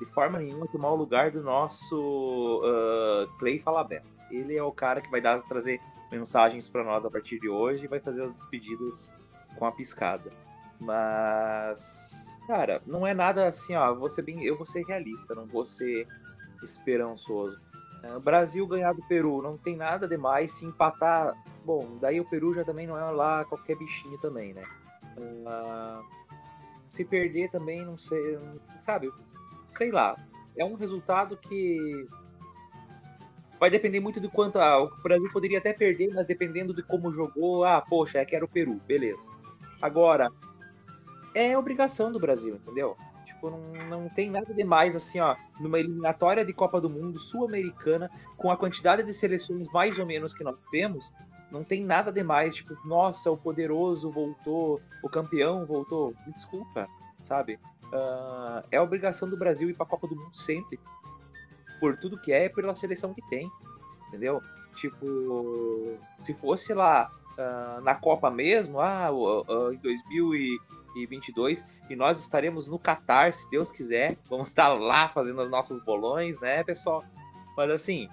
[0.00, 4.02] de forma nenhuma tomar o lugar do nosso ah, Clay Falabella.
[4.30, 7.84] Ele é o cara que vai dar, trazer mensagens para nós a partir de hoje
[7.84, 9.14] e vai fazer as despedidas
[9.56, 10.30] com a piscada.
[10.80, 13.94] Mas, cara, não é nada assim, ó.
[13.94, 16.08] Vou ser bem, eu vou ser realista, não vou ser
[16.62, 17.60] esperançoso.
[18.16, 20.52] O Brasil ganhar do Peru não tem nada demais.
[20.52, 21.34] Se empatar,
[21.66, 24.62] bom, daí o Peru já também não é lá qualquer bichinho também, né?
[25.46, 26.02] Ah,
[26.88, 28.38] se perder também, não sei,
[28.78, 29.12] sabe?
[29.70, 30.16] Sei lá.
[30.56, 32.06] É um resultado que
[33.58, 37.12] vai depender muito do quanto ah, o Brasil poderia até perder, mas dependendo de como
[37.12, 39.30] jogou, ah, poxa, é que era o Peru, beleza.
[39.80, 40.30] Agora,
[41.34, 42.96] é obrigação do Brasil, entendeu?
[43.24, 48.10] Tipo, não, não tem nada demais assim, ó, numa eliminatória de Copa do Mundo sul-americana,
[48.36, 51.12] com a quantidade de seleções mais ou menos que nós temos,
[51.50, 56.14] não tem nada demais, tipo, nossa, o poderoso voltou, o campeão voltou.
[56.26, 56.88] Me desculpa,
[57.18, 57.58] sabe?
[57.92, 60.78] Ah, é obrigação do Brasil ir pra Copa do Mundo sempre.
[61.78, 63.50] Por tudo que é, e pela seleção que tem.
[64.08, 64.40] Entendeu?
[64.74, 72.66] Tipo, se fosse lá ah, na Copa mesmo, ah, ah, em 2022, e nós estaremos
[72.66, 74.16] no Catar, se Deus quiser.
[74.28, 77.04] Vamos estar lá fazendo os nossos bolões, né, pessoal?
[77.56, 78.08] Mas assim,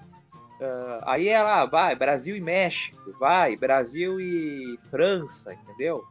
[0.60, 6.04] ah, aí é lá, vai, Brasil e México, vai, Brasil e França, entendeu?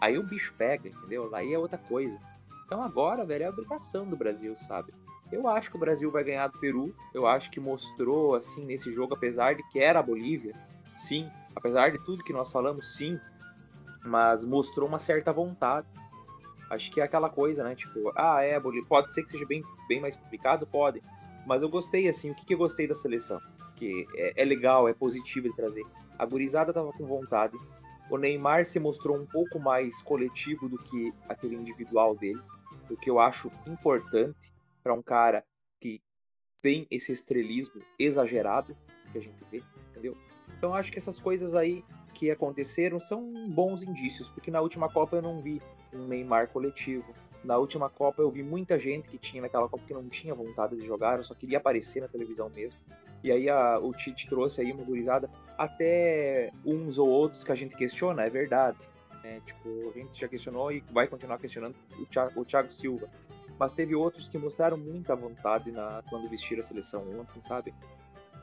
[0.00, 1.34] Aí o bicho pega, entendeu?
[1.34, 2.18] Aí é outra coisa.
[2.72, 4.94] Então agora, velho, é obrigação do Brasil, sabe?
[5.30, 6.96] Eu acho que o Brasil vai ganhar do Peru.
[7.12, 10.54] Eu acho que mostrou, assim, nesse jogo, apesar de que era a Bolívia,
[10.96, 11.30] sim.
[11.54, 13.20] Apesar de tudo que nós falamos, sim.
[14.06, 15.86] Mas mostrou uma certa vontade.
[16.70, 17.74] Acho que é aquela coisa, né?
[17.74, 18.88] Tipo, ah, é, Bolívia.
[18.88, 20.66] Pode ser que seja bem, bem mais complicado?
[20.66, 21.02] Pode.
[21.46, 22.30] Mas eu gostei, assim.
[22.30, 23.38] O que, que eu gostei da seleção?
[23.76, 25.84] Que é, é legal, é positivo de trazer.
[26.18, 27.54] A gurizada tava com vontade.
[28.10, 32.40] O Neymar se mostrou um pouco mais coletivo do que aquele individual dele.
[32.92, 34.52] O que eu acho importante
[34.82, 35.44] para um cara
[35.80, 36.00] que
[36.60, 38.76] tem esse estrelismo exagerado
[39.10, 40.16] que a gente vê, entendeu?
[40.56, 45.16] Então acho que essas coisas aí que aconteceram são bons indícios, porque na última Copa
[45.16, 45.60] eu não vi
[45.92, 47.14] um Neymar coletivo.
[47.42, 50.76] Na última Copa eu vi muita gente que tinha naquela Copa que não tinha vontade
[50.76, 52.78] de jogar, só queria aparecer na televisão mesmo.
[53.24, 57.54] E aí a, o Tite trouxe aí uma gurizada, até uns ou outros que a
[57.54, 58.88] gente questiona, é verdade.
[59.24, 63.08] É, tipo, a gente já questionou e vai continuar questionando o Thiago, o Thiago Silva.
[63.58, 67.72] Mas teve outros que mostraram muita vontade na, quando vestiram a seleção ontem, sabe?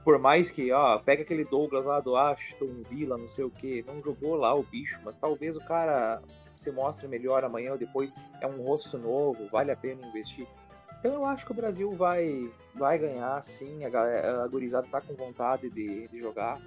[0.04, 3.84] Por mais que, ó, pega aquele Douglas lá do Ashton Villa, não sei o que,
[3.86, 6.22] não jogou lá o bicho, mas talvez o cara
[6.56, 10.46] se mostre melhor amanhã ou depois, é um rosto novo, vale a pena investir.
[11.00, 15.14] Então eu acho que o Brasil vai, vai ganhar, sim, a, a gurizada tá com
[15.14, 16.60] vontade de, de jogar,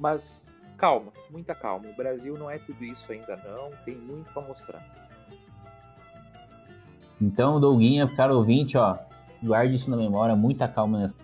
[0.00, 1.88] mas calma, muita calma.
[1.88, 4.82] O Brasil não é tudo isso ainda não, tem muito para mostrar.
[7.20, 8.98] Então, Douguinha, caro ouvinte, ó,
[9.42, 11.16] guarde isso na memória, muita calma nessa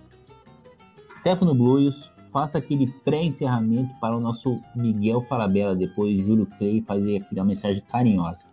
[1.15, 7.45] Stefano Bluios, faça aquele pré-encerramento para o nosso Miguel Falabella, depois Júlio Clay fazer aquela
[7.45, 8.47] mensagem carinhosa.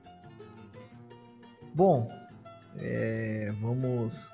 [1.74, 2.08] Bom,
[2.78, 4.34] é, vamos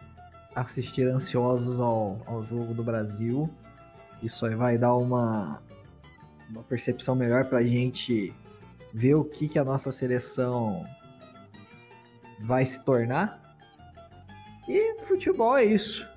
[0.56, 3.50] assistir ansiosos ao, ao jogo do Brasil.
[4.24, 5.62] Isso aí vai dar uma,
[6.56, 8.34] uma percepção melhor para a gente
[8.94, 10.86] ver o que, que a nossa seleção
[12.40, 13.41] vai se tornar.
[14.68, 16.07] E futebol é isso.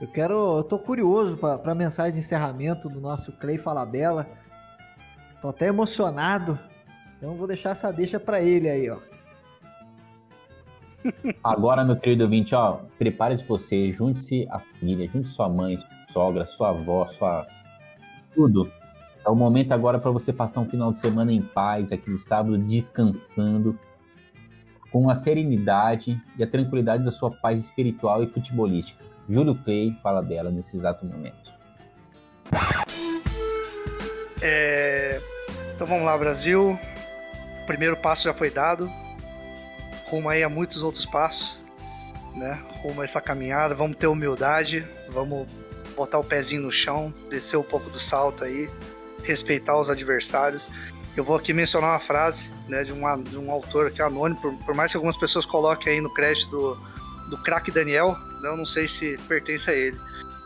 [0.00, 0.56] Eu quero.
[0.56, 4.26] Eu tô curioso para a mensagem de encerramento do nosso Clay Falabella.
[5.40, 6.58] Tô até emocionado.
[7.18, 8.98] Então vou deixar essa deixa para ele aí, ó.
[11.44, 16.46] Agora, meu querido ouvinte, ó, prepare-se você, junte-se a família, junte sua mãe, sua sogra,
[16.46, 17.46] sua avó, sua.
[18.32, 18.70] tudo.
[19.24, 22.58] É o momento agora para você passar um final de semana em paz, aquele sábado
[22.58, 23.78] descansando,
[24.90, 29.04] com a serenidade e a tranquilidade da sua paz espiritual e futebolística.
[29.28, 31.52] Júlio Clay fala dela nesse exato momento.
[34.42, 35.20] É...
[35.74, 36.78] Então vamos lá, Brasil.
[37.62, 38.90] O primeiro passo já foi dado.
[40.10, 41.64] Rumo aí a muitos outros passos,
[42.34, 42.60] né?
[42.82, 43.74] Rumo a essa caminhada.
[43.74, 45.46] Vamos ter humildade, vamos
[45.96, 48.68] botar o pezinho no chão, descer um pouco do salto aí,
[49.22, 50.70] respeitar os adversários.
[51.16, 54.40] Eu vou aqui mencionar uma frase né, de, um, de um autor que é anônimo,
[54.40, 56.74] por, por mais que algumas pessoas coloquem aí no crédito do,
[57.30, 58.48] do craque Daniel, né?
[58.48, 59.98] eu não sei se pertence a ele,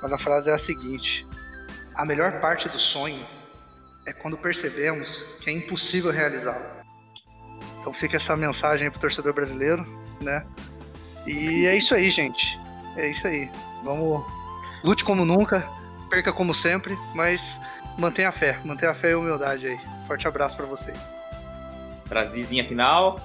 [0.03, 1.27] mas a frase é a seguinte:
[1.95, 3.25] A melhor parte do sonho
[4.05, 6.65] é quando percebemos que é impossível realizá-lo.
[7.81, 9.87] Então fica essa mensagem para o torcedor brasileiro,
[10.21, 10.45] né?
[11.27, 12.59] E é isso aí, gente.
[12.97, 13.51] É isso aí.
[13.85, 14.25] Vamos
[14.83, 15.69] lute como nunca,
[16.09, 17.61] perca como sempre, mas
[17.99, 19.79] mantenha a fé, mantenha a fé e a humildade aí.
[20.07, 21.15] Forte abraço para vocês.
[22.07, 23.21] Frasezinha final.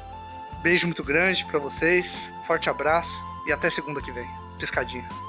[0.61, 2.33] Beijo muito grande para vocês.
[2.45, 4.27] Forte abraço e até segunda que vem.
[4.59, 5.20] Piscadinha.